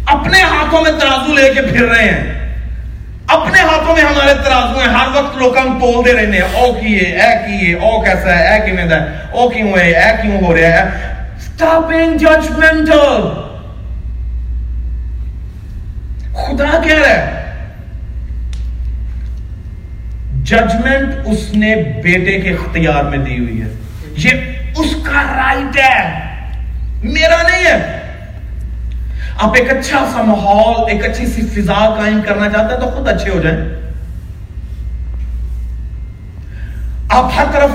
اپنے 0.05 0.41
ہاتھوں 0.41 0.81
میں 0.81 0.91
ترازو 0.91 1.33
لے 1.33 1.53
کے 1.53 1.61
پھر 1.61 1.85
رہے 1.85 2.03
ہیں۔ 2.03 2.55
اپنے 3.27 3.59
ہاتھوں 3.61 3.95
میں 3.95 4.03
ہمارے 4.03 4.33
ترازو 4.33 4.79
ہیں۔ 4.79 4.87
ہر 4.87 5.07
وقت 5.15 5.37
لوگ 5.37 5.57
ہم 5.57 5.79
تول 5.79 6.05
دے 6.05 6.13
رہے 6.13 6.25
ہیں۔ 6.25 6.55
او 6.55 6.73
کیے 6.73 6.99
اے 6.99 7.47
کیے 7.47 7.73
او 7.73 8.01
کیسا 8.01 8.39
ہے 8.39 8.53
اے 8.53 8.65
کیوں 8.65 8.77
ہے 8.77 8.95
او 9.31 9.49
کیوں 9.49 9.77
ہے 9.77 9.91
اے 9.91 10.15
کیوں 10.21 10.41
ہو 10.41 10.55
رہا 10.55 10.61
ہے۔ 10.61 11.15
Stop 11.57 11.79
being 11.91 12.13
judgmental. 12.13 13.29
خدا 16.33 16.81
کہہ 16.83 16.99
رہا 16.99 17.09
ہے۔ 17.09 17.44
ججمنٹ 20.45 21.13
اس 21.25 21.53
نے 21.53 21.75
بیٹے 21.75 22.41
کے 22.41 22.49
اختیار 22.49 23.03
میں 23.03 23.17
دی 23.17 23.39
ہوئی 23.39 23.61
ہے۔ 23.61 23.67
یہ 24.17 24.29
اس 24.77 24.95
کا 25.03 25.23
رائٹ 25.23 25.77
ہے۔ 25.77 26.19
میرا 27.03 27.41
نہیں 27.49 27.65
ہے۔ 27.65 28.01
آپ 29.37 29.53
ایک 29.55 29.71
اچھا 29.71 30.09
سا 30.13 30.21
ماحول، 30.21 30.91
ایک 30.91 31.05
اچھی 31.05 31.25
سی 31.25 31.41
فضا 31.41 31.73
قائم 31.73 32.19
کرنا 32.25 32.49
چاہتے 32.49 32.73
ہیں 32.73 32.81
تو 32.81 32.87
خود 32.87 33.07
اچھے 33.07 33.29
ہو 33.29 33.41
جائیں۔ 33.41 33.59
آپ 37.09 37.31
ہر 37.37 37.45
طرف 37.51 37.69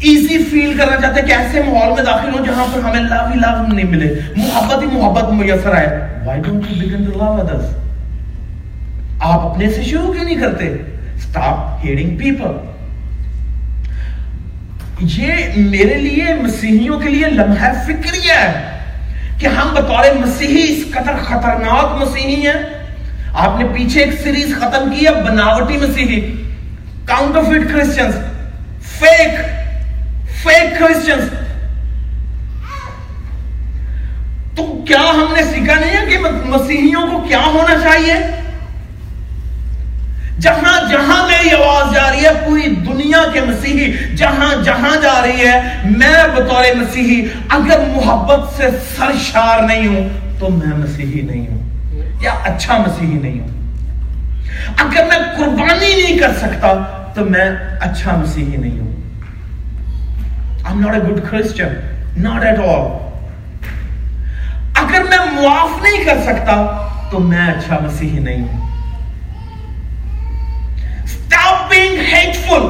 ایزی 0.00 0.44
فیل 0.44 0.78
کرنا 0.78 1.00
چاہتے 1.00 1.20
ہیں 1.20 1.28
کہ 1.28 1.32
ایسے 1.32 1.62
ماحول 1.62 1.94
میں 1.94 2.04
داخل 2.04 2.38
ہوں 2.38 2.46
جہاں 2.46 2.66
پر 2.74 2.80
ہمیں 2.80 3.00
لو 3.00 3.26
ہی 3.28 3.34
لو 3.34 3.74
نہیں 3.74 3.86
ملے۔ 3.86 4.14
محبت 4.36 4.82
ہی 4.82 4.98
محبت 4.98 5.32
میسر 5.32 5.74
آئے۔ 5.74 5.86
Why 6.26 6.36
don't 6.36 6.60
you 6.60 6.82
begin 6.82 7.10
to 7.10 7.22
love 7.22 7.46
others? 7.46 7.87
آپ 9.20 9.40
اپنے 9.40 9.70
سے 9.70 9.82
شروع 9.82 10.12
کیوں 10.12 10.24
نہیں 10.24 10.40
کرتے؟ 10.40 10.76
Stop 11.30 11.56
hating 11.56 12.10
people. 12.22 12.64
یہ 15.00 15.32
میرے 15.56 15.94
لیے 15.94 16.24
مسیحیوں 16.42 17.00
کے 17.00 17.08
لیے 17.08 17.26
لمحہ 17.26 17.72
فکری 17.86 18.30
ہے 18.30 18.78
کہ 19.38 19.46
ہم 19.46 19.74
بطور 19.74 20.26
مسیحی 20.26 20.66
اس 20.68 20.94
قدر 20.94 21.12
خطرناک 21.24 22.02
مسیحی 22.02 22.46
ہیں۔ 22.46 22.86
آپ 23.34 23.58
نے 23.58 23.64
پیچھے 23.64 24.00
ایک 24.00 24.20
سیریز 24.22 24.54
ختم 24.56 24.90
کی 24.90 25.06
ہے، 25.06 25.22
بناوٹی 25.22 25.76
مسیحی۔ 25.76 26.20
Counterfeit 27.42 27.72
Christians 27.72 28.14
fake 28.82 29.38
fake 30.42 30.78
Christians 30.78 31.30
تو 34.56 34.84
کیا 34.88 35.10
ہم 35.10 35.34
نے 35.36 35.42
سیکھا 35.42 35.80
نہیں 35.80 35.96
ہے 35.96 36.10
کہ 36.10 36.18
مسیحیوں 36.44 37.02
کو 37.10 37.24
کیا 37.28 37.42
ہونا 37.46 37.74
چاہیے؟ 37.82 38.14
جہاں 40.40 40.78
جہاں 40.90 41.26
میری 41.26 41.50
آواز 41.54 41.94
جا 41.94 42.10
رہی 42.10 42.24
ہے، 42.24 42.30
پوری 42.44 42.74
دنیا 42.86 43.22
کے 43.32 43.40
مسیحی 43.40 44.16
جہاں 44.16 44.54
جہاں 44.64 44.94
جا 45.02 45.14
رہی 45.22 45.46
ہے، 45.46 45.60
میں 45.96 46.22
بطور 46.36 46.64
مسیحی 46.76 47.20
اگر 47.48 47.80
محبت 47.94 48.56
سے 48.56 48.68
سرشار 48.96 49.62
نہیں 49.62 49.86
ہوں 49.86 50.08
تو 50.38 50.48
میں 50.48 50.76
مسیحی 50.76 51.20
نہیں 51.20 51.46
ہوں، 51.48 52.22
یا 52.22 52.32
اچھا 52.44 52.78
مسیحی 52.78 53.18
نہیں 53.18 53.40
ہوں۔ 53.40 53.56
اگر 54.84 55.04
میں 55.04 55.18
قربانی 55.36 55.94
نہیں 56.02 56.18
کر 56.18 56.32
سکتا 56.40 56.72
تو 57.14 57.24
میں 57.24 57.50
اچھا 57.80 58.16
مسیحی 58.16 58.56
نہیں 58.56 58.78
ہوں۔ 58.78 58.86
I'm 60.68 60.80
not 60.84 60.94
a 60.94 61.00
good 61.00 61.20
Christian 61.28 61.76
not 62.24 62.42
at 62.46 62.58
all 62.68 62.86
اگر 64.74 65.02
میں 65.02 65.18
معاف 65.34 65.82
نہیں 65.82 66.04
کر 66.04 66.18
سکتا 66.24 66.56
تو 67.10 67.18
میں 67.18 67.46
اچھا 67.46 67.78
مسیحی 67.82 68.18
نہیں 68.18 68.42
ہوں۔ 68.42 68.67
Stop 71.28 71.70
being 71.70 71.96
hateful. 71.96 72.66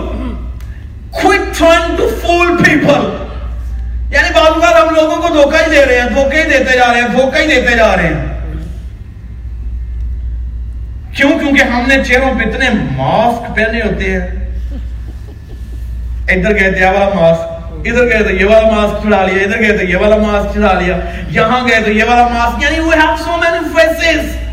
Quit 1.13 1.55
trying 1.55 1.97
to 1.97 2.09
fool 2.17 2.57
people. 2.59 3.05
یعنی 4.11 4.29
بعض 4.35 4.57
بار 4.61 4.75
ہم 4.77 4.95
لوگوں 4.95 5.17
کو 5.17 5.29
دھوکہ 5.29 5.63
ہی 5.65 5.71
دے 5.71 5.85
رہے 5.87 6.01
ہیں 6.01 6.09
دھوکہ 6.11 6.37
ہی 6.37 6.49
دیتے 6.51 6.77
جا 6.77 6.93
رہے 6.93 7.01
ہیں 7.01 7.09
دھوکہ 7.09 7.39
ہی 7.39 7.47
دیتے 7.47 7.77
جا 7.77 7.95
رہے 7.97 8.07
ہیں 8.07 8.37
کیوں 11.17 11.31
کیونکہ 11.31 11.71
ہم 11.71 11.89
نے 11.89 12.03
چہروں 12.05 12.33
پہ 12.39 12.45
اتنے 12.45 12.71
ماسک 12.97 13.55
پہنے 13.57 13.83
ہوتے 13.83 14.11
ہیں 14.11 14.27
ادھر 16.29 16.55
گئے 16.55 16.71
تھے 16.73 16.81
یہ 16.81 16.87
والا 16.89 17.09
ماسک 17.15 17.87
ادھر 17.87 18.09
گئے 18.09 18.23
تھے 18.23 18.35
یہ 18.35 18.47
والا 18.47 18.67
ماسک 18.67 19.05
چڑھا 19.05 19.25
لیا 19.27 19.45
ادھر 19.45 19.61
گئے 19.61 19.77
تھے 19.77 19.87
یہ 19.87 19.97
والا 19.97 20.17
ماسک 20.17 20.55
چڑھا 20.55 20.73
لیا 20.81 20.99
یہاں 21.31 21.67
گئے 21.69 21.83
تھے 21.85 21.93
یہ 21.93 22.05
والا 22.05 22.27
ماسک 22.29 22.63
یعنی 22.63 22.81
we 22.81 22.97
have 22.97 23.21
so 23.21 23.37
many 23.39 23.65
faces. 23.75 24.48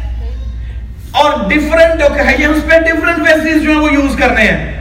اور 1.22 1.32
ڈفرنٹ 1.50 2.02
ہے 2.18 2.46
اس 2.46 2.64
پہ 2.70 2.80
ڈفرنٹ 2.86 3.28
ویسیز 3.28 3.64
جو 3.64 3.70
ہیں 3.72 3.80
وہ 3.80 3.92
یوز 3.94 4.16
کرنے 4.20 4.42
ہیں. 4.42 4.72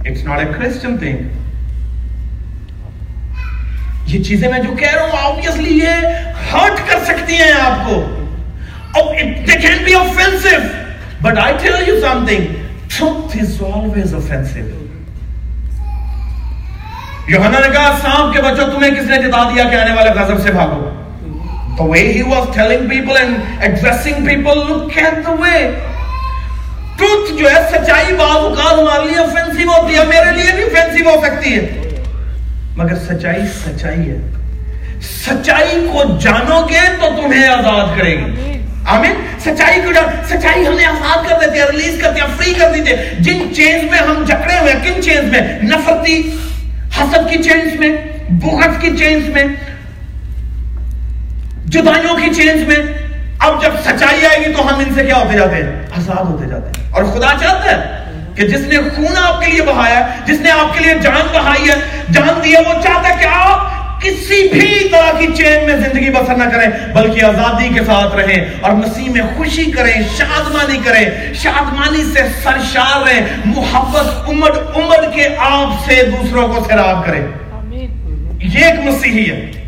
It's 0.00 0.24
not 0.24 0.38
a 0.38 0.44
Christian 0.52 0.96
thing 0.98 1.18
یہ 4.06 4.22
چیزیں 4.24 4.48
میں 4.50 4.58
جو 4.60 4.74
کہہ 4.76 4.94
رہا 4.94 5.02
ہوں 5.02 5.18
آبویسلی 5.22 5.78
یہ 5.78 6.52
ہرٹ 6.52 6.88
کر 6.88 7.04
سکتی 7.06 7.34
ہیں 7.36 7.52
آپ 7.60 7.86
کو. 7.86 8.00
اور 8.92 9.14
they 9.46 9.58
can 9.60 9.84
be 9.84 9.94
offensive 9.94 10.56
but 11.22 11.38
I 11.38 11.54
tell 11.62 11.88
you 11.88 12.00
something 12.26 12.54
truth 12.88 13.36
is 13.40 13.60
always 13.72 14.14
offensive 14.14 14.68
یوحنا 17.28 17.58
نے 17.58 17.68
کہا 17.72 17.96
سانپ 18.02 18.34
کے 18.34 18.42
بچوں 18.42 18.66
تمہیں 18.72 18.90
کس 18.90 19.06
نے 19.08 19.16
جتا 19.22 19.42
دیا 19.50 19.64
کہ 19.70 19.76
آنے 19.76 19.92
والے 19.96 20.10
غضب 20.20 20.42
سے 20.42 20.52
بھاگو 20.52 20.88
The 21.76 21.84
way 21.84 22.12
he 22.12 22.22
was 22.24 22.54
telling 22.54 22.88
people 22.88 23.16
and 23.16 23.36
addressing 23.62 24.24
people, 24.24 24.54
look 24.66 24.96
at 24.98 25.24
the 25.24 25.36
way. 25.36 25.62
Truth 26.96 27.32
جو 27.34 27.50
ہے 27.50 27.60
سچائی 27.70 28.14
بعض 28.16 28.36
اوقات 28.36 28.78
ہمارے 28.78 29.06
لیے 29.06 29.18
offensive 29.20 29.68
ہوتی 29.68 29.94
ہے 29.96 30.04
میرے 30.06 30.32
لیے 30.32 30.52
بھی 30.56 30.64
offensive 30.64 31.06
ہو 31.06 31.20
سکتی 31.22 31.54
ہے 31.54 31.94
مگر 32.76 32.96
سچائی 33.06 33.46
سچائی 33.54 34.10
ہے 34.10 34.18
سچائی 35.02 35.86
کو 35.86 36.02
جانو 36.22 36.60
گے 36.68 36.80
تو 37.00 37.08
تمہیں 37.16 37.46
آزاد 37.48 37.96
کرے 37.98 38.16
گی 38.16 38.58
آمین 38.88 39.14
سچائی 39.44 39.80
کو 39.84 39.92
جان 39.92 40.22
سچائی 40.28 40.66
ہمیں 40.66 40.84
آزاد 40.86 41.28
کر 41.28 41.38
دیتے 41.40 41.58
ہیں 41.58 41.66
ریلیز 41.70 42.00
کرتے 42.02 42.20
ہیں 42.20 42.36
فری 42.36 42.52
کر 42.58 42.72
دیتے 42.74 42.96
ہیں 42.96 43.22
جن 43.22 43.42
چینز 43.54 43.90
میں 43.90 43.98
ہم 43.98 44.24
جکڑے 44.28 44.58
ہوئے 44.58 44.72
ہیں 44.72 44.84
کن 44.84 45.02
چینز 45.02 45.30
میں 45.32 45.40
نفرتی 45.62 46.20
حسد 46.98 47.30
کی 47.30 47.42
چینز 47.42 47.78
میں 47.80 47.90
بغض 48.30 48.80
کی 48.80 48.96
چینز 48.96 49.28
میں 49.28 49.44
جدائیوں 51.70 52.16
کی 52.16 52.34
چینج 52.34 52.62
میں 52.62 52.76
اب 53.38 53.62
جب 53.62 53.70
سچائی 53.84 54.26
آئے 54.26 54.38
گی 54.38 54.52
تو 54.52 54.62
ہم 54.62 54.78
ان 54.78 54.94
سے 54.94 55.04
کیا 55.04 55.16
ہوتے 55.16 55.38
جاتے 55.38 55.56
ہیں؟ 55.56 55.86
آزاد 55.98 56.24
ہوتے 56.24 56.46
جاتے 56.46 56.80
ہیں۔ 56.80 56.92
اور 56.92 57.04
خدا 57.04 57.28
چاہتا 57.40 57.70
ہے 57.70 58.04
کہ 58.34 58.48
جس 58.48 58.60
نے 58.60 58.76
خون 58.96 59.16
آپ 59.18 59.40
کے 59.40 59.52
لیے 59.52 59.62
بہایا 59.62 60.06
جس 60.26 60.40
نے 60.40 60.50
آپ 60.50 60.74
کے 60.74 60.84
لیے 60.84 60.94
جان 61.02 61.26
بہائی 61.32 61.68
ہے 61.68 61.74
جان 62.12 62.28
دی 62.44 62.54
ہے 62.54 62.60
وہ 62.60 62.82
چاہتا 62.82 63.08
ہے 63.08 63.14
کہ 63.20 63.26
آپ 63.32 63.70
کسی 64.02 64.48
بھی 64.52 64.88
طرح 64.88 65.18
کی 65.18 65.26
چین 65.36 65.66
میں 65.66 65.76
زندگی 65.76 66.10
بسر 66.10 66.34
نہ 66.34 66.44
کریں 66.44 66.66
بلکہ 66.94 67.24
آزادی 67.24 67.68
کے 67.68 67.80
ساتھ 67.86 68.16
رہیں 68.16 68.44
اور 68.60 68.70
مسیح 68.70 69.10
میں 69.10 69.22
خوشی 69.36 69.70
کریں 69.70 70.02
شادمانی 70.16 70.78
کریں۔ 70.84 71.34
شادمانی 71.34 72.04
سے 72.14 72.22
سرشار 72.42 73.08
رہیں 73.08 73.20
محبت 73.44 74.28
امڑ 74.28 74.50
امڑ 74.74 75.10
کے 75.14 75.28
آپ 75.38 75.86
سے 75.86 76.02
دوسروں 76.06 76.48
کو 76.48 76.64
سیراب 76.68 77.06
کریں۔ 77.06 77.26
یہ 78.40 78.64
ایک 78.64 78.80
مسیحی 78.80 79.30
ہے۔ 79.30 79.59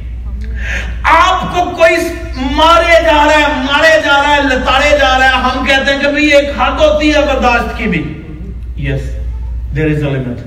آپ 1.03 1.55
کو 1.55 1.71
کوئی 1.77 1.97
مارے 2.57 3.03
جا 3.05 3.25
رہا 3.25 3.39
ہے، 3.39 3.53
مارے 3.57 4.01
جا 4.05 4.23
رہا 4.23 4.37
ہے، 4.37 4.43
لتاڑے 4.43 4.91
جا 4.91 5.19
رہا 5.19 5.27
ہے۔ 5.27 5.43
ہم 5.43 5.65
کہتے 5.65 5.93
ہیں 5.93 6.01
کہ 6.01 6.09
بھی 6.09 6.33
ایک 6.33 6.61
حد 6.61 6.81
ہوتی 6.81 7.15
ہے 7.15 7.21
برداشت 7.21 7.79
کی 7.79 7.87
بھی۔ 7.87 8.03
Yes 8.77 9.01
there 9.77 9.91
is 9.91 10.03
a 10.05 10.11
limit 10.11 10.39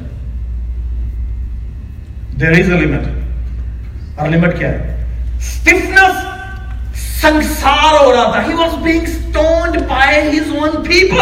there 2.41 2.51
is 2.51 2.71
a 2.71 2.79
limit 2.79 3.07
اور 4.19 4.29
لمٹ 4.29 4.57
کیا 4.59 4.69
ہے؟ 4.69 5.05
اسٹفنس 5.37 6.23
سنسار 7.21 8.05
ہو 8.05 8.11
رہا 8.13 8.31
تھا۔ 8.31 8.41
He 8.41 8.53
was 8.53 8.73
being 8.83 9.03
stoned 9.03 9.77
by 9.89 10.37
his 10.37 10.51
own 10.55 10.83
people 10.83 11.19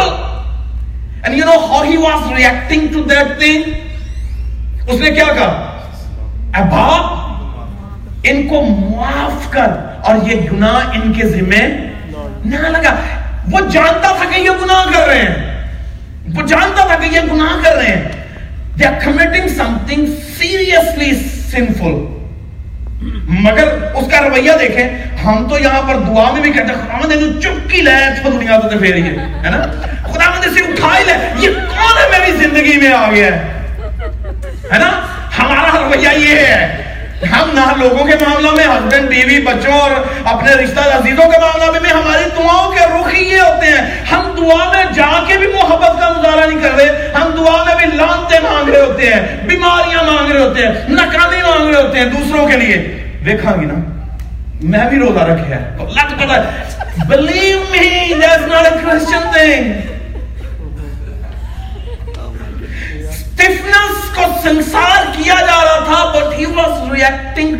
and 1.22 1.38
you 1.38 1.44
know 1.44 1.66
how 1.66 1.82
he 1.82 1.96
was 1.96 2.32
reacting 2.32 2.86
to 2.92 3.02
that 3.02 3.38
thing 3.38 4.88
اس 4.88 5.00
نے 5.00 5.10
کیا 5.10 5.24
کہا؟ 5.24 5.80
اے 6.56 6.62
باپ 6.70 7.23
ان 8.24 8.48
کو 8.48 8.62
معاف 8.62 9.50
کر۔ 9.50 9.66
اور 10.02 10.16
یہ 10.26 10.40
گناہ 10.52 10.88
ان 10.94 11.12
کے 11.12 11.26
ذمہ 11.26 11.64
نہ 12.44 12.56
لگا۔ 12.56 12.94
وہ 13.50 13.60
جانتا 13.72 14.12
تھا 14.16 14.24
کہ 14.34 14.40
یہ 14.40 14.50
گناہ 14.50 14.84
کر 14.94 15.06
رہے 15.06 15.18
ہیں۔ 15.18 15.64
وہ 16.34 16.46
جانتا 16.46 16.86
تھا 16.86 16.94
کہ 16.94 17.14
یہ 17.14 17.20
گناہ 17.32 17.64
کر 17.64 17.76
رہے 17.76 17.86
ہیں۔ 17.86 18.02
They 18.82 18.92
are 18.92 19.02
committing 19.02 19.46
something 19.60 20.04
seriously 20.42 21.12
sinful 21.54 22.14
مگر 23.28 23.68
اس 23.94 24.10
کا 24.10 24.20
رویہ 24.20 24.52
دیکھیں، 24.60 24.88
ہم 25.24 25.48
تو 25.48 25.58
یہاں 25.58 25.82
پر 25.88 25.94
دعا 25.94 26.32
میں 26.32 26.42
بھی 26.42 26.52
کہتے 26.52 26.72
ہیں، 26.72 26.74
خدا 26.74 26.98
مندے 27.02 27.40
چپکی 27.40 27.82
لے 27.82 27.90
تو 28.22 28.30
دنیا 28.30 28.60
تو 28.60 28.78
پھیری 28.78 29.02
ہے 29.02 29.50
نا؟ 29.50 29.66
خدا 30.02 30.30
مندے 30.30 30.48
سے 30.54 30.60
اٹھائی 30.60 31.04
لے، 31.04 31.12
یہ 31.38 31.48
کون 31.50 31.98
ہے 31.98 32.18
میری 32.18 32.32
زندگی 32.32 32.80
میں 32.80 32.92
آ 32.92 33.10
گیا 33.10 33.26
ہے 34.72 34.78
نا؟ 34.78 35.06
ہمارا 35.38 35.78
رویہ 35.80 36.08
یہ 36.18 36.36
ہے۔ 36.36 36.83
ہم 37.32 37.50
نہ 37.54 37.64
لوگوں 37.76 38.04
کے 38.04 38.14
معاملہ 38.20 38.50
میں 38.50 38.64
ہسبینڈ 38.64 39.08
بیوی، 39.08 39.40
بچوں 39.42 39.72
اور 39.72 39.90
اپنے 40.24 40.54
رشتہ 40.54 40.80
عزیزوں 40.96 41.30
کے 41.30 41.38
معاملہ 41.40 41.80
میں 41.82 41.90
ہماری 41.90 42.24
دعاؤں 42.36 42.72
کے 42.72 42.84
رخ 42.92 43.12
ہی 43.14 43.22
یہ 43.22 43.40
ہوتے 43.40 43.66
ہیں۔ 43.66 44.04
ہم 44.12 44.30
دعا 44.36 44.70
میں 44.72 44.84
جا 44.94 45.12
کے 45.26 45.38
بھی 45.38 45.46
محبت 45.46 46.00
کا 46.00 46.12
مظاہرہ 46.18 46.46
نہیں 46.46 46.62
کر 46.62 46.74
رہے، 46.74 47.10
ہم 47.14 47.30
دعا 47.36 47.62
میں 47.64 47.74
بھی 47.74 47.96
لانتے 47.96 48.40
مانگ 48.42 48.68
رہے 48.68 48.80
ہوتے 48.80 49.12
ہیں، 49.12 49.20
بیماریاں 49.46 50.02
مانگ 50.02 50.32
رہے 50.32 50.40
ہوتے 50.40 50.66
ہیں، 50.66 50.72
ناکامی 50.88 51.42
مانگ 51.42 51.74
رہے 51.74 51.82
ہوتے 51.82 51.98
ہیں 51.98 52.06
دوسروں 52.06 52.46
کے 52.46 52.56
لیے۔ 52.56 52.76
دیکھا 53.24 53.56
گی 53.60 53.66
نا، 53.66 53.74
میں 54.72 54.88
بھی 54.90 54.98
روزہ 54.98 55.24
رکھے 55.30 55.54
ہے 55.54 55.60
لگ 55.78 56.18
پتا 56.18 56.42
believe 57.08 57.62
me 57.70 57.86
that's 58.20 58.46
not 58.46 58.66
a 58.66 58.74
Christian 58.82 59.24
thing 59.32 59.62
stiffness 63.34 64.02
کو 64.14 64.24
سنسار 64.42 65.04
کیا 65.16 65.34
جا 65.46 65.62
رہا 65.64 65.84
تھا، 65.84 66.02
but 66.14 66.34
he 66.40 66.46
was 66.56 66.74
reacting 66.90 67.54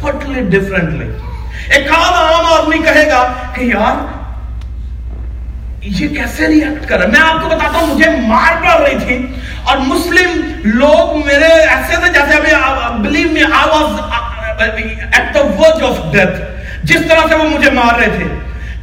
totally 0.00 0.42
differently. 0.50 1.08
ایک 1.68 1.88
عام 1.92 2.12
عام 2.14 2.46
آدمی 2.46 2.78
کہے 2.84 3.08
گا 3.10 3.22
کہ 3.54 3.64
یار، 3.64 4.04
یہ 5.82 6.14
کیسے 6.14 6.46
ریئیکٹ 6.48 6.88
کر 6.88 6.98
رہا 6.98 7.06
میں 7.10 7.20
آپ 7.20 7.42
کو 7.42 7.48
بتاتا 7.48 7.78
ہوں، 7.78 7.94
مجھے 7.94 8.10
مار 8.28 8.52
پڑ 8.62 8.80
رہی 8.80 8.98
تھی 9.04 9.16
اور 9.64 9.76
مسلم 9.86 10.40
لوگ 10.64 11.16
میرے 11.26 11.52
ایسے 11.74 12.00
تھے 12.00 12.12
جیسے 12.12 12.36
ابھی 12.36 13.02
believe 13.02 13.28
me 13.32 13.42
I 13.42 13.68
was 13.72 14.00
at 14.62 15.34
the 15.34 15.40
verge 15.40 15.82
of 15.90 16.12
death 16.12 16.40
جس 16.90 17.06
طرح 17.08 17.26
سے 17.28 17.34
وہ 17.34 17.48
مجھے 17.48 17.70
مار 17.70 17.98
رہے 17.98 18.16
تھے. 18.16 18.24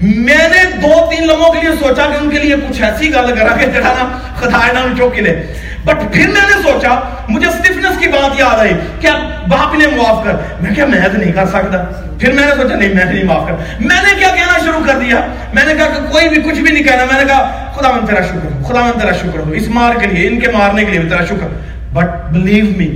میں 0.04 0.49
نے 0.49 0.78
دو 0.82 0.93
تین 1.10 1.28
لمحوں 1.28 1.54
کے 1.54 1.60
لیے 1.62 1.70
سوچا 1.80 2.06
کہ 2.06 2.24
ان 2.24 2.30
کے 2.30 2.39
لیے 2.39 2.56
کچھ 2.56 2.82
ایسی 2.82 3.14
گل 3.14 3.36
کرا 3.36 3.58
کے 3.58 3.66
جڑا 3.66 3.93
نا 3.97 4.18
خدا 4.39 4.72
نام 4.74 4.97
چوکی 4.97 5.22
لے 5.22 5.54
بٹ 5.86 5.95
پھر 6.12 6.28
میں 6.28 6.41
نے 6.41 6.64
سوچا، 6.64 6.99
مجھے 7.30 7.51
سٹفنس 7.51 7.99
کی 7.99 8.08
بات 8.08 8.39
یاد 8.39 8.60
آئی 8.60 8.74
کہ 8.99 9.08
باپ 9.47 9.76
نے 9.76 9.86
معاف 9.88 10.24
کر۔ 10.24 10.32
میں 10.62 10.76
کیا 10.76 10.86
میں 10.86 11.10
تو 11.12 11.18
نہیں 11.18 11.32
کر 11.32 11.45
سکتا۔ 11.45 11.84
پھر 12.20 12.32
میں 12.32 12.45
نے 12.45 12.62
سوچا، 12.62 12.76
نہیں، 12.76 12.93
میں 12.93 13.06
نہیں 13.06 13.24
معاف 13.24 13.47
کر۔ 13.47 13.54
میں 13.80 13.95
نے 14.04 14.20
کیا 14.20 14.28
کہنا 14.28 14.60
شروع 14.60 14.86
کر 14.86 14.99
دیا۔ 14.99 15.20
میں 15.54 15.66
نے 15.66 15.74
کہا 15.74 15.88
کہ 15.88 16.12
کوئی 16.12 16.30
بھی 16.30 16.41
کچھ 16.41 16.60
بھی 16.60 16.72
نہیں 16.72 16.84
کہنا۔ 16.84 17.06
میں 17.06 17.24
نے 17.24 17.26
کہا، 17.28 17.72
خدا 17.76 17.91
من 17.91 18.06
تیرا 18.06 18.22
شکر، 18.22 18.64
خدا 18.64 18.82
من 18.82 18.99
تیرا 18.99 19.12
شکر 19.12 19.39
ہو 19.39 19.51
اس 19.51 19.68
مار 19.68 19.95
کے 19.95 20.08
لیے، 20.08 20.28
ان 20.28 20.39
کے 20.39 20.51
مارنے 20.51 20.86
کے 20.86 20.91
لیے 20.91 21.10
تیرا 21.10 21.26
شکر۔ 21.26 21.47
بٹ 21.93 22.32
بلیو 22.32 22.66
می 22.78 22.88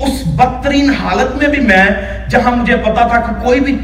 اس 0.00 0.26
بدترین 0.26 0.90
حالت 0.90 1.36
میں 1.36 1.48
بھی 1.48 1.60
میں، 1.60 1.84
جہاں 2.30 2.56
مجھے 2.56 2.76
پتا 2.76 3.06
تھا 3.06 3.20
کہ 3.20 3.44
کوئی 3.44 3.60
بھی 3.60 3.78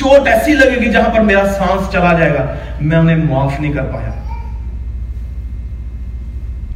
چوٹ 0.00 0.28
ایسی 0.28 0.54
لگے 0.54 0.80
گی 0.80 0.92
جہاں 0.92 1.14
پر 1.14 1.20
میرا 1.20 1.48
سانس 1.58 1.92
چلا 1.92 2.18
جائے 2.18 2.34
گا۔ 2.34 2.54
میں 2.80 2.96
انہیں 2.96 3.16
معاف 3.16 3.60
نہیں 3.60 3.72
کر 3.72 3.82
پایا۔ 3.82 4.10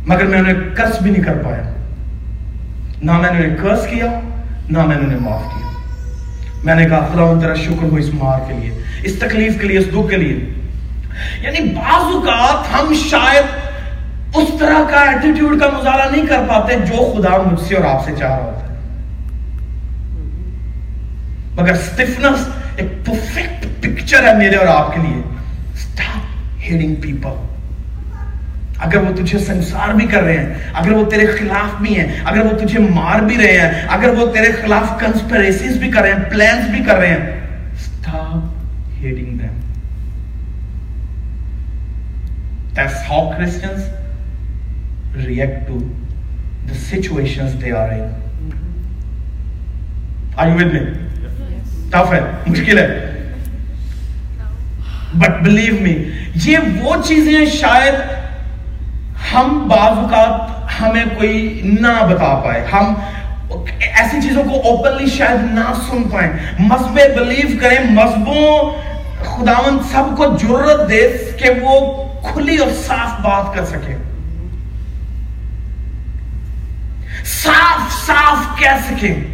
مگر 0.06 0.24
میں 0.24 0.38
انہیں 0.38 0.54
کرس 0.74 1.02
بھی 1.02 1.10
نہیں 1.10 1.24
کر 1.24 1.34
پایا۔ 1.44 1.74
نہ 3.02 3.12
میں 3.12 3.32
نے 3.32 3.44
انہیں 3.44 3.56
کرس 3.56 3.86
کیا، 3.90 4.20
نہ 4.70 4.78
میں 4.78 4.96
نے 4.96 5.04
انہیں 5.04 5.20
معاف 5.20 5.42
کیا۔ 5.42 5.68
میں 6.64 6.74
نے 6.74 6.84
کہا، 6.84 7.08
خدا 7.12 7.40
تیرا 7.40 7.54
شکر 7.54 7.90
ہو 7.90 7.96
اس 7.96 8.14
مار 8.14 8.38
کے 8.48 8.54
لیے، 8.54 8.82
اس 9.04 9.18
تکلیف 9.18 9.60
کے 9.60 9.68
لیے، 9.68 9.78
اس 9.78 9.88
دکھ 9.88 10.10
کے 10.10 10.16
لیے۔ 10.16 10.54
یعنی 11.40 11.60
بعض 11.60 12.14
اوقات 12.14 12.72
ہم 12.72 12.94
شاید 13.10 13.44
اس 14.34 14.48
طرح 14.60 14.90
کا 14.90 15.00
ایٹیٹیوڈ 15.00 15.60
کا 15.60 15.68
مظاہرہ 15.78 16.10
نہیں 16.10 16.26
کر 16.26 16.38
پاتے 16.48 16.74
جو 16.74 17.14
خدا 17.16 17.42
مجھ 17.52 17.60
سے 17.60 17.76
اور 17.76 17.84
آپ 17.84 18.04
سے 18.04 18.12
چاہ 18.18 18.28
رہا 18.28 18.44
ہوتا 18.44 18.60
ہے۔ 18.60 18.78
مگر 21.54 21.74
سٹفنس 21.74 22.63
ایک 22.76 23.04
پرفیکٹ 23.06 23.66
پکچر 23.82 24.26
ہے 24.28 24.34
میرے 24.38 24.56
اور 24.56 24.66
آپ 24.66 24.94
کے 24.94 25.00
لیے 25.00 25.20
سٹاپ 25.82 26.62
ہیڈنگ 26.62 26.94
پیپل 27.02 27.42
اگر 28.86 29.00
وہ 29.02 29.12
تجھے 29.16 29.38
سنسار 29.38 29.92
بھی 29.94 30.06
کر 30.06 30.22
رہے 30.22 30.36
ہیں، 30.36 30.54
اگر 30.74 30.92
وہ 30.92 31.04
تیرے 31.10 31.26
خلاف 31.38 31.80
بھی 31.82 31.98
ہیں، 31.98 32.06
اگر 32.24 32.46
وہ 32.46 32.58
تجھے 32.58 32.78
مار 32.94 33.20
بھی 33.26 33.36
رہے 33.36 33.58
ہیں، 33.58 33.86
اگر 33.96 34.18
وہ 34.18 34.32
تیرے 34.34 34.50
خلاف 34.62 34.88
کنسپریسیز 35.00 35.76
بھی 35.78 35.90
کر 35.90 36.02
رہے 36.02 36.12
ہیں 36.12 36.30
پلانز 36.30 36.70
بھی 36.70 36.82
کر 36.86 36.96
رہے 36.98 37.08
ہیں 37.08 37.24
stop 37.84 39.02
heading 39.02 39.38
them 39.38 39.60
That's 42.74 43.02
how 43.02 43.18
Christians 43.32 43.82
react 45.16 45.68
to 45.68 45.74
the 46.66 46.74
situations 46.74 47.54
they 47.56 47.70
are 47.70 47.90
in. 47.92 48.08
Are 50.36 50.48
you 50.48 50.56
with 50.56 50.72
me? 50.72 50.80
Tough 51.95 52.12
ہے 52.12 52.20
مشکل 52.47 52.78
ہے 52.78 52.86
بٹ 55.14 55.42
بلیو 55.42 55.74
می 55.80 55.95
یہ 56.45 56.70
وہ 56.82 56.95
چیزیں 57.03 57.45
شاید 57.57 57.95
ہم 59.32 59.59
بعض 59.68 59.99
اوقات 59.99 60.80
ہمیں 60.80 61.05
کوئی 61.16 61.61
نہ 61.64 61.92
بتا 62.09 62.34
پائے 62.45 62.64
ہم 62.72 62.95
ایسی 63.80 64.20
چیزوں 64.20 64.42
کو 64.45 64.61
اوپنلی 64.68 65.07
شاید 65.11 65.53
نہ 65.53 65.72
سن 65.88 66.03
پائیں 66.11 66.30
مذہبیں 66.61 67.16
بلیو 67.16 67.59
کریں 67.61 67.90
مذہبوں 67.90 68.70
خداون 69.24 69.78
سب 69.92 70.16
کو 70.16 70.26
جرت 70.38 70.88
دے 70.90 71.07
کہ 71.38 71.51
وہ 71.61 71.78
کھلی 72.22 72.57
اور 72.57 72.72
صاف 72.86 73.20
بات 73.20 73.55
کر 73.55 73.64
سکے 73.66 73.97
صاف 77.34 77.92
صاف 78.07 78.59
کہہ 78.59 78.82
سکیں 78.88 79.34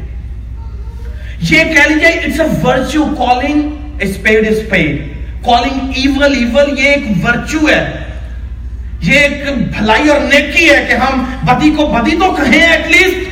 یہ 1.49 1.73
کہہ 1.75 1.89
لیجیے 1.89 2.09
it's 2.09 2.41
a 2.41 2.47
virtue 2.63 3.05
calling 3.19 4.03
spade 4.03 4.47
spade 4.49 4.95
calling 5.45 5.93
evil 5.97 6.33
evil 6.37 6.79
یہ 6.79 6.89
ایک 6.91 7.05
ورچو 7.25 7.69
ہے 7.69 7.83
یہ 9.03 9.19
ایک 9.19 9.33
بھلائی 9.77 10.09
اور 10.11 10.21
نیکی 10.21 10.69
ہے 10.71 10.85
کہ 10.89 10.95
ہم 11.03 11.25
بدی 11.47 11.71
کو 11.77 11.87
بدی 11.93 12.17
تو 12.21 12.31
کہیں 12.37 12.63
ایٹ 12.63 12.87
لیسٹ 12.87 13.29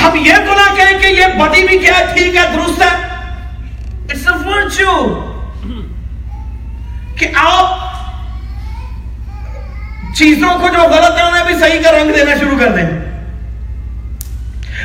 ہم 0.00 0.16
یہ 0.26 0.46
تو 0.46 0.54
نہ 0.54 0.74
کہیں 0.76 0.98
کہ 1.00 1.06
یہ 1.20 1.38
بدی 1.38 1.66
بھی 1.66 1.78
کیا 1.78 2.00
ٹھیک 2.14 2.36
ہے، 2.36 2.44
درست 2.54 2.82
ہے. 2.82 2.94
اٹس 4.04 4.26
اے 4.28 4.34
ورچو 4.46 4.94
کہ 7.18 7.26
آپ 7.36 7.88
چیزوں 10.18 10.58
کو 10.60 10.68
جو 10.68 10.88
غلط 10.90 11.18
ہے 11.18 11.22
انہیں 11.22 11.44
بھی 11.46 11.54
صحیح 11.60 11.82
کا 11.82 11.90
رنگ 11.92 12.12
دینا 12.16 12.34
شروع 12.40 12.58
کر 12.58 12.72
دیں. 12.76 12.86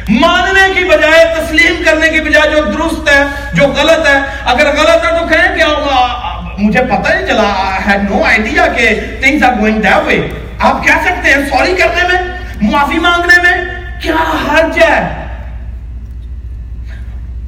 ماننے 0.10 0.74
کی 0.76 0.84
بجائے 0.84 1.26
تسلیم 1.36 1.84
کرنے 1.86 2.10
کی 2.10 2.22
بجائے 2.22 2.49
جو 2.51 2.72
درست 2.72 3.10
ہے، 3.10 3.24
جو 3.53 3.64
غلط 3.64 4.08
ہے۔ 4.08 4.20
اگر 4.45 4.66
غلط 4.66 5.06
ہے 5.06 5.20
تو 5.20 5.28
کہیں 5.28 5.58
کہ 5.58 5.64
مجھے 6.58 6.80
پتہ 6.80 7.14
نہیں 7.14 7.28
چلا 7.28 7.80
ہے 7.88 7.97
نو 7.97 8.24
آئیڈیا 8.24 8.68
کہ 8.68 8.89
things 9.26 9.43
are 9.43 9.60
going 9.62 9.82
that 9.82 10.08
way. 10.08 10.20
آپ 10.60 10.84
کہہ 10.84 11.01
سکتے 11.06 11.30
ہیں 11.30 11.45
سوری 11.49 11.76
کرنے 11.76 12.03
میں، 12.03 12.22
معافی 12.62 12.99
مانگنے 12.99 13.41
میں، 13.43 13.66
کیا 14.01 14.47
حرج 14.47 14.84
ہے؟ 14.84 15.26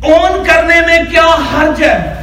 اون 0.04 0.46
کرنے 0.48 0.82
میں 0.82 0.98
کیا 1.12 1.28
حرج 1.54 1.84
ہے؟ 1.84 2.14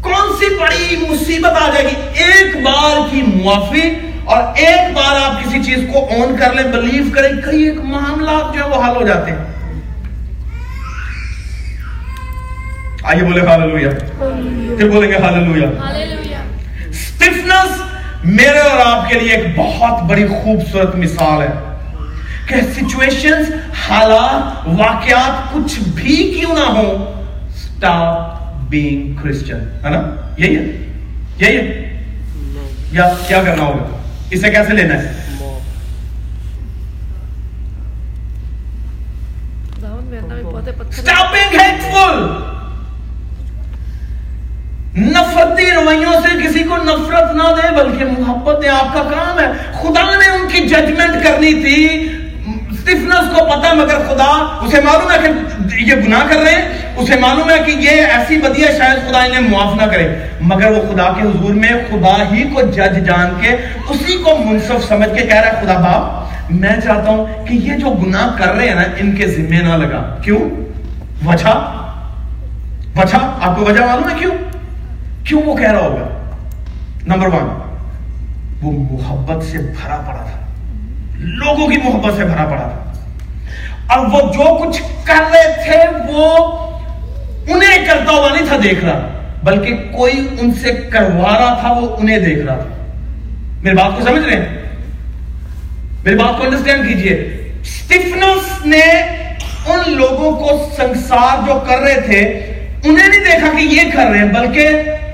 کون 0.00 0.36
سی 0.38 0.54
بڑی 0.54 0.96
مصیبت 1.08 1.62
آ 1.62 1.70
جائے 1.70 1.84
گی؟ 1.84 2.22
ایک 2.22 2.56
بار 2.62 3.08
کی 3.10 3.22
معافی 3.22 4.07
اور 4.28 4.42
ایک 4.56 4.96
بار 4.96 5.20
آپ 5.20 5.44
کسی 5.44 5.64
چیز 5.64 5.78
کو 5.92 5.98
اون 5.98 6.36
کر 6.36 6.52
لیں 6.54 6.72
بلیو 6.72 7.04
کریں 7.14 7.42
کئی 7.44 7.62
ایک 7.62 7.80
معاملات 7.80 8.54
جو 8.54 8.64
ہے 8.64 8.68
وہ 8.68 8.84
حل 8.84 8.96
ہو 8.96 9.06
جاتے 9.06 9.30
ہیں۔ 9.30 9.38
آئیے 13.02 13.22
بولے 13.22 13.40
ہاللویا 13.40 13.90
پھر 14.78 14.88
بولیں 14.90 15.08
گے 15.08 15.16
ہاللویا 15.16 15.66
سٹفنس 16.92 17.80
میرے 18.24 18.58
اور 18.58 18.86
آپ 18.86 19.08
کے 19.08 19.20
لیے 19.20 19.32
ایک 19.32 19.58
بہت 19.58 20.02
بڑی 20.02 20.26
خوبصورت 20.26 20.94
مثال 20.96 21.42
ہے 21.42 21.76
کہ 22.46 22.54
سچویشنز 22.74 23.52
حالات 23.88 24.68
واقعات 24.78 25.54
کچھ 25.54 25.78
بھی 25.94 26.34
کیوں 26.38 26.54
نہ 26.54 26.64
ہو 26.64 27.14
سٹاپ 27.56 28.42
بینگ 28.70 29.14
کرسچن 29.22 29.58
ہے 29.84 29.90
نا؟ 29.90 30.32
یہی 30.38 30.56
ہے۔ 30.56 30.62
یہی 31.38 31.56
ہے۔ 31.56 31.84
یا 32.92 33.08
کیا 33.28 33.42
کرنا 33.42 33.62
ہوگا؟ 33.62 33.97
اسے 34.30 34.50
کیسے 34.50 34.74
لینا 34.74 34.94
ہے 34.94 35.26
نفرتی 44.98 45.70
رویوں 45.70 46.12
سے 46.22 46.36
کسی 46.38 46.62
کو 46.64 46.76
نفرت 46.76 47.34
نہ 47.34 47.48
دے 47.56 47.74
بلکہ 47.74 48.04
محبت 48.06 48.64
آپ 48.70 48.92
کا 48.94 49.02
کام 49.10 49.38
ہے 49.38 49.46
خدا 49.72 50.04
نے 50.12 50.28
ان 50.28 50.48
کی 50.48 50.66
ججمنٹ 50.68 51.22
کرنی 51.24 51.52
تھی 51.54 51.84
اسٹیفنس 52.70 53.30
کو 53.34 53.44
پتا 53.46 53.72
مگر 53.74 54.04
خدا 54.08 54.30
اسے 54.62 54.80
معلوم 54.80 55.10
ہے 55.10 55.18
کہ 55.20 55.82
یہ 55.82 55.94
گناہ 55.96 56.26
کر 56.30 56.40
رہے 56.40 56.54
ہیں 56.54 56.87
اسے 56.98 57.20
معلوم 57.20 57.50
ہے 57.50 57.58
کہ 57.66 57.70
یہ 57.70 57.90
ایسی 57.90 58.38
بدی 58.38 58.62
ہے 58.62 58.78
شاید 58.78 59.10
خدا 59.10 59.24
انہیں 59.24 59.50
معاف 59.50 59.74
نہ 59.74 59.86
کرے، 59.86 60.16
مگر 60.40 60.70
وہ 60.70 60.94
خدا 60.94 61.12
کے 61.12 61.22
حضور 61.22 61.54
میں 61.54 61.72
خدا 61.90 62.22
ہی 62.32 62.42
کو 62.42 62.62
جج 62.62 63.06
جان 63.06 63.38
کے 63.40 63.56
اسی 63.88 64.16
کو 64.24 64.30
منصف 64.44 64.88
سمجھ 64.88 65.14
کے 65.14 65.26
کہہ 65.26 65.40
رہا 65.40 65.48
ہے، 65.48 65.64
خدا 65.64 65.74
باپ، 65.74 66.28
میں 66.50 66.80
چاہتا 66.84 67.10
ہوں 67.10 67.46
کہ 67.46 67.54
یہ 67.54 67.76
جو 67.76 67.90
گناہ 67.90 68.36
کر 68.38 68.52
رہے 68.52 68.68
ہیں 68.68 68.74
نا، 68.74 68.82
ان 68.98 69.16
کے 69.16 69.26
ذمہ 69.26 69.54
نہ 69.54 69.84
لگا۔ 69.84 70.16
کیوں؟ 70.22 70.38
وجہ؟ 71.26 71.74
وجہ؟ 72.96 73.36
آپ 73.42 73.56
کو 73.56 73.64
وجہ 73.64 73.80
معلوم 73.80 74.10
ہے 74.10 74.14
کیوں؟ 74.18 74.34
کیوں 75.24 75.42
وہ 75.46 75.56
کہہ 75.56 75.72
رہا 75.72 75.80
ہوگا؟ 75.80 76.08
نمبر 77.06 77.26
ون 77.26 77.72
وہ 78.62 78.72
محبت 78.72 79.44
سے 79.44 79.58
بھرا 79.58 79.96
پڑا 79.96 80.26
تھا۔ 80.30 80.46
لوگوں 81.18 81.68
کی 81.68 81.76
محبت 81.84 82.14
سے 82.16 82.24
بھرا 82.24 82.44
پڑا 82.44 82.68
تھا۔ 82.68 82.92
اور 83.94 84.06
وہ 84.06 84.20
جو 84.20 84.64
کچھ 84.64 84.82
کر 85.04 85.22
رہے 85.32 85.54
تھے، 85.64 86.12
وہ 86.12 86.58
انہیں 87.48 87.86
کرتا 87.86 88.12
ہوا 88.12 88.28
نہیں 88.28 88.46
تھا 88.46 88.56
دیکھ 88.62 88.84
رہا، 88.84 89.08
بلکہ 89.42 89.74
کوئی 89.92 90.28
ان 90.40 90.52
سے 90.52 90.72
کروا 90.72 91.38
رہا 91.38 91.58
تھا، 91.60 91.72
وہ 91.72 91.96
انہیں 91.96 92.18
دیکھ 92.18 92.38
رہا 92.38 92.56
تھا۔ 92.56 92.86
میری 93.62 93.76
بات 93.76 93.90
کو 93.96 94.04
سمجھ 94.04 94.24
رہے 94.24 94.36
ہیں؟ 94.36 94.58
میری 96.04 96.16
بات 96.16 96.38
کو 96.38 96.44
انڈرسٹینڈ 96.44 96.88
کیجیے۔ 96.88 97.16
سٹیفنس 97.64 98.66
نے 98.66 98.82
ان 99.66 99.80
لوگوں 99.86 100.32
کو 100.32 100.70
سنسار 100.76 101.46
جو 101.46 101.60
کر 101.68 101.78
رہے 101.78 102.00
تھے، 102.00 102.20
انہیں 102.84 103.08
نہیں 103.08 103.24
دیکھا 103.24 103.46
کہ 103.56 103.62
یہ 103.62 103.90
کر 103.92 104.06
رہے 104.10 104.18
ہیں، 104.18 104.32
بلکہ 104.32 104.68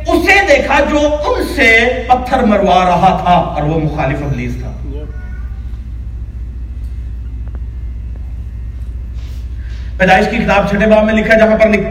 اسے 0.07 0.47
دیکھا 0.49 0.81
جو 0.91 1.17
ان 1.27 1.43
سے 1.57 1.89
پتھر 2.09 2.43
مروا 2.43 2.85
رہا 2.85 3.19
تھا 3.25 3.33
اور 3.33 3.63
وہ 3.63 3.81
مخالف 3.81 4.23
ابلیس 4.23 4.53
تھا۔ 4.61 4.71
پیدائش 9.99 10.27
کی 10.31 10.37
کتاب 10.37 10.71
چھٹے 10.71 10.87
باب 10.87 11.05
میں 11.05 11.15
لکھا 11.15 11.39
جہاں 11.39 11.57
پر 11.57 11.69
لکھ 11.69 11.87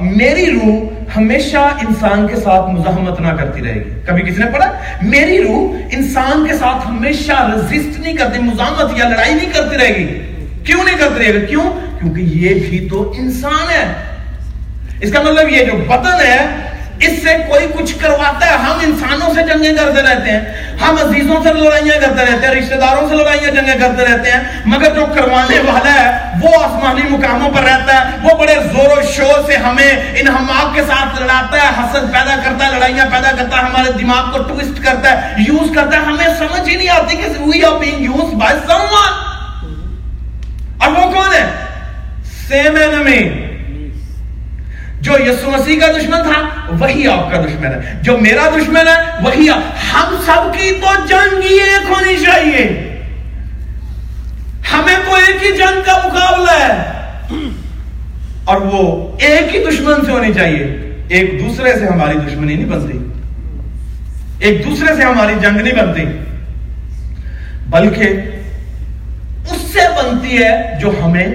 میری 0.00 0.50
روح 0.50 0.86
ہمیشہ 1.16 1.56
انسان 1.56 2.26
کے 2.26 2.36
ساتھ 2.36 2.70
مزاحمت 2.70 3.20
نہ 3.20 3.28
کرتی 3.28 3.62
رہے 3.62 3.74
گی۔ 3.74 3.90
کبھی 4.06 4.22
کسی 4.22 4.42
نے 4.42 4.50
پڑھا؟ 4.50 4.72
میری 5.02 5.42
روح 5.42 5.76
انسان 5.92 6.46
کے 6.50 6.54
ساتھ 6.54 6.88
ہمیشہ 6.88 7.50
رزسٹ 7.54 8.00
نہیں 8.00 8.16
کرتی، 8.16 8.38
مزاحمت 8.38 8.98
یا 8.98 9.08
لڑائی 9.08 9.34
نہیں 9.34 9.50
کرتی 9.52 9.76
رہے 9.76 9.96
گی۔ 9.96 10.20
کیوں 10.64 10.84
نہیں 10.84 10.98
کرتی 10.98 11.24
رہے 11.24 11.40
گی؟ 11.40 11.46
کیوں؟ 11.46 11.70
کیونکہ 12.00 12.20
یہ 12.20 12.54
بھی 12.54 12.88
تو 12.90 13.12
انسان 13.16 13.70
ہے۔ 13.70 13.92
اس 15.00 15.12
کا 15.12 15.22
مطلب 15.22 15.50
یہ 15.50 15.64
جو 15.64 15.72
بدن 15.76 16.20
ہے 16.26 16.46
اس 17.00 17.22
سے 17.22 17.36
کوئی 17.48 17.66
کچھ 17.78 17.98
کرواتا 17.98 18.46
ہے؟ 18.46 18.50
ہم 18.50 18.78
انسانوں 18.82 19.34
سے 19.34 19.42
جنگیں 19.42 19.72
کرتے 19.72 20.02
رہتے 20.02 20.30
ہیں۔ 20.30 20.40
ہم 20.76 20.96
عزیزوں 21.02 21.36
سے 21.42 21.52
لڑائیاں 21.52 22.00
کرتے 22.00 22.32
رہتے 22.32 22.46
ہیں، 22.46 22.54
رشتہ 22.54 22.74
داروں 22.74 23.08
سے 23.08 23.14
لڑائیاں 23.14 23.50
جنگیں 23.50 23.78
کرتے 23.78 24.04
رہتے 24.04 24.30
ہیں۔ 24.30 24.40
مگر 24.66 24.94
جو 24.94 25.06
کروانے 25.06 25.58
والا 25.58 25.94
ہے، 25.94 26.18
وہ 26.40 26.64
آسمانی 26.64 27.02
مقاموں 27.10 27.50
پر 27.50 27.62
رہتا 27.62 27.94
ہے۔ 27.94 28.16
وہ 28.22 28.38
بڑے 28.38 28.54
زور 28.54 28.98
و 28.98 29.02
شور 29.02 29.46
سے 29.46 29.56
ہمیں 29.56 30.20
ان 30.20 30.28
ہماق 30.28 30.74
کے 30.74 30.82
ساتھ 30.82 31.22
لڑاتا 31.22 31.56
ہے، 31.56 31.68
حسد 31.78 32.12
پیدا 32.12 32.36
کرتا 32.44 32.66
ہے، 32.66 32.72
لڑائیاں 32.72 33.06
پیدا 33.12 33.30
کرتا 33.30 33.56
ہے، 33.56 33.62
ہمارے 33.62 33.92
دماغ 33.92 34.30
کو 34.32 34.42
ٹوسٹ 34.42 34.84
کرتا 34.84 35.10
ہے 35.10 35.34
یوز 35.48 35.74
کرتا 35.74 35.96
ہے۔ 35.96 36.02
ہمیں 36.02 36.28
سمجھ 36.38 36.68
ہی 36.68 36.76
نہیں 36.76 36.88
آتی 36.88 37.16
کہ 37.16 37.22
we 37.22 37.70
are 37.70 37.82
being 37.82 38.16
used 38.16 38.34
by 38.34 38.52
someone 38.70 39.30
اور 40.78 40.90
وہ 40.90 41.12
کون 41.12 41.34
ہے؟ 41.34 41.46
سیم 42.48 42.76
enemy 42.76 43.49
جو 45.00 45.12
یسو 45.26 45.50
مسیح 45.50 45.80
کا 45.80 45.86
دشمن 45.86 46.22
تھا، 46.22 46.66
وہی 46.78 47.08
آپ 47.08 47.32
کا 47.32 47.40
دشمن 47.40 47.66
ہے۔ 47.66 47.92
جو 48.02 48.18
میرا 48.18 48.48
دشمن 48.48 48.88
ہے، 48.88 49.24
وہی 49.24 49.48
ہم 49.94 50.16
سب 50.26 50.58
کی 50.58 50.70
تو 50.70 51.06
جنگ 51.08 51.42
ہی 51.50 51.54
ایک 51.54 51.90
ہونی 51.90 52.16
چاہیے۔ 52.24 52.86
ہمیں 54.72 54.96
تو 55.04 55.14
ایک 55.14 55.42
ہی 55.42 55.56
جنگ 55.56 55.82
کا 55.86 55.98
مقابلہ 56.04 56.50
ہے۔ 56.50 57.00
اور 58.44 58.56
وہ 58.60 59.12
ایک 59.18 59.54
ہی 59.54 59.64
دشمن 59.70 60.06
سے 60.06 60.12
ہونی 60.12 60.34
چاہیے۔ 60.34 60.76
ایک 61.08 61.40
دوسرے 61.40 61.72
سے 61.78 61.86
ہماری 61.86 62.18
دشمنی 62.18 62.54
نہیں 62.54 62.66
بنتی۔ 62.66 62.98
ایک 64.38 64.66
دوسرے 64.66 64.94
سے 64.96 65.02
ہماری 65.02 65.32
جنگ 65.42 65.60
نہیں 65.60 65.82
بنتی۔ 65.82 66.04
بلکہ 67.70 68.08
اس 69.50 69.60
سے 69.72 69.80
بنتی 70.02 70.42
ہے 70.42 70.78
جو 70.80 70.92
ہمیں 71.04 71.26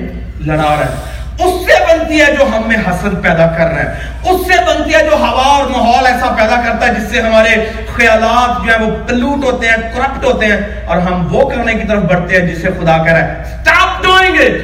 لڑا 0.45 0.75
رہا 0.75 0.85
ہے۔ 0.85 1.14
اس 1.39 1.65
سے 1.65 1.83
بنتی 1.87 2.21
ہے 2.21 2.25
جو 2.25 2.43
ہم 2.43 2.61
میں 2.67 2.77
حسد 2.77 3.23
پیدا 3.23 3.47
کر 3.47 3.67
رہا 3.67 3.81
ہے۔ 3.81 4.29
اس 4.29 4.41
سے 4.47 4.53
بنتی 4.67 4.93
ہے 4.93 5.03
جو 5.03 5.15
ہوا 5.17 5.57
اور 5.57 5.69
ماحول 5.69 6.05
ایسا 6.05 6.35
پیدا 6.37 6.55
کرتا 6.55 6.87
ہے 6.87 6.93
جس 6.93 7.11
سے 7.11 7.21
ہمارے 7.21 7.49
خیالات 7.95 8.65
جو 8.65 8.71
ہیں 8.71 8.85
وہ 8.85 9.07
پلوٹ 9.07 9.43
ہوتے 9.43 9.67
ہیں 9.67 9.75
کرپٹ 9.95 10.25
ہوتے 10.25 10.45
ہیں۔ 10.45 10.85
اور 10.85 10.97
ہم 10.97 11.35
وہ 11.35 11.49
کرنے 11.49 11.73
کی 11.73 11.87
طرف 11.87 12.03
بڑھتے 12.03 12.41
ہیں 12.41 12.47
جس 12.47 12.61
سے 12.61 12.67
خدا 12.67 12.97
کہہ 12.97 13.13
رہا 13.13 13.27
ہے۔ 13.27 13.43
Stop 13.63 14.05
doing 14.05 14.33
it! 14.33 14.55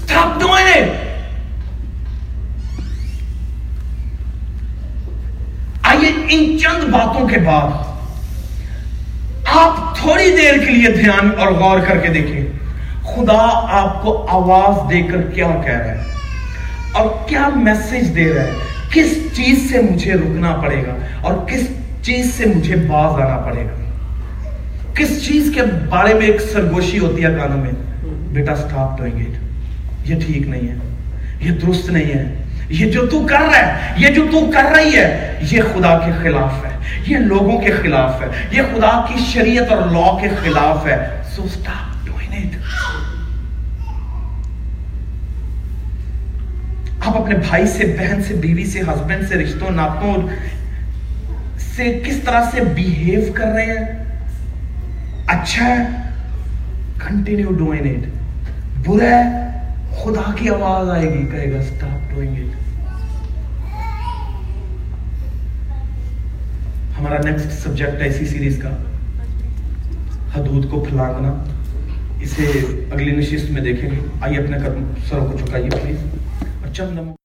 Stop 0.00 0.42
doing 0.42 0.76
it! 0.76 0.88
آئیے 5.82 6.10
ان 6.28 6.58
چند 6.58 6.84
باتوں 6.90 7.28
کے 7.28 7.38
بعد 7.38 7.88
آپ 9.52 9.96
تھوڑی 9.96 10.36
دیر 10.36 10.58
کے 10.58 10.70
لیے 10.70 10.88
دھیان 10.88 11.30
اور 11.38 11.48
غور 11.48 11.78
کر 11.78 11.98
کے 11.98 12.08
دیکھیں۔ 12.08 12.57
خدا 13.18 13.38
آپ 13.78 14.02
کو 14.02 14.26
آواز 14.30 14.90
دے 14.90 15.02
کر 15.02 15.22
کیا 15.34 15.46
کہہ 15.64 15.78
رہا 15.78 15.94
ہے 15.94 16.16
اور 16.92 17.06
کیا 17.28 17.48
میسج 17.56 18.14
دے 18.16 18.32
رہا 18.34 18.42
ہے؟ 18.42 18.52
کس 18.90 19.16
چیز 19.36 19.70
سے 19.70 19.80
مجھے 19.82 20.12
رکنا 20.12 20.54
پڑے 20.62 20.82
گا 20.86 20.96
اور 21.20 21.34
کس 21.46 21.68
چیز 22.02 22.34
سے 22.34 22.46
مجھے 22.46 22.76
باز 22.76 23.20
آنا 23.20 23.36
پڑے 23.36 23.64
گا؟ 23.64 23.74
کس 24.94 25.26
چیز 25.26 25.50
کے 25.54 25.62
بارے 25.90 26.14
میں 26.14 26.26
ایک 26.26 26.40
سرگوشی 26.52 26.98
ہوتی 26.98 27.24
ہے 27.24 27.34
کانوں 27.38 27.58
میں؟ 27.58 27.70
بیٹا 28.32 28.54
سٹاپ 28.56 28.98
ڈوئنگ 28.98 29.20
اٹ 29.20 30.08
یہ 30.08 30.20
ٹھیک 30.26 30.46
نہیں 30.48 30.68
ہے، 30.68 30.74
یہ 31.40 31.58
درست 31.58 31.90
نہیں 31.90 32.12
ہے، 32.14 32.44
یہ 32.68 32.90
جو 32.92 33.06
تو 33.06 33.26
کر 33.26 33.40
رہا 33.40 33.58
ہے، 33.58 33.94
یہ 33.96 34.14
جو 34.14 34.24
تو 34.32 34.40
کر 34.52 34.64
رہی 34.76 34.96
ہے، 34.96 35.38
یہ 35.50 35.62
خدا 35.74 35.98
کے 35.98 36.10
خلاف 36.22 36.64
ہے، 36.64 36.70
یہ 37.06 37.18
لوگوں 37.18 37.58
کے 37.60 37.70
خلاف 37.72 38.22
ہے، 38.22 38.28
یہ 38.50 38.62
خدا 38.72 38.90
کی 39.08 39.24
شریعت 39.32 39.72
اور 39.72 39.86
لا 39.90 40.18
کے 40.20 40.28
خلاف 40.42 40.86
ہے۔ 40.86 40.98
سو 41.36 41.48
سٹاپ 41.48 42.06
ڈوئنگ 42.06 42.34
اٹ 42.34 42.56
آپ 47.08 47.22
اپنے 47.22 47.34
بھائی 47.34 47.66
سے، 47.66 47.96
بہن 47.98 48.22
سے، 48.22 48.34
بیوی 48.34 48.66
سے 48.66 48.80
ہسبینڈ 48.80 49.28
سے، 49.28 49.34
رشتوں 49.34 49.70
ناتوں 49.70 50.28
سے 51.58 52.00
کس 52.06 52.16
طرح 52.24 52.40
سے 52.50 52.60
بیہیو 52.60 53.20
کر 53.34 53.46
رہے 53.46 53.66
ہیں؟ 53.66 54.04
اچھا 55.26 55.64
ہے؟ 55.66 55.88
کنٹینیو 56.98 57.52
ڈوئنگ 57.52 57.86
اٹ 57.86 58.08
برا 58.88 59.06
ہے؟ 59.06 59.48
خدا 59.90 60.32
کی 60.34 60.48
آواز 60.48 60.90
آئے 60.90 61.14
گی، 61.14 61.26
کہے 61.26 61.52
گا 61.52 61.62
سٹاپ 61.62 62.14
ڈوئنگ 62.14 62.36
اٹ 62.36 62.56
ہمارا 66.98 67.30
نیکسٹ 67.30 67.52
سبجیکٹ 67.52 68.02
ہے 68.02 68.08
اسی 68.08 68.26
سیریز 68.26 68.62
کا۔ 68.62 68.70
حدود 70.34 70.70
کو 70.70 70.84
پھلانگنا۔ 70.88 71.44
اسے 72.20 72.42
اگلی 72.92 73.10
نشست 73.16 73.50
میں 73.50 73.62
دیکھیں 73.62 73.90
گے۔ 73.90 73.96
آئیے 74.20 74.38
اپنے 74.38 74.58
سروں 75.08 75.26
کو 75.26 75.38
چکائیے 75.38 75.70
پلیز 75.70 75.96
اور 76.68 76.74
چند 76.74 76.98